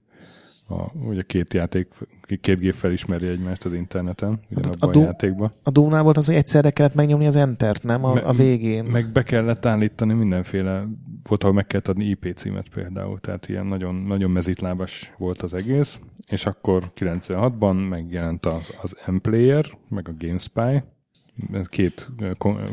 [0.69, 1.87] A, ugye két játék,
[2.41, 5.51] két gép felismeri egymást az interneten, ugyanabban a a, do- játékban.
[5.63, 8.03] A Dónál volt az, hogy egyszerre kellett megnyomni az Entert, nem?
[8.03, 8.83] A, Me- a végén.
[8.85, 10.87] Meg be kellett állítani mindenféle,
[11.23, 15.53] volt, ahol meg kellett adni IP címet például, tehát ilyen nagyon, nagyon mezitlábas volt az
[15.53, 20.83] egész, és akkor 96-ban megjelent az, az M-Player, meg a GameSpy,
[21.51, 22.71] ez két kon-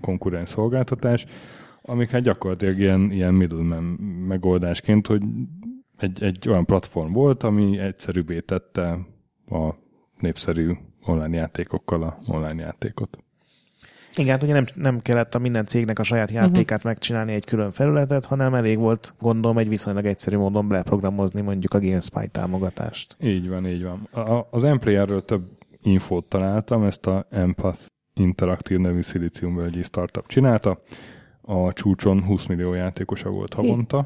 [0.00, 1.26] konkurens szolgáltatás,
[1.82, 3.84] amik hát gyakorlatilag ilyen, ilyen middleman
[4.28, 5.22] megoldásként, hogy
[6.00, 8.98] egy, egy olyan platform volt, ami egyszerűbbé tette
[9.50, 9.74] a
[10.18, 10.72] népszerű
[11.06, 13.18] online játékokkal a online játékot.
[14.16, 16.92] Igen, hát ugye nem, nem kellett a minden cégnek a saját játékát uh-huh.
[16.92, 21.80] megcsinálni egy külön felületet, hanem elég volt, gondolom, egy viszonylag egyszerű módon beprogramozni mondjuk a
[21.80, 23.16] GameSpy támogatást.
[23.20, 24.24] Így van, így van.
[24.26, 25.42] A, az Emplayerről több
[25.82, 27.80] infót találtam, ezt a Empath
[28.14, 30.82] Interactive nevű szilíciumvölgyi startup csinálta.
[31.40, 33.98] A csúcson 20 millió játékosa volt havonta.
[33.98, 34.04] Az,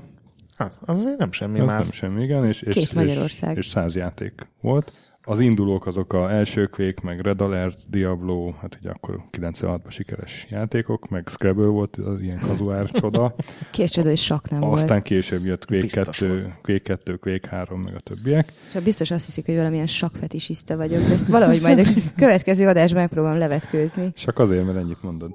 [0.59, 1.79] az azért nem semmi Ez már.
[1.81, 2.45] nem semmi, igen.
[2.45, 3.57] És, és, Két és, Magyarország.
[3.57, 4.93] és 100 játék volt.
[5.27, 10.47] az indulók azok a első Quake, meg Red Alert, Diablo, hát ugye akkor 96-ban sikeres
[10.51, 13.35] játékok, meg Scrabble volt az ilyen kazuár csoda.
[13.73, 15.03] Később is sok nem Aztán volt.
[15.03, 18.53] később jött Quake Biztos 2, Quake 2, Quake 3, meg a többiek.
[18.75, 21.83] És biztos azt hiszik, hogy valamilyen sakfetisiszta vagyok, de ezt valahogy majd a
[22.17, 24.13] következő adásban megpróbálom levetkőzni.
[24.13, 25.31] Csak azért, mert ennyit mondod.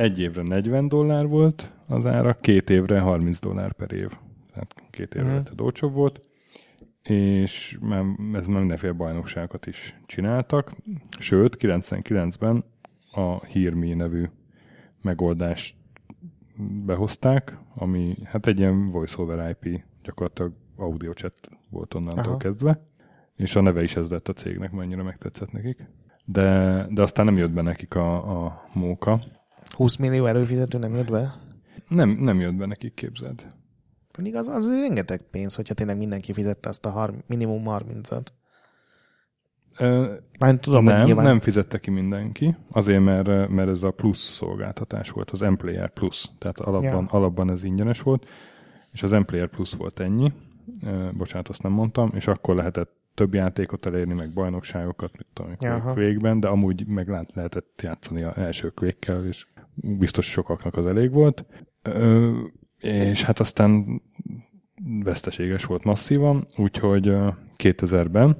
[0.00, 4.08] Egy évre 40 dollár volt az ára, két évre 30 dollár per év.
[4.52, 5.36] Tehát két évre Mhm.
[5.38, 5.64] mm.
[5.64, 6.20] olcsóbb volt.
[7.02, 10.72] És már ez már mindenféle bajnokságokat is csináltak.
[11.18, 12.64] Sőt, 99-ben
[13.12, 14.24] a Hírmi nevű
[15.02, 15.76] megoldást
[16.84, 21.34] behozták, ami hát egy ilyen voice-over IP, gyakorlatilag audio chat
[21.70, 22.36] volt onnantól Aha.
[22.36, 22.82] kezdve,
[23.36, 25.86] és a neve is ez lett a cégnek, mennyire megtetszett nekik.
[26.24, 29.18] De, de aztán nem jött be nekik a, a móka.
[29.70, 31.34] 20 millió előfizető nem jött be?
[31.88, 33.46] Nem, nem jött be nekik, képzeld.
[34.12, 38.26] Pedig az, az rengeteg pénz, hogyha tényleg mindenki fizette azt a har- minimum 30-at.
[39.78, 41.24] Ö, Már tudom, nem, nyilván...
[41.24, 46.24] nem fizette ki mindenki, azért, mert, mert ez a plusz szolgáltatás volt, az Emplayer Plus.
[46.38, 47.18] Tehát alapban, Ja.
[47.18, 48.28] alapban ez ingyenes volt,
[48.92, 50.32] és az Emplayer Plus volt ennyi.
[51.12, 55.82] Bocsánat, azt nem mondtam, és akkor lehetett több játékot elérni, meg bajnokságokat, mit tudom.
[55.94, 59.46] Quake-ben, de amúgy meg lát- lehetett játszani a első quake és
[59.82, 61.44] biztos sokaknak az elég volt.
[62.78, 64.02] És hát aztán
[65.04, 68.36] veszteséges volt masszívan, úgyhogy ö, 2000-ben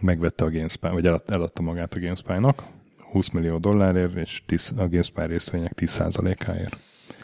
[0.00, 2.62] megvette a GameSpy, vagy elad, eladta magát a GameSpy-nak
[3.10, 6.76] 20 millió dollárért, és 10, a GameSpy részvények 10%-áért.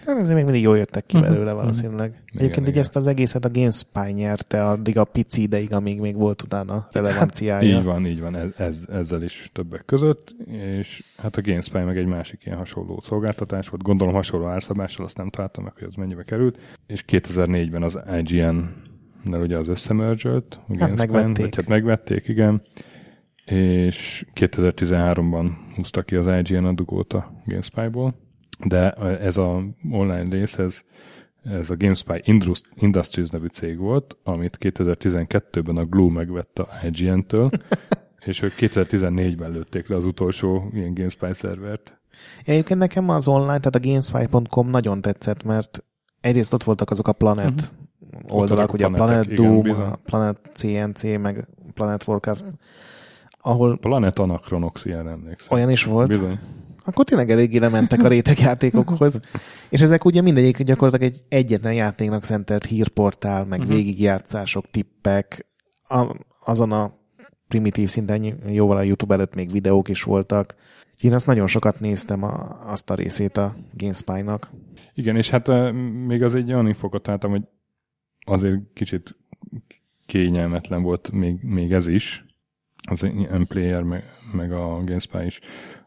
[0.06, 1.60] Hát azért még mindig jól jöttek ki Mhm, belőle mhm.
[1.60, 2.08] valószínűleg.
[2.08, 2.80] Igen, Egyébként így igen.
[2.82, 7.76] ezt az egészet a GameSpy nyerte addig a pici ideig, amíg még volt utána relevanciája.
[7.78, 11.96] Így van, így van, ez, ez, ezzel is többek között, és hát a GameSpy meg
[11.96, 15.94] egy másik ilyen hasonló szolgáltatás volt, gondolom hasonló árszabással, azt nem találtam meg, hogy az
[15.94, 18.56] mennyibe került, és 2004-ben az IGN
[19.22, 21.44] nel ugye az összemergelt, a GameSpy-n, megvették.
[21.44, 22.62] vagy hát megvették, igen,
[23.44, 28.14] és 2013-ban húzta ki az IGN a dugót a GameSpy-ból,
[28.66, 28.90] de
[29.20, 30.82] ez a online rész, ez,
[31.44, 37.50] ez a GameSpy Indus- Industries nevű cég volt, amit 2012-ben a Glue megvette a IGN-től,
[38.26, 41.96] és ők 2014-ben lőtték le az utolsó ilyen GameSpy szervert.
[42.44, 45.84] Egyébként nekem az online, tehát a gamespy.com nagyon tetszett, mert
[46.20, 47.74] egyrészt ott voltak azok a Planet
[48.22, 49.84] Ott oldalak, ugye a Planet igen, Doom, bizony.
[49.84, 52.44] a Planet CNC, meg Planet Warcraft,
[53.42, 55.56] ahol Planet Anachronox, ilyen emlékszem.
[55.56, 56.08] olyan is volt.
[56.08, 56.38] Bizony.
[56.84, 59.20] Akkor tényleg eléggé lementek a rétegjátékokhoz.
[59.68, 63.74] És ezek ugye mindegyik gyakorlatilag egy egyetlen játéknak szentelt hírportál, meg uh-huh.
[63.74, 65.46] végigjátszások, tippek.
[65.88, 67.00] A, azon a
[67.48, 70.54] primitív szinten jóval a YouTube előtt még videók is voltak.
[71.00, 74.50] Én azt nagyon sokat néztem a, azt a részét a GameSpy-nak.
[74.94, 75.72] Igen, és hát
[76.06, 77.42] még az egy olyan infokot találtam, hogy
[78.24, 79.16] azért kicsit
[80.06, 82.24] kényelmetlen volt még, még ez is,
[82.88, 83.00] az
[83.38, 85.40] M-Player meg, meg a GameSpy is,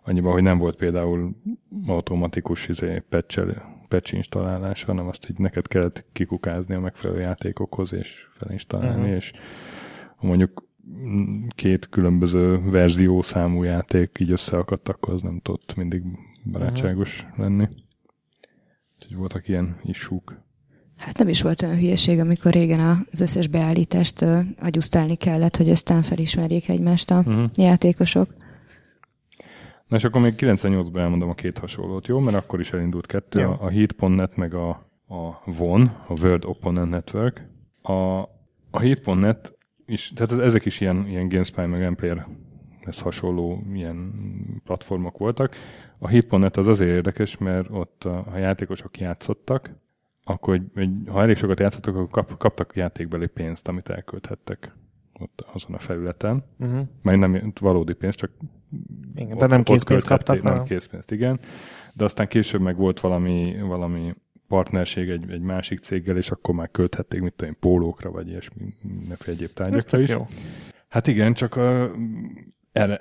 [0.06, 1.36] annyiban, hogy nem volt például
[1.88, 3.46] automatikus izé, patch,
[3.88, 9.02] patch installálása, hanem azt így neked kellett kikukázni a megfelelő játékokhoz és felinstallálni, Mhm.
[9.04, 9.16] uh-huh.
[9.16, 9.32] és
[10.16, 10.64] ha mondjuk
[11.56, 16.04] két különböző verzió számú játék így összeakadt, akkor az nem tudott mindig
[16.52, 17.38] barátságos uh-huh.
[17.40, 17.68] lenni.
[18.96, 20.44] Úgyhogy voltak ilyen isúk.
[20.98, 24.26] Hát nem is volt olyan hülyeség, amikor régen az összes beállítást
[24.60, 27.50] agyusztálni kellett, hogy aztán felismerjék egymást a Uh-huh.
[27.54, 28.34] játékosok.
[29.88, 32.20] Na és akkor még 98-ban elmondom a két hasonlót, jó?
[32.20, 33.56] Mert akkor is elindult kettő, Jó.
[33.60, 34.70] a, Heat.net meg a,
[35.08, 37.48] a VON, a World Opponent Network.
[37.82, 37.94] A,
[38.72, 42.28] a Heat.net is, tehát ez- ezek is ilyen, ilyen GameSpy meg Emplayer
[42.82, 44.12] ez hasonló ilyen
[44.64, 45.56] platformok voltak.
[45.98, 49.72] A Heat.net az azért érdekes, mert ott a, a játékosok játszottak,
[50.24, 54.72] akkor egy, egy, ha elég sokat játszottak, akkor kap, kaptak játékbeli pénzt, amit elkölthettek
[55.20, 56.44] ott azon a felületen.
[56.60, 56.88] Uh-huh.
[57.02, 58.32] Meg nem valódi pénz, csak
[59.16, 61.40] Igen, tehát nem készpénzt kaptak, Nem készpénzt, igen.
[61.94, 64.14] De aztán később meg volt valami, valami
[64.48, 68.74] partnerség egy, egy másik céggel, és akkor már költhették, mit tudom én, pólókra, vagy ilyesmi,
[68.82, 70.10] mindenféle egyéb tárgyakra is.
[70.10, 70.28] jó.
[70.88, 71.92] Hát igen, csak a,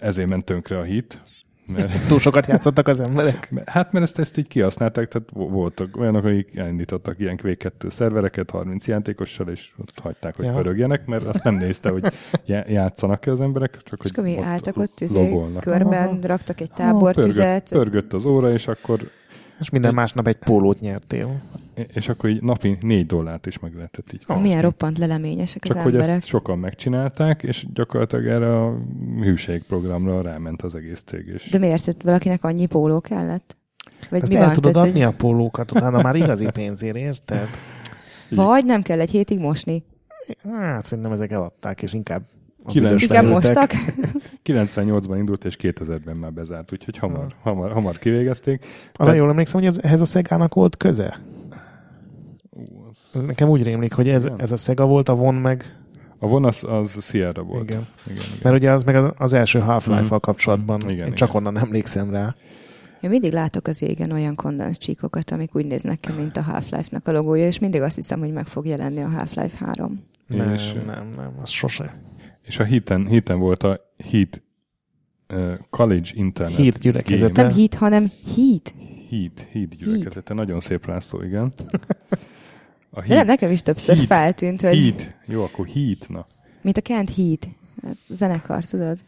[0.01, 1.23] ezért ment tönkre a hit.
[1.73, 3.49] Mert, Túl sokat játszottak az emberek.
[3.65, 7.89] hát mert ezt, ezt így kihasználták, tehát vo- voltak olyanok, akik elindítottak ilyen Quake 2
[7.89, 10.53] szervereket 30 játékossal, és ott hagyták, hogy Ja.
[10.53, 12.05] pörögjenek, mert azt nem nézte, hogy
[12.45, 15.63] já- játszanak-e az emberek, csak És hogy mi álltak ott, izé, logolnak.
[15.63, 16.19] körben, Aha.
[16.23, 17.69] raktak egy Pörgött, tábortüzet.
[17.69, 18.99] pörgött az óra, és akkor,
[19.61, 21.41] És minden másnap egy pólót nyertél.
[21.93, 24.61] és akkor így napi 4 dollárt is meg lehetett így Milyen kapni.
[24.61, 26.17] roppant leleményesek Csak az hogy emberek.
[26.17, 28.79] ezt sokan megcsinálták, és gyakorlatilag erre a
[29.21, 31.27] hűségprogramra ráment az egész cég.
[31.35, 31.85] És De miért?
[31.85, 33.57] Tehát valakinek annyi póló kellett?
[34.11, 34.55] Vagy Ezt mi el van?
[34.55, 37.49] tudod Tehát, adni hogy- a pólókat, utána már igazi pénzért, érted?
[38.31, 39.85] Vagy nem kell egy hétig mosni.
[40.53, 42.23] Hát szerintem ezek eladták, és inkább
[42.73, 43.71] Igen, mostak.
[44.45, 48.67] 98-ban indult, és 2000-ben már bezárt, úgyhogy hamar, hamar, hamar kivégezték.
[48.95, 51.21] Arra jól emlékszem, hogy ez, ehhez a Szegának volt köze?
[53.15, 55.65] Ez nekem úgy rémlik, hogy ez, ez a Sega volt, a Von meg...
[56.19, 57.63] A von az, az Sierra volt.
[57.71, 57.87] Igen.
[58.07, 58.39] igen, igen.
[58.43, 60.17] Mert ugye az meg az- első Half-Life-val Mhm.
[60.17, 60.79] kapcsolatban.
[60.83, 60.89] Mhm.
[60.89, 61.41] Igen, Én csak igen.
[61.47, 62.35] onnan emlékszem rá.
[63.01, 67.09] Én mindig látok az égen olyan kondens csíkokat, amik úgy néznek ki, mint a Half-Life-nak
[67.09, 70.03] a logója, és mindig azt hiszem, hogy meg fog jelenni a Half-Life 3.
[70.27, 71.95] Nem, És- nem, nem, az sose.
[72.45, 73.81] És a híten, híten volt a
[74.11, 74.43] Heat
[75.33, 76.57] uh, College Internet.
[76.57, 77.43] Hírt gyülekezete.
[77.43, 78.75] Nem hit, hanem heat.
[79.11, 80.35] Heat, Heat gyülekezete.
[80.35, 81.53] Nagyon szép László, igen.
[82.91, 84.07] A De nem, nekem is többször Heat.
[84.07, 85.15] feltűnt, hogy Heat.
[85.27, 86.27] Jó, akkor Heat, na.
[86.63, 87.49] mint a Kent Heat.
[88.09, 88.99] Zenekar, tudod?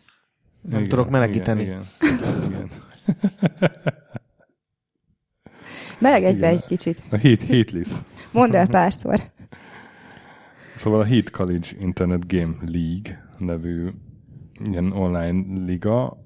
[0.61, 1.63] Nem tudok melegíteni.
[1.63, 2.69] Igen, igen, igen.
[5.99, 6.59] Melegedj be Igen.
[6.59, 7.03] egy kicsit.
[7.11, 7.89] A Heat, Heatless.
[8.31, 9.21] Mondd el párszor.
[10.77, 13.89] Szóval a Heat College Internet Game League nevű
[14.65, 16.17] ilyen online liga,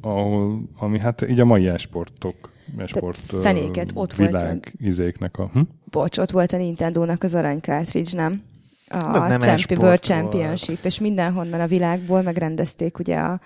[0.00, 5.50] ahol, ami hát így a mai esportok, esport ö, fenéket, ott volt világ izéknek a...
[5.52, 5.60] Hm?
[5.90, 8.42] Bocs, ott volt a Nintendo-nak az arany cartridge, nem?
[8.88, 10.04] A az nem Champi- e-sport World volt.
[10.04, 13.40] Championship, és mindenhonnan a világból megrendezték ugye a,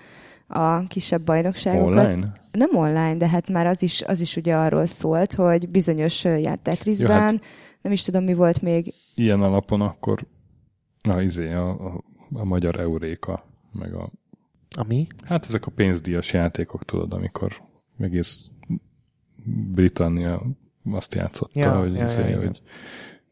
[0.47, 1.87] a kisebb bajnokságokat.
[2.05, 2.31] Online?
[2.51, 6.25] Nem online, de hát már az is, az is ugye arról szólt, hogy bizonyos
[6.61, 7.41] Tetrisben, Ja, hát-
[7.81, 10.25] nem is tudom, mi volt még, Ilyen alapon akkor
[11.09, 12.01] a, izé, a, a,
[12.33, 14.09] a magyar Euréka, meg a
[14.77, 15.07] Ami?
[15.23, 17.61] Hát ezek a pénzdíjas játékok, tudod, amikor
[17.99, 18.49] egész
[19.71, 20.41] Britannia
[20.91, 22.39] azt játszotta, Ja, hogy, ja, izé, ja, igen.
[22.39, 22.61] hogy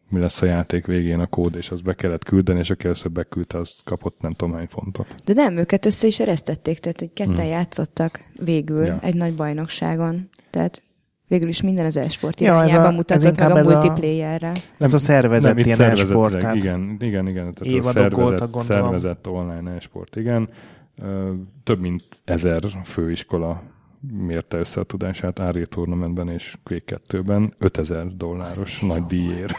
[0.09, 3.11] mi lesz a játék végén a kód, és azt be kellett küldeni, és aki először
[3.11, 5.15] beküldte, az kapott nem tudom hány fontot.
[5.25, 7.45] de nem, őket össze is eresztették, tehát hogy ketten Hmm.
[7.45, 8.99] játszottak végül Ja.
[9.01, 10.29] egy nagy bajnokságon.
[10.49, 10.83] Tehát
[11.31, 13.67] végül is minden az e-sport Ja, ez irányába a- ez mutatott meg inkább a ez
[13.67, 14.51] a- multiplayerre.
[14.77, 17.53] Ez a szervezett itt ilyen e-sport, tehát Igen, igen, igen.
[17.53, 20.49] Tehát a szervezett, szervezett online e-sport, igen.
[21.63, 23.61] Több mint ezer főiskola
[24.11, 29.53] mérte össze a tudását Ári Tournamentben és Quake 2-ben 5000 dolláros nagy díjért.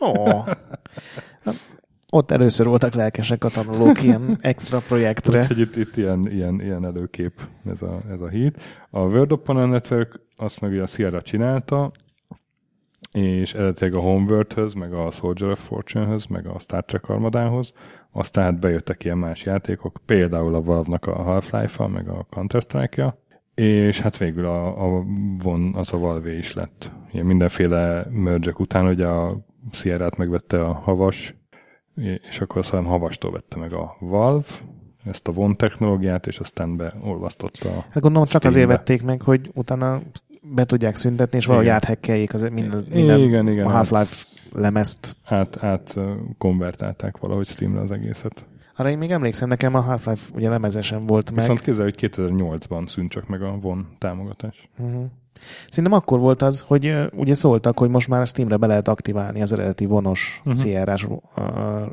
[0.00, 0.14] Ó.
[2.10, 5.38] Ott először voltak lelkesek a tanulók ilyen extra projektre.
[5.40, 7.32] Úgyhogy itt, itt ilyen, ilyen, ilyen előkép
[7.70, 8.54] ez a, ez a híd.
[8.90, 11.92] A World Open Network azt meg ugye a Sierra csinálta,
[13.12, 17.72] és eredetileg a Homeworld-höz, meg a Soldier of Fortune-höz, meg a Star Trek armadához,
[18.10, 23.18] aztán hát bejöttek ilyen más játékok, például a Valve-nak a Half-Life-a, meg a Counter-Strike-ja,
[23.54, 25.04] és hát végül a, a
[25.42, 26.90] von, az a Valve is lett.
[27.12, 29.38] Ilyen mindenféle merge után, ugye a
[29.72, 31.34] Sierra-t megvette a Havas,
[32.28, 34.46] és akkor azt hiszem Havastól vette meg a Valve,
[35.04, 38.76] ezt a von technológiát, és aztán beolvasztotta a Hát gondolom csak azért Steambe.
[38.76, 40.00] vették meg, hogy utána
[40.42, 45.16] be tudják szüntetni, és valahogy áthekkeljék az minden, minden igen, igen, a hát Half-Life lemezt.
[45.24, 45.96] át, át
[46.38, 48.46] konvertálták valahogy Steamre az egészet.
[48.76, 51.40] Arra én még emlékszem, nekem a Half-Life ugye lemezesen volt meg.
[51.40, 54.68] Viszont képzelj, hogy 2008-ban szűnt csak meg a von támogatás.
[54.78, 55.04] Uh-huh.
[55.68, 58.88] Szerintem akkor volt az, hogy uh, ugye szóltak, hogy most már a Steamre be lehet
[58.88, 60.56] aktiválni az eredeti vonos Mhm.
[60.56, 60.84] uh-huh.
[60.84, 61.20] CRS uh,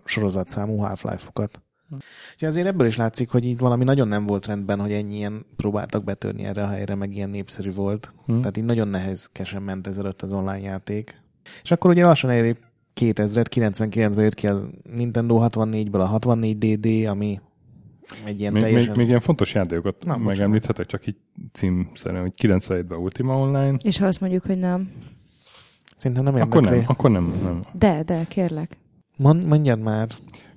[0.06, 1.62] sorozatszámú Half-Life-okat.
[1.92, 5.46] Úgyhogy azért ebből is látszik, hogy itt valami nagyon nem volt rendben, hogy ennyi ilyen
[5.56, 8.14] próbáltak betörni erre a helyre, meg ilyen népszerű volt.
[8.26, 8.40] Hm.
[8.40, 11.22] Tehát így nagyon nehézkesen ment ezelőtt az online játék.
[11.64, 12.58] És akkor ugye lassan elér
[12.94, 14.60] 2000 99-ben jött ki a
[14.94, 17.40] Nintendo 64-ből a 64DD, ami
[18.26, 18.90] egy ilyen Még, teljesen...
[18.90, 21.16] még, még ilyen fontos játékokat Na, megemlíthetek, csak így
[21.52, 24.92] címszerűen, hogy 97-ben Ultima Online, És ha azt mondjuk, hogy nem.
[25.98, 27.64] Szerintem nem akkor nem, akkor nem, nem.
[27.74, 28.78] De, de, kérlek.
[29.18, 30.08] Mond, mondjad már.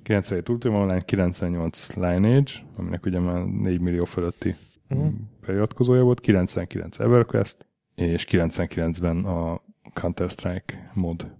[0.03, 4.55] 97 Ultima Online, 98 Lineage, aminek ugye már 4 millió fölötti
[4.87, 5.07] Mhm.
[5.45, 9.61] beiratkozója volt, 99 EverQuest, és 99-ben a
[9.93, 11.31] Counter-Strike mod.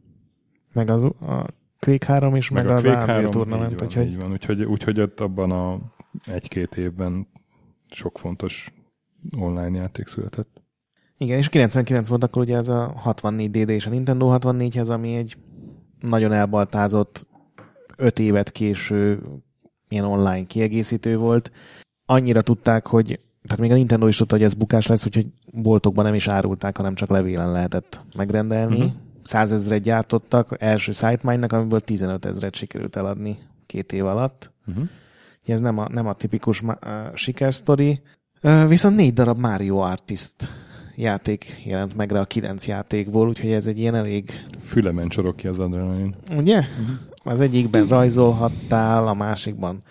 [0.74, 1.48] Meg az a
[1.80, 4.32] Quake 3 is, meg, meg az Quake Unreal 3, Tournament, így van, úgyhogy így van.
[4.32, 5.80] Úgyhogy, úgyhogy ott abban a
[6.26, 7.28] egy-két évben
[7.90, 8.74] sok fontos
[9.38, 10.62] online játék született.
[11.18, 15.38] igen, és 99 volt akkor ugye ez a 64DD és a Nintendo 64-hez, ami egy
[16.00, 17.28] nagyon elbaltázott
[17.98, 19.22] 5 évet késő
[19.90, 21.52] ilyen online kiegészítő volt.
[22.06, 26.06] Annyira tudták, hogy tehát még a Nintendo is tudta, hogy ez bukás lesz, úgyhogy boltokban
[26.06, 28.76] nem is árulták, hanem csak levélen lehetett megrendelni.
[28.76, 28.92] Uh-huh.
[29.24, 34.52] 100 ezret gyártottak első SiteMind-nak, amiből 15 ezret sikerült eladni két év alatt.
[34.68, 34.88] Uh-huh.
[35.46, 36.76] Ez nem a, nem a tipikus uh,
[37.14, 38.02] sikersztori.
[38.42, 40.50] Uh, viszont négy darab Mario Artist
[40.96, 45.48] játék jelent meg rá a kilenc játékból, úgyhogy ez egy ilyen elég, Fülemen csorog ki
[45.48, 46.16] az adrenalin.
[46.36, 46.58] ugye?
[46.58, 46.96] Uh-huh.
[47.24, 49.82] Az egyikben rajzolhattál, a másikban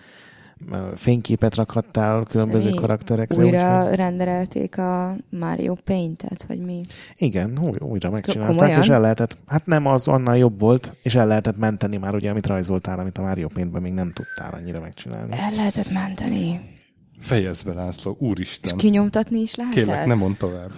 [0.95, 2.75] fényképet rakhattál, különböző Mi?
[2.75, 3.43] karakterekre.
[3.43, 6.81] Újra úgyhogy- renderelték a Mario Paint-et, vagy mi?
[7.17, 8.81] Igen, új, újra megcsinálták, Komolyan?
[8.81, 12.29] és el lehetett, hát nem, az annál jobb volt, és el lehetett menteni már ugye,
[12.29, 15.37] amit rajzoltál, amit a Mario Paintben még nem tudtál annyira megcsinálni.
[15.37, 16.59] El lehetett menteni.
[17.23, 18.77] Fejezd be, László, És úristen.
[18.77, 19.83] kinyomtatni is lehetett?
[19.83, 20.71] Kérlek, ne mondd tovább.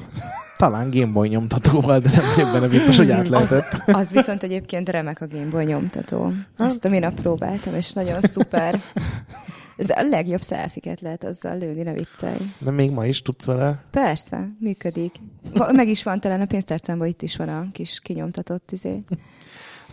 [0.58, 3.72] Talán Gameboy nyomtatóval, de nem vagyok benne biztos, hogy át lehetett.
[3.86, 6.32] Az, az viszont egyébként remek a Game Boy nyomtató.
[6.58, 8.82] Ezt a minap próbáltam, és nagyon szuper.
[9.78, 12.38] Ez a legjobb szelfiket lehet azzal lőni, ne viccelj.
[12.60, 13.84] De még ma is tudsz vele.
[13.92, 15.16] Persze, működik.
[15.74, 19.00] Meg is van talán a pénztárcámban, itt is van a kis kinyomtatott izé.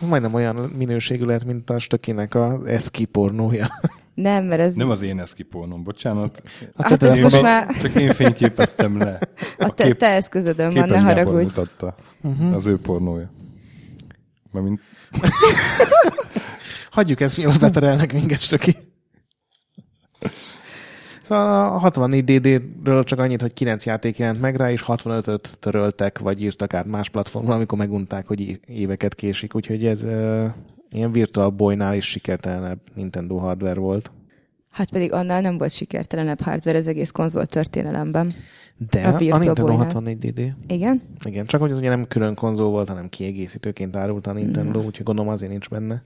[0.01, 3.69] Az majdnem olyan minőségű lehet, mint a stökinek a eszki pornója.
[4.15, 6.43] Nem, mert ez Nem az én eszkipónom, bocsánat.
[6.75, 9.19] A Hát te ez most már Csak én fényképeztem le.
[9.59, 11.43] a te, te eszközödön van, ne haragudj.
[11.43, 11.95] mutatta.
[12.23, 12.55] Uh-huh.
[12.55, 13.31] Az ő pornója.
[14.51, 14.67] Mert
[16.91, 18.75] Hagyjuk ezt, mielőtt beterelnek minket, stöki.
[21.23, 26.43] Szóval a 64DD-ről csak annyit, hogy 9 játék jelent meg rá, és 65-öt töröltek, vagy
[26.43, 29.55] írtak át más platformra, amikor megunták, hogy éveket késik.
[29.55, 30.07] Úgyhogy ez
[30.93, 34.11] ilyen Virtual Boy-nál is sikertelenebb Nintendo hardware volt.
[34.71, 38.33] Hát pedig annál nem volt sikertelenebb hardware az egész konzol történelemben.
[38.91, 39.91] De A a, Virtual Nintendo Boy-nál.
[39.95, 40.53] 64DD.
[40.67, 41.03] Igen?
[41.25, 45.05] Igen, csak hogy az ugye nem külön konzol volt, hanem kiegészítőként árult a Nintendo, úgyhogy
[45.05, 46.03] gondolom azért nincs benne.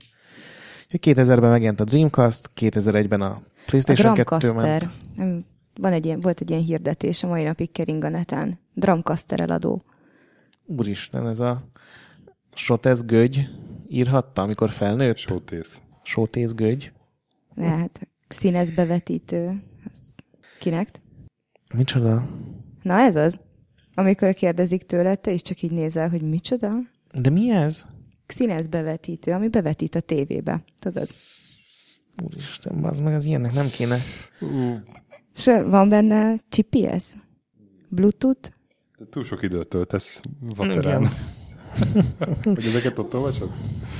[0.91, 4.81] Úgyhogy 2000-ben megjelent a Dreamcast, 2001-ben a A PlayStation 2 Drumcaster.
[4.81, 4.91] ment.
[5.15, 5.45] Nem,
[5.79, 8.59] van egy ilyen, volt egy ilyen hirdetés, a mai napig kering a neten.
[8.73, 9.83] Drumcaster eladó.
[10.65, 11.63] Úristen, ez a
[12.53, 13.49] Sotez Gögy
[13.89, 15.17] írhatta, amikor felnőtt?
[15.17, 15.81] sótész.
[16.03, 16.91] Sótész Gögy.
[17.57, 19.63] Hát, színes bevetítő.
[19.91, 19.99] Az
[20.59, 20.89] kinek?
[21.75, 22.29] Micsoda?
[22.81, 23.39] Na ez az.
[23.95, 26.71] Amikor kérdezik tőle, te is csak így nézel, hogy micsoda?
[27.21, 27.85] De mi ez?
[28.27, 30.63] Színes bevetítő, ami bevetít a tévébe.
[30.79, 31.09] Tudod?
[32.23, 33.97] Úristen, az meg az ilyennek nem kéne.
[35.35, 37.15] És van benne GPS?
[37.89, 38.49] Bluetooth?
[38.97, 40.21] De túl sok időt töltesz
[40.55, 41.09] vaterán.
[42.43, 43.51] Hogy ezeket ott olvasod?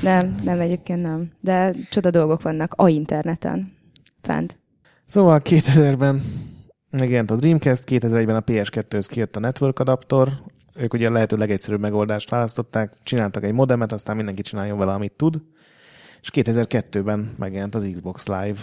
[0.02, 1.32] Nem, nem, egyébként nem.
[1.40, 3.74] De csoda dolgok vannak a interneten.
[4.22, 4.60] Fent.
[5.06, 6.22] Szóval 2000-ben
[6.90, 10.30] megjelent a Dreamcast, 2001-ben a PS2-höz kijött a network adaptor,
[10.76, 15.14] ők ugye a lehető legegyszerűbb megoldást választották, csináltak egy modemet, aztán mindenki csináljon vele, amit
[15.14, 15.42] tud,
[16.22, 18.60] és 2002-ben megjelent az Xbox Live,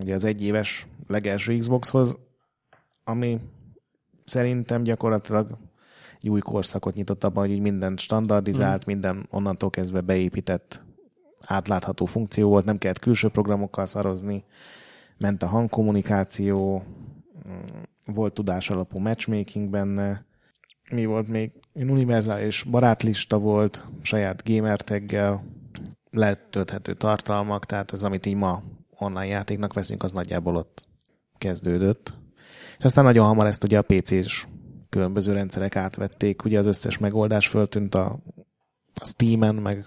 [0.00, 2.18] ugye az egyéves legelső Xboxhoz,
[3.04, 3.40] ami
[4.24, 5.58] szerintem gyakorlatilag
[6.22, 10.82] egy új korszakot nyitott abban, hogy így minden standardizált, minden onnantól kezdve beépített
[11.46, 14.44] átlátható funkció volt, nem kellett külső programokkal szarozni,
[15.18, 16.82] ment a hangkommunikáció,
[17.48, 20.24] mm, volt tudás alapú matchmaking benne,
[20.90, 21.50] mi volt még?
[21.72, 25.44] Univerzális barátlista volt, saját gamer taggel,
[26.10, 28.62] letölthető tartalmak, tehát ez, amit így ma
[28.98, 30.88] online játéknak veszünk, az nagyjából ott
[31.38, 32.14] kezdődött.
[32.78, 34.46] És aztán nagyon hamar ezt ugye a PC-s
[34.92, 38.18] különböző rendszerek átvették, ugye az összes megoldás föltűnt a,
[38.94, 39.86] a Steam-en, meg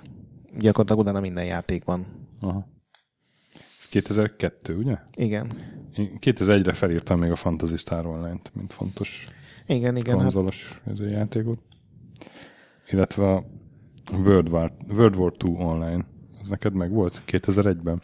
[0.58, 2.06] gyakorlatilag utána minden játékban.
[2.42, 2.68] Aha.
[3.80, 4.98] Ez 2002, ugye?
[5.16, 5.52] Igen.
[5.96, 9.24] Én 2001-re felírtam még a Fantasy Star Online-t, mint fontos
[9.66, 10.14] Igen, igen.
[10.14, 11.60] Hát, konzolos a játékot.
[12.90, 13.44] Illetve a
[14.12, 16.06] World War, World War 2 Online.
[16.40, 18.02] Ez neked meg volt 2001-ben?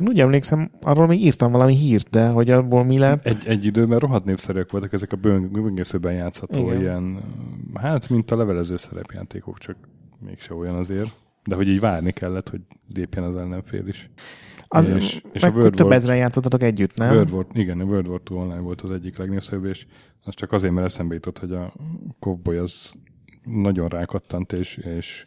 [0.00, 3.24] Én úgy emlékszem, arról még írtam valami hírt, de hogy abból mi lett.
[3.24, 6.80] Egy, egy időben rohadt népszerűek voltak ezek a böng- böngészőben játszható Igen.
[6.80, 7.18] ilyen,
[7.80, 9.76] hát mint a levelező szerepjátékok, csak
[10.18, 11.10] mégse olyan azért.
[11.44, 12.60] De hogy így várni kellett, hogy
[12.94, 14.10] lépjen az ellenfél is.
[14.68, 17.10] Az, és- és, a World több War- ezren játszottatok együtt, nem?
[17.10, 19.86] World War, igen, a World War 2 Online volt az egyik legnépszerűbb, és
[20.24, 21.72] az csak azért, mert eszembe jutott, hogy a
[22.18, 22.92] Cowboy az
[23.44, 25.26] nagyon rákattant, és, és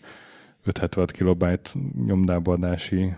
[0.65, 1.73] 576 kilobájt
[2.05, 3.13] nyomdába adási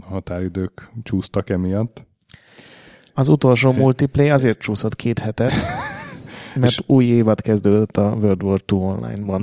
[0.00, 2.06] határidők csúsztak emiatt.
[3.14, 5.52] Az utolsó multiplayer azért csúszott két hetet,
[6.60, 9.42] mert És- új évad kezdődött a World War II online-ban.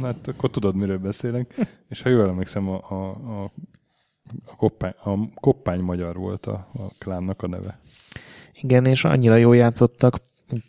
[0.00, 1.54] Na, hát akkor tudod, miről beszélek.
[1.88, 3.42] És ha jól emlékszem, a, a, a,
[4.46, 7.80] a, koppány, a koppány magyar volt a, a klánnak a neve.
[8.60, 10.20] Igen, és annyira jól játszottak,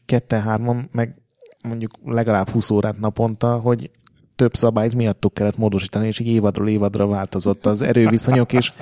[0.06, 1.16] ketten-hárman, meg
[1.62, 3.92] mondjuk legalább 20 órát naponta, hogy
[4.38, 8.74] több szabályt miattuk kellett módosítani, és így évadról évadra változott az erőviszonyok, és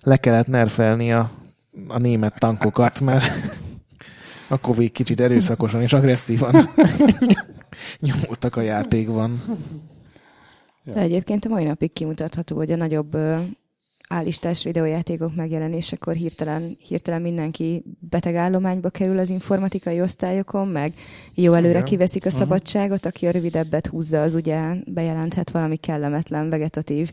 [0.00, 1.30] le kellett nerfelni a,
[1.88, 3.32] a német tankokat, mert
[4.48, 6.70] akkor végig kicsit erőszakosan és agresszívan
[8.00, 9.42] nyomultak a játékban.
[10.84, 10.92] Ja.
[10.92, 13.16] De egyébként a mai napig kimutatható, hogy a nagyobb
[14.12, 20.92] állistás videójátékok megjelenésekor hirtelen, hirtelen mindenki beteg állományba kerül az informatikai osztályokon, meg
[21.34, 21.84] jó előre Igen.
[21.84, 22.36] kiveszik a Aha.
[22.38, 27.12] szabadságot, aki a rövidebbet húzza, az ugye bejelenthet valami kellemetlen vegetatív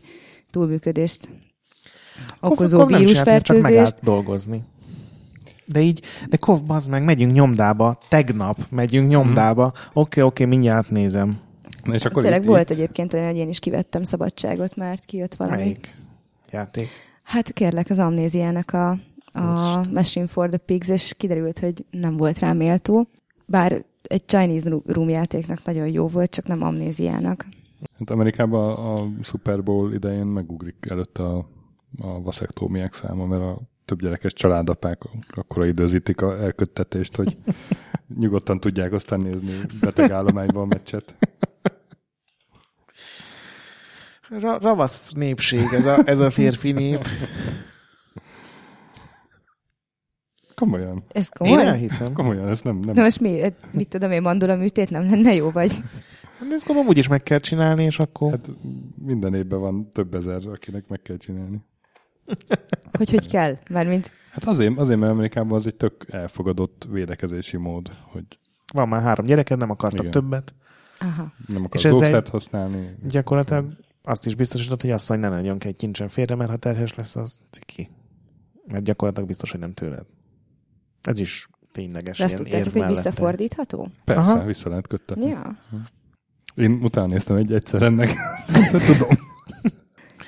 [0.50, 1.28] túlműködést.
[2.40, 3.68] okozó akkor csak vírusfertőzést.
[3.68, 4.62] megállt dolgozni.
[5.72, 9.98] De így, de kov, bazd meg, megyünk nyomdába, tegnap megyünk nyomdába, oké, Mhm.
[10.00, 11.38] oké, okay, mindjárt nézem.
[11.84, 15.04] Na, és akkor Tényleg itt, volt itt, egyébként olyan, hogy én is kivettem szabadságot, mert
[15.04, 15.56] kijött valami.
[15.56, 15.94] Melyik
[16.50, 16.88] játék?
[17.22, 18.90] Hát kérlek, az amnéziának a,
[19.32, 23.08] a Machine for the Pigs, és kiderült, hogy nem volt rá méltó.
[23.46, 27.46] Bár egy Chinese room játéknak nagyon jó volt, csak nem amnéziának.
[27.98, 31.48] Hát Amerikában a Super Bowl idején megugrik előtte a,
[31.98, 37.36] a vaszektómiák száma, mert a több gyerekes családapák akkora időzítik a elköttetést, hogy
[38.20, 41.14] nyugodtan tudják aztán nézni beteg állományban a meccset.
[44.28, 47.06] Ra- ravasz népség ez a, ez a férfi nép.
[50.54, 51.66] Komolyan, Ez Én komoly?
[51.66, 52.12] elhiszem.
[52.12, 52.94] komolyan, ez nem, nem.
[52.94, 53.40] Na most mi,
[53.70, 55.82] mit tudom én, mandula műtét nem lenne jó, vagy?
[56.48, 58.30] De ezt gondolom úgyis meg kell csinálni, és akkor...
[58.30, 58.50] Hát
[59.04, 61.60] minden évben van több ezer, akinek meg kell csinálni.
[62.92, 63.56] Hogy hogy kell?
[63.70, 68.24] Mármint Hát azért, azért mert Amerikában az egy tök elfogadott védekezési mód, hogy
[68.72, 70.10] Van már három gyereked, nem akartak Igen.
[70.10, 70.54] többet.
[70.98, 71.32] Aha.
[71.46, 72.94] nem És akarsz egy- használni.
[73.08, 73.72] Gyakorlatilag
[74.08, 77.40] azt is biztosított, hogy asszony ne nagyon kell kincsen félre, mert ha terhes lesz, az
[77.50, 77.88] ciki.
[78.66, 80.04] Mert gyakorlatilag biztos, hogy nem tőled.
[81.02, 82.94] Ez is tényleges De ilyen tudtátok, hogy mellette.
[82.94, 83.88] visszafordítható?
[84.04, 84.44] Persze, Aha.
[84.44, 85.26] vissza lehet köttetni.
[85.26, 85.58] Ja.
[86.54, 88.08] Én utána néztem egy egyszer ennek.
[88.86, 89.18] Tudom.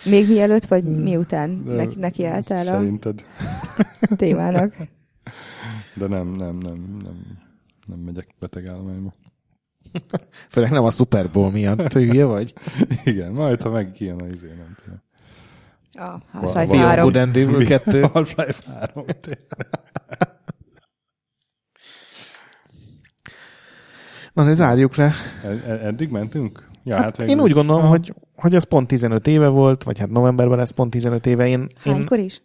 [0.05, 3.23] Még mielőtt, vagy miután De neki, neki álltál a Szerinted.
[4.17, 4.75] témának?
[5.95, 7.39] De nem, nem, nem, nem,
[7.87, 9.15] nem megyek beteg állományba.
[10.51, 12.55] Főleg nem a Super Bowl miatt, hülye vagy.
[13.05, 15.03] Igen, majd ha meg kijön a izé, nem tudom.
[15.93, 17.05] A Half-Life va- 3.
[17.05, 18.01] Good and Evil 2.
[18.13, 19.05] Half-Life 3.
[19.21, 19.47] tényleg.
[24.33, 25.13] Na, ne zárjuk le.
[25.45, 26.69] Ed- ed- Eddig mentünk?
[26.85, 27.91] Ja, Hát, végül én úgy gondolom, Aha.
[27.91, 31.47] hogy, hogy ez pont 15 éve volt, vagy hát novemberben lesz pont 15 éve.
[31.47, 32.43] Én, én Hánykor is?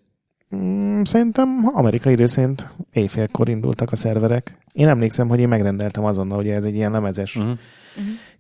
[0.56, 4.58] Mm, szerintem amerikai idő szerint éjfélkor indultak a szerverek.
[4.74, 7.50] Én emlékszem, hogy én megrendeltem azonnal, hogy ez egy ilyen lemezes Mhm.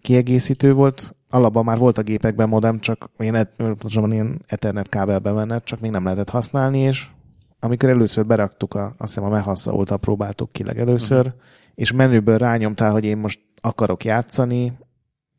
[0.01, 1.15] kiegészítő volt.
[1.29, 5.91] Alapban már volt a gépekben modem, csak ilyen, pontosabban ilyen Ethernet kábelbe menne, csak még
[5.91, 7.07] nem lehetett használni, és
[7.59, 11.33] amikor először beraktuk, a, azt hiszem a Mehassa óta próbáltuk ki legelőször, uh-huh.
[11.75, 14.73] és menüből rányomtál, hogy én most akarok játszani,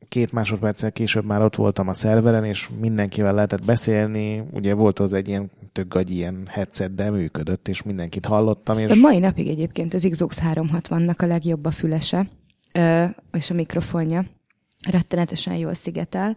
[0.09, 5.13] két másodperccel később már ott voltam a szerveren, és mindenkivel lehetett beszélni, ugye volt az
[5.13, 9.19] egy ilyen tök gagy ilyen headset, de működött, és mindenkit hallottam, Ezt és a mai
[9.19, 12.29] napig egyébként az Xbox 360-nak a legjobb a fülese,
[13.33, 14.25] és a mikrofonja.
[14.91, 16.37] Rettenetesen jól szigetel.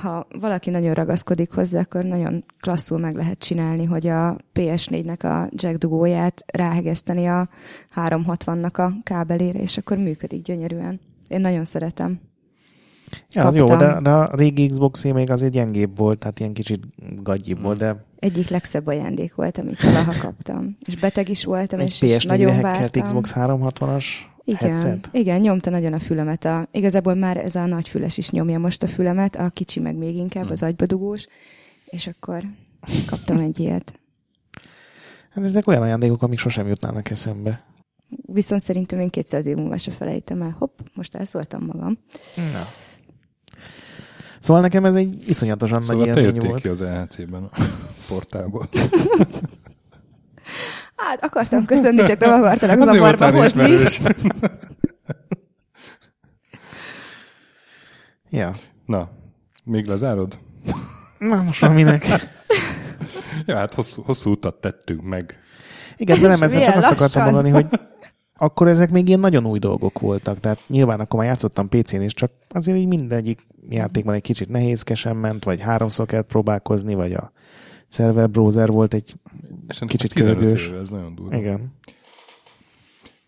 [0.00, 5.48] Ha valaki nagyon ragaszkodik hozzá, akkor nagyon klasszul meg lehet csinálni, hogy a PS4-nek a
[5.50, 7.48] jack dugóját ráhegeszteni a
[7.94, 11.00] 360-nak a kábelére, és akkor működik gyönyörűen.
[11.28, 12.20] Én nagyon szeretem.
[13.32, 16.84] ja, az jó, de, de a régi xbox még azért gyengébb volt, tehát ilyen kicsit
[17.22, 20.76] gagyibb volt, de Egyik legszebb ajándék volt, amit valaha kaptam.
[20.86, 23.02] És beteg is voltam, egy és, és PS4-re nagyon vártam.
[23.02, 24.04] Xbox 360-as
[24.44, 25.08] Igen, headset.
[25.12, 26.44] igen, nyomta nagyon a fülemet.
[26.44, 29.96] A, igazából már ez a nagy füles is nyomja most a fülemet, a kicsi meg
[29.96, 31.26] még inkább, az agybadugós,
[31.84, 32.42] és akkor
[33.06, 34.00] kaptam egy ilyet.
[35.34, 37.62] Hát ezek olyan ajándékok, amik sosem jutnának eszembe.
[38.22, 40.54] Viszont szerintem én 200 év múlva se felejtem el.
[40.58, 41.98] Hopp, most elszóltam magam.
[42.36, 42.66] Na.
[44.38, 46.62] Szóval nekem ez egy iszonyatosan Szóval nagy élmény volt.
[46.62, 47.50] ki az EHC-ben a
[48.08, 48.68] portálból.
[50.96, 53.76] Hát akartam köszönni, csak nem akartalak zavarba hozni.
[58.30, 58.54] Ja.
[58.86, 59.10] Na,
[59.64, 60.38] még lezárod?
[61.18, 62.06] Na, most már minek?
[63.46, 65.38] Ja, hát hosszú, hosszú utat tettünk meg.
[65.96, 67.66] Igen, de nem ezzel csak azt akartam mondani, hogy
[68.36, 70.40] akkor ezek még ilyen nagyon új dolgok voltak.
[70.40, 75.16] Tehát nyilván akkor már játszottam PC-n is, csak azért így mindegyik játékban egy kicsit nehézkesen
[75.16, 77.32] ment, vagy háromszor kellett próbálkozni, vagy a
[77.88, 79.14] server browser volt egy...
[79.68, 80.68] És ennek Kicsit 15 köhögős.
[80.68, 81.36] éve, ez nagyon durva.
[81.36, 81.72] Igen.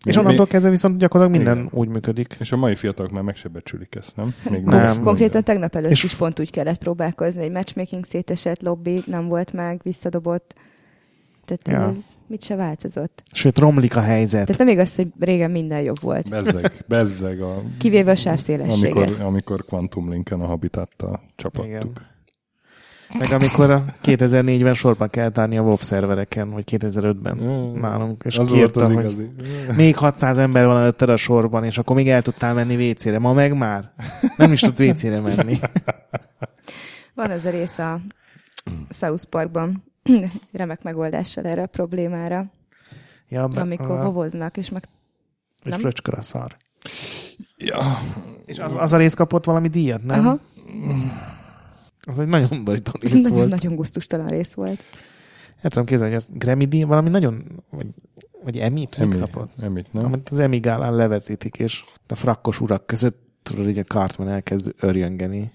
[0.05, 1.79] És onnantól kezdve viszont gyakorlatilag minden Igen.
[1.79, 2.35] úgy működik.
[2.39, 4.33] És a mai fiatalok már meg se becsülik ezt, nem?
[4.49, 4.87] Még Nem.
[4.87, 9.27] most Konkrétan tegnap előtt És- is pont úgy kellett próbálkozni, hogy matchmaking szétesett, lobby nem
[9.27, 10.53] volt meg, visszadobott.
[11.47, 11.87] Tehát Ja.
[11.87, 13.23] ez mit se változott.
[13.31, 14.45] Sőt, romlik a helyzet.
[14.45, 16.29] Tehát nem igaz, hogy régen minden jobb volt.
[16.29, 17.61] Bezzeg, bezzeg a...
[17.79, 18.95] Kivéve a sávszélességet.
[18.95, 21.65] amikor, amikor Quantum Linken a Habitattal csapattuk.
[21.69, 21.91] Igen.
[23.19, 27.79] Meg amikor a 2004-ben sorba kellett állni a WoW szervereken, vagy 2005-ben Mm.
[27.79, 29.29] nálunk, és az volt kiírta, az hogy igazi.
[29.75, 33.19] még 600 ember van előtted a sorban, és akkor még el tudtál menni WC-re.
[33.19, 33.91] Ma meg már
[34.37, 35.59] nem is tudsz WC-re menni.
[37.13, 37.99] Van az a rész a
[38.89, 39.83] South Parkban,
[40.51, 42.51] remek megoldással erre a problémára,
[43.29, 44.83] Ja, be, amikor a, vovoznak, és meg
[45.63, 45.79] és nem?
[45.79, 46.55] fröcskör a szar.
[47.57, 47.81] Ja,
[48.45, 50.19] És az, az a rész kapott valami díjat, nem?
[50.19, 50.39] Aha.
[52.01, 53.49] Az egy nagyon Ez rész nagyon, volt.
[53.49, 54.83] nagyon gusztustalan rész volt.
[55.61, 57.87] El tudom képzelni, hogy az Grammy díj valami nagyon, vagy,
[58.43, 59.51] vagy Emmy-t Emi, kapott?
[59.61, 60.05] Emit, nem?
[60.05, 64.73] Amit az Emmy gálán levetítik, és a frakkos urak között tudod, így a Cartman elkezd
[64.79, 65.51] örjöngeni.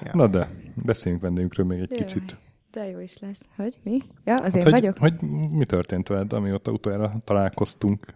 [0.00, 0.10] Ja.
[0.12, 2.04] Na de, beszéljünk vendégünkről még egy Jaj.
[2.04, 2.36] kicsit.
[2.72, 3.40] De jó is lesz.
[3.56, 3.78] Hogy?
[3.82, 3.98] Mi?
[4.24, 4.98] Ja, az én hogy, vagyok?
[4.98, 5.14] hogy
[5.50, 8.06] mi történt veled, amióta utoljára találkoztunk?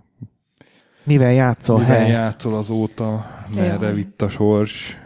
[1.04, 2.10] Mivel játszol, Mivel hely?
[2.10, 3.26] játszol azóta?
[3.54, 3.94] Merre Jaj.
[3.94, 4.96] vitt a sors?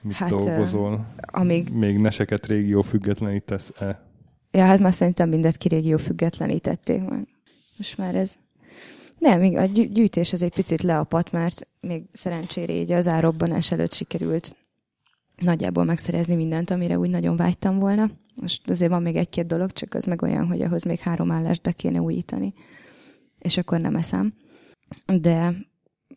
[0.00, 1.06] Mit Hát, dolgozol?
[1.20, 4.00] Amíg, Még neseket régió függetlenítesz-e?
[4.50, 7.26] ja, hát már szerintem mindet kirégió függetlenítették meg.
[7.76, 8.34] Most már ez...
[9.18, 13.72] Nem, még a gyű- gyűjtés az egy picit leapadt, mert még szerencsére így az árobbanás
[13.72, 14.56] előtt sikerült
[15.36, 18.10] nagyjából megszerezni mindent, amire úgy nagyon vágytam volna.
[18.40, 21.62] Most azért van még egy-két dolog, csak az meg olyan, hogy ahhoz még három állást
[21.62, 22.54] be kéne újítani.
[23.38, 24.34] És akkor nem eszem.
[25.20, 25.54] De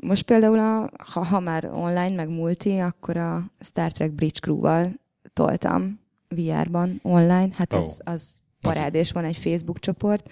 [0.02, 4.92] most például, a, ha, ha már online, meg multi, akkor a Star Trek Bridge Crew-val
[5.34, 7.50] toltam VR-ban online.
[7.54, 10.32] Hát az, az parádés, van egy Facebook csoport.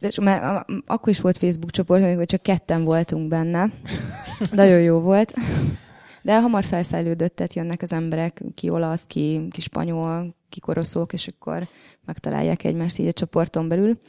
[0.00, 3.70] De és már akkor is volt Facebook csoport, amikor csak ketten voltunk benne.
[4.52, 5.34] Nagyon jó volt.
[6.24, 11.26] De hamar felfejlődött, tehát jönnek az emberek, ki olasz, ki, ki spanyol, ki koroszók, és
[11.26, 11.66] akkor
[12.04, 14.00] megtalálják egymást így a csoporton belül.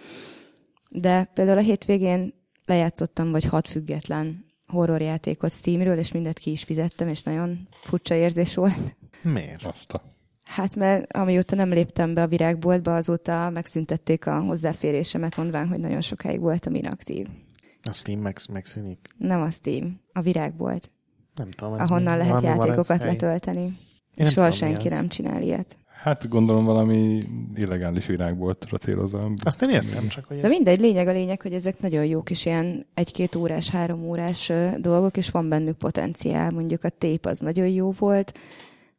[0.90, 2.34] De például a hétvégén
[2.66, 8.56] lejátszottam vagy hat független horrorjátékot Steamről, és mindet ki is fizettem, és nagyon furcsa érzés
[8.56, 8.96] volt.
[9.22, 9.64] Miért?
[9.64, 10.02] Azt a...
[10.44, 16.02] Hát mert amióta nem léptem be a virágboltba, azóta megszüntették a hozzáférésemet, mondván, hogy nagyon
[16.02, 17.28] sokáig voltam inaktív.
[17.84, 19.08] A Steam meg, megszűnik.
[19.18, 20.90] Nem a Steam, a virágbolt,
[21.36, 21.74] Nem tudom.
[21.74, 23.78] ez ahonnan mi- lehet valami van ez játékokat letölteni.
[24.16, 25.78] És soha tudom, senki nem csinál ilyet.
[26.04, 29.34] Hát gondolom valami illegális virágboltra célozom.
[29.44, 30.50] Azt én értem, csak hogy De ez...
[30.50, 35.18] mindegy, lényeg a lényeg, hogy ezek nagyon jó kis ilyen egy-két órás, három órás dolgok,
[35.18, 36.52] és van bennük potenciál.
[36.52, 38.40] Mondjuk a tép az nagyon jó volt.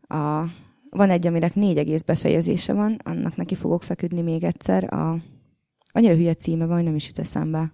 [0.08, 0.42] A,
[0.90, 4.94] van egy, aminek négy egész befejezése van, annak neki fogok feküdni még egyszer.
[4.94, 5.16] A,
[5.92, 7.72] annyira hülye címe van, hogy nem is jut eszembe.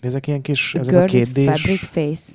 [0.00, 2.32] De ezek ilyen kis, A ezek a Girl két with d Fabric Face.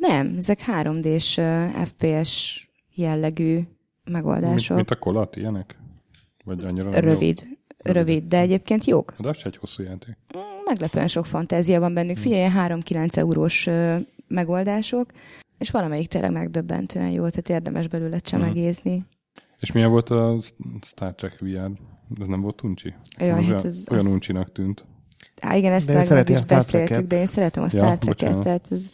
[0.00, 2.64] Nem, ezek 3D-s ö, FPS
[2.94, 3.68] jellegű Mint,
[4.10, 4.76] megoldások.
[4.76, 5.78] mint a kolat, ilyenek?
[6.44, 7.46] Vagy annyira nem Rövid.
[7.78, 9.14] Rövid, de egyébként jók.
[9.16, 9.22] jó?
[9.24, 10.16] De az se egy hosszú játék.
[10.64, 12.16] meglepően sok fantázia van bennük.
[12.16, 13.96] Figyelj, ilyen 3-9 eurós ö,
[14.28, 15.10] megoldások,
[15.58, 19.04] és valamelyik tényleg megdöbbentően jó, tehát érdemes belőle csemegézni.
[19.58, 20.36] És milyen volt a
[20.82, 21.70] Star Trek VR?
[22.20, 22.94] Ez nem volt uncsi?
[23.18, 24.86] Jaj, az hát olyan, ez- olyan az- uncsinak tűnt.
[25.40, 27.06] Á, igen, ezt De szereti is beszéltük, Trek-et.
[27.08, 28.42] de én szeretem a Ja, Star Trek-et, bocsánat.
[28.44, 28.90] tehát ez,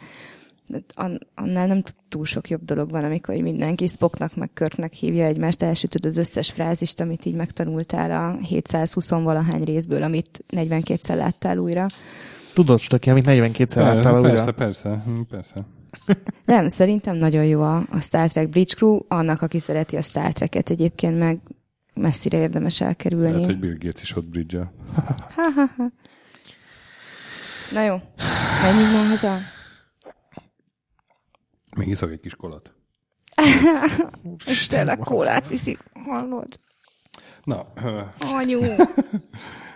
[1.35, 5.61] annál nem túl sok jobb dolog van, amikor hogy mindenki Spocknak meg Körknek hívja egymást,
[5.61, 11.85] elsütöd az összes frázist, amit így megtanultál a 720-valahány részből, amit 42-szer láttál újra.
[12.53, 14.51] Tudod, Stöki, amit 42-szer Persze, láttál persze, újra?
[14.51, 15.55] persze, hm, persze.
[16.45, 20.31] Nem, szerintem nagyon jó a, a Star Trek Bridge Crew, annak, aki szereti a Star
[20.31, 21.39] Trek-et egyébként meg
[21.93, 23.31] messzire érdemes elkerülni.
[23.31, 24.71] Lehet, hogy Bill Gates is ott bridge
[25.35, 25.91] Ha-ha-ha.
[27.71, 27.95] Na jó,
[28.61, 29.37] menjünk már haza.
[31.77, 32.73] Még iszok egy kis kolat.
[34.45, 36.59] És tényleg kólát iszik, hallod?
[37.43, 37.67] Na,
[38.39, 38.61] Anyu,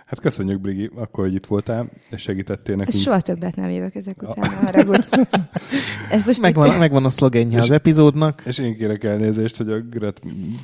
[0.06, 3.02] hát köszönjük, Brigi, akkor, hogy itt voltál, és segítettél nekünk.
[3.02, 5.06] soha többet nem jövök ezek után, ne haragudj.
[6.10, 8.42] Ez most Megvan, itt, megvan a szlogenje az epizódnak.
[8.46, 10.20] És én kérek elnézést, hogy a Gret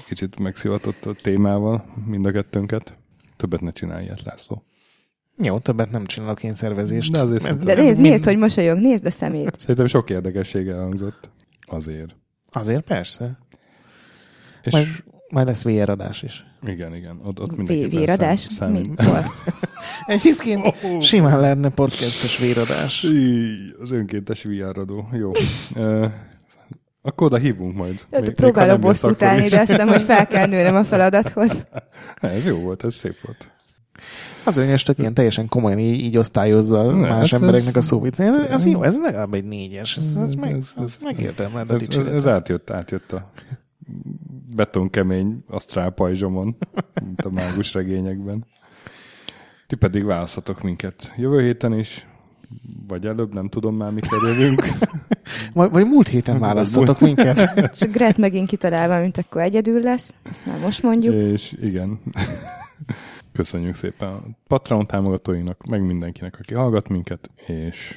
[0.06, 2.97] kicsit megszivatott a témával mind a kettőnket.
[3.36, 4.68] Többet ne csinálj ilyet, László.
[5.43, 7.12] Jó, többet nem csinálok én szervezést.
[7.12, 9.55] De azért Ez- de nézd, nézd, hogy mosolyog, nézd a szemét.
[9.59, 11.31] Szerintem sok érdekesség elhangzott.
[11.66, 12.16] Azért.
[12.52, 13.39] Azért persze.
[14.62, 14.86] És Majd,
[15.28, 16.44] majd lesz VR adás is.
[16.66, 18.40] igen, igen, ott, ott mindenképpen Véradás?
[18.40, 18.70] szám-.
[18.73, 19.24] Mikor?
[20.06, 21.01] Egyébként Oh.
[21.01, 23.02] simán lenne podcastes véradás.
[23.02, 25.09] Íj, Az önkéntes VR-adó.
[25.12, 25.32] Jó.
[25.77, 26.06] Ö,
[27.02, 27.93] akkor oda hívunk majd.
[28.10, 31.65] Jó, Még- még próbálok bosszút állni, de azt hiszem, hogy fel kell nőnem a feladathoz.
[32.20, 33.51] Ez jó volt, ez szép volt.
[34.45, 37.87] Az önyös tök ilyen teljesen komolyan így, így osztályozza Ne, más hát embereknek ez- a
[37.87, 38.27] szóvicét.
[38.27, 39.97] Ez, ez jó, ez legalább egy négyes.
[39.97, 43.31] Ez, ez, meg, Ez- ez- megérdemled a Ez, ez, ez átjött, átjött a
[44.55, 46.57] betonkemény asztrál pajzsomon,
[47.05, 48.45] mint a mágus regényekben.
[49.66, 52.07] Ti pedig választhatok minket jövő héten is,
[52.89, 54.62] vagy előbb, nem tudom már, mikor jövünk.
[55.53, 57.51] Vagy, vagy múlt héten választatok minket.
[57.73, 60.15] És Gret megint kitalálva, mint akkor egyedül lesz.
[60.31, 61.15] Ezt már most mondjuk.
[61.15, 62.01] És igen.
[63.39, 67.94] Köszönjük szépen a Patreon támogatóinak, meg mindenkinek, aki hallgat minket, és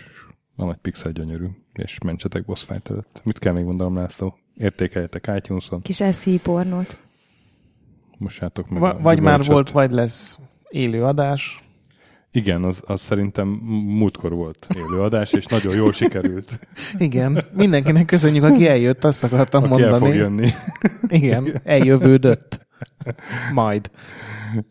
[0.56, 3.22] a nagy pixel gyönyörű, és mentsetek boss fight előtt.
[3.24, 4.38] Mit kell még mondanom, László?
[4.56, 6.98] Értékeljetek iTunes-on, Kis eszki pornót.
[8.18, 10.40] mossátok meg Va, vagy már volt, vagy lesz
[10.70, 11.64] élő adás.
[12.32, 13.48] Igen, az, az szerintem
[13.88, 16.60] múltkor volt élőadás, és nagyon jól sikerült.
[16.98, 19.94] Igen, mindenkinek köszönjük, aki eljött, azt akartam Aki mondani.
[19.94, 20.50] el fog jönni.
[21.08, 22.68] Igen, eljövődött.
[23.54, 23.92] Majd.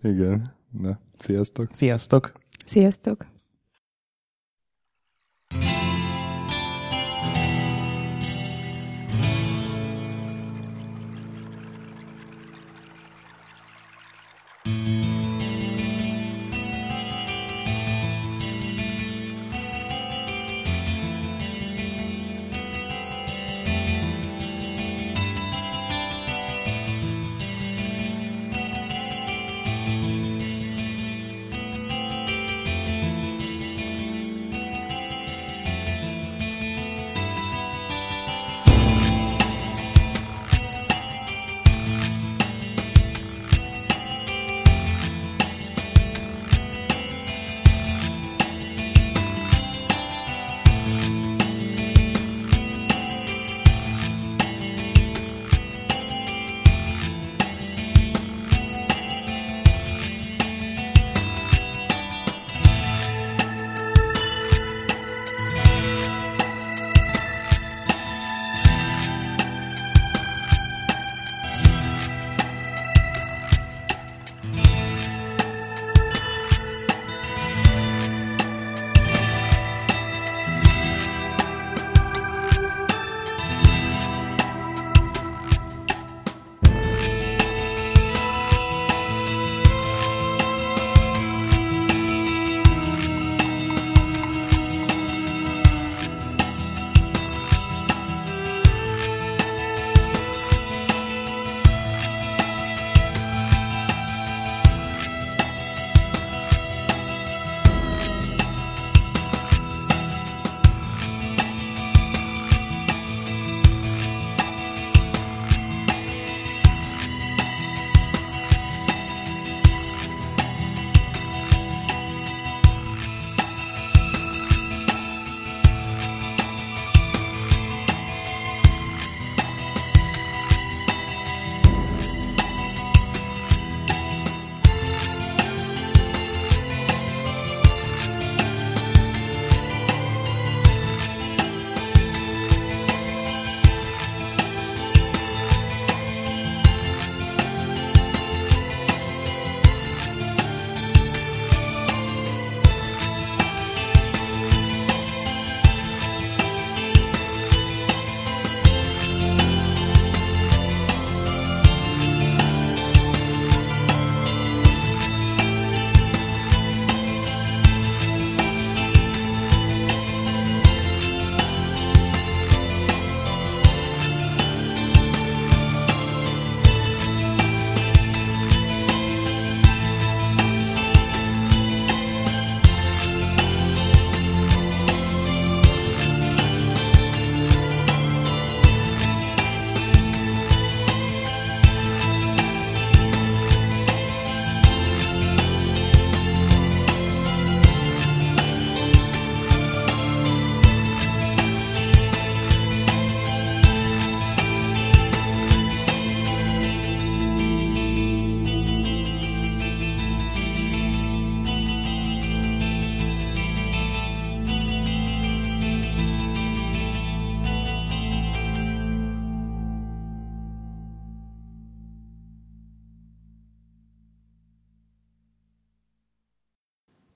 [0.03, 0.59] Igen.
[0.73, 1.69] Na, sziasztok.
[1.73, 2.33] Sziasztok!
[2.67, 3.27] Sziasztok!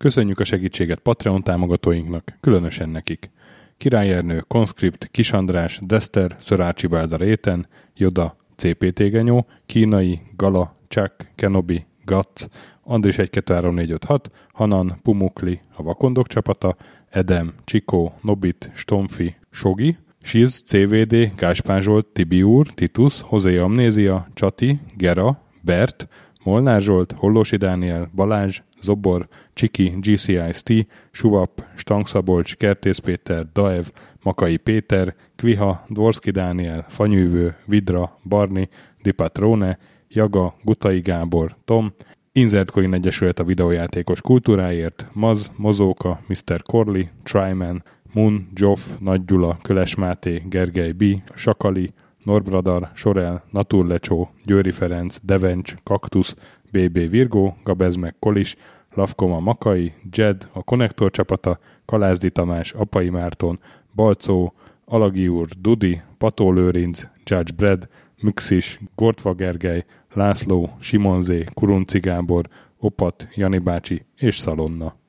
[0.05, 3.31] Köszönjük a segítséget Patreon támogatóinknak, különösen nekik.
[3.77, 11.31] Király Ernő, Conscript, Kis András, Dester, Szörácsi Bálda Réten, Joda, CPT Genyó, Kínai, Gala, Chuck,
[11.35, 12.49] Kenobi, Gatz,
[12.83, 16.77] Andris 123456, Hanan, Pumukli, a Vakondok csapata,
[17.09, 25.43] Edem, Csikó, Nobit, Stomfi, Sogi, Siz, CVD, Gáspár Zsolt, Tibiúr, Titus, Hozé Amnézia, Csati, Gera,
[25.61, 26.09] Bert,
[26.45, 30.73] Molnár Zsolt, Hollósi Dániel, Balázs, Zobor, Csiki, GCIST,
[31.11, 33.85] Suvap, Stangszabolcs, Kertész Péter, Daev,
[34.23, 38.69] Makai Péter, Kviha, Dvorski Dániel, Fanyűvő, Vidra, Barni,
[39.03, 41.93] Dipatrone, Jaga, Gutai Gábor, Tom,
[42.33, 46.63] Insert Coin Egyesület a videójátékos kultúráért, Maz, Mozóka, Mr.
[46.63, 51.05] Corley, Tryman, Moon, Joff, Nagy Gyula, Köles Máté, Gergely B,
[51.35, 51.93] Sakali,
[52.25, 56.35] Norbradar, Sorel, Naturlecsó, Győri Ferenc, Devencs, Kaktusz,
[56.73, 58.57] BB Virgó, Gabez meg Kolis,
[58.95, 63.59] Lavkoma Makai, Jed, a Konnektor csapata, Kalázdi Tamás, Apai Márton,
[63.95, 67.89] Balcó, Alagi úr, Dudi, Pató Lőrinc, Judge Brad,
[68.21, 72.49] Müxis, Gortva Gergely, László, Simonzé, Kurunci Gábor,
[72.79, 75.04] Opat, Jani bácsi és Szalonna.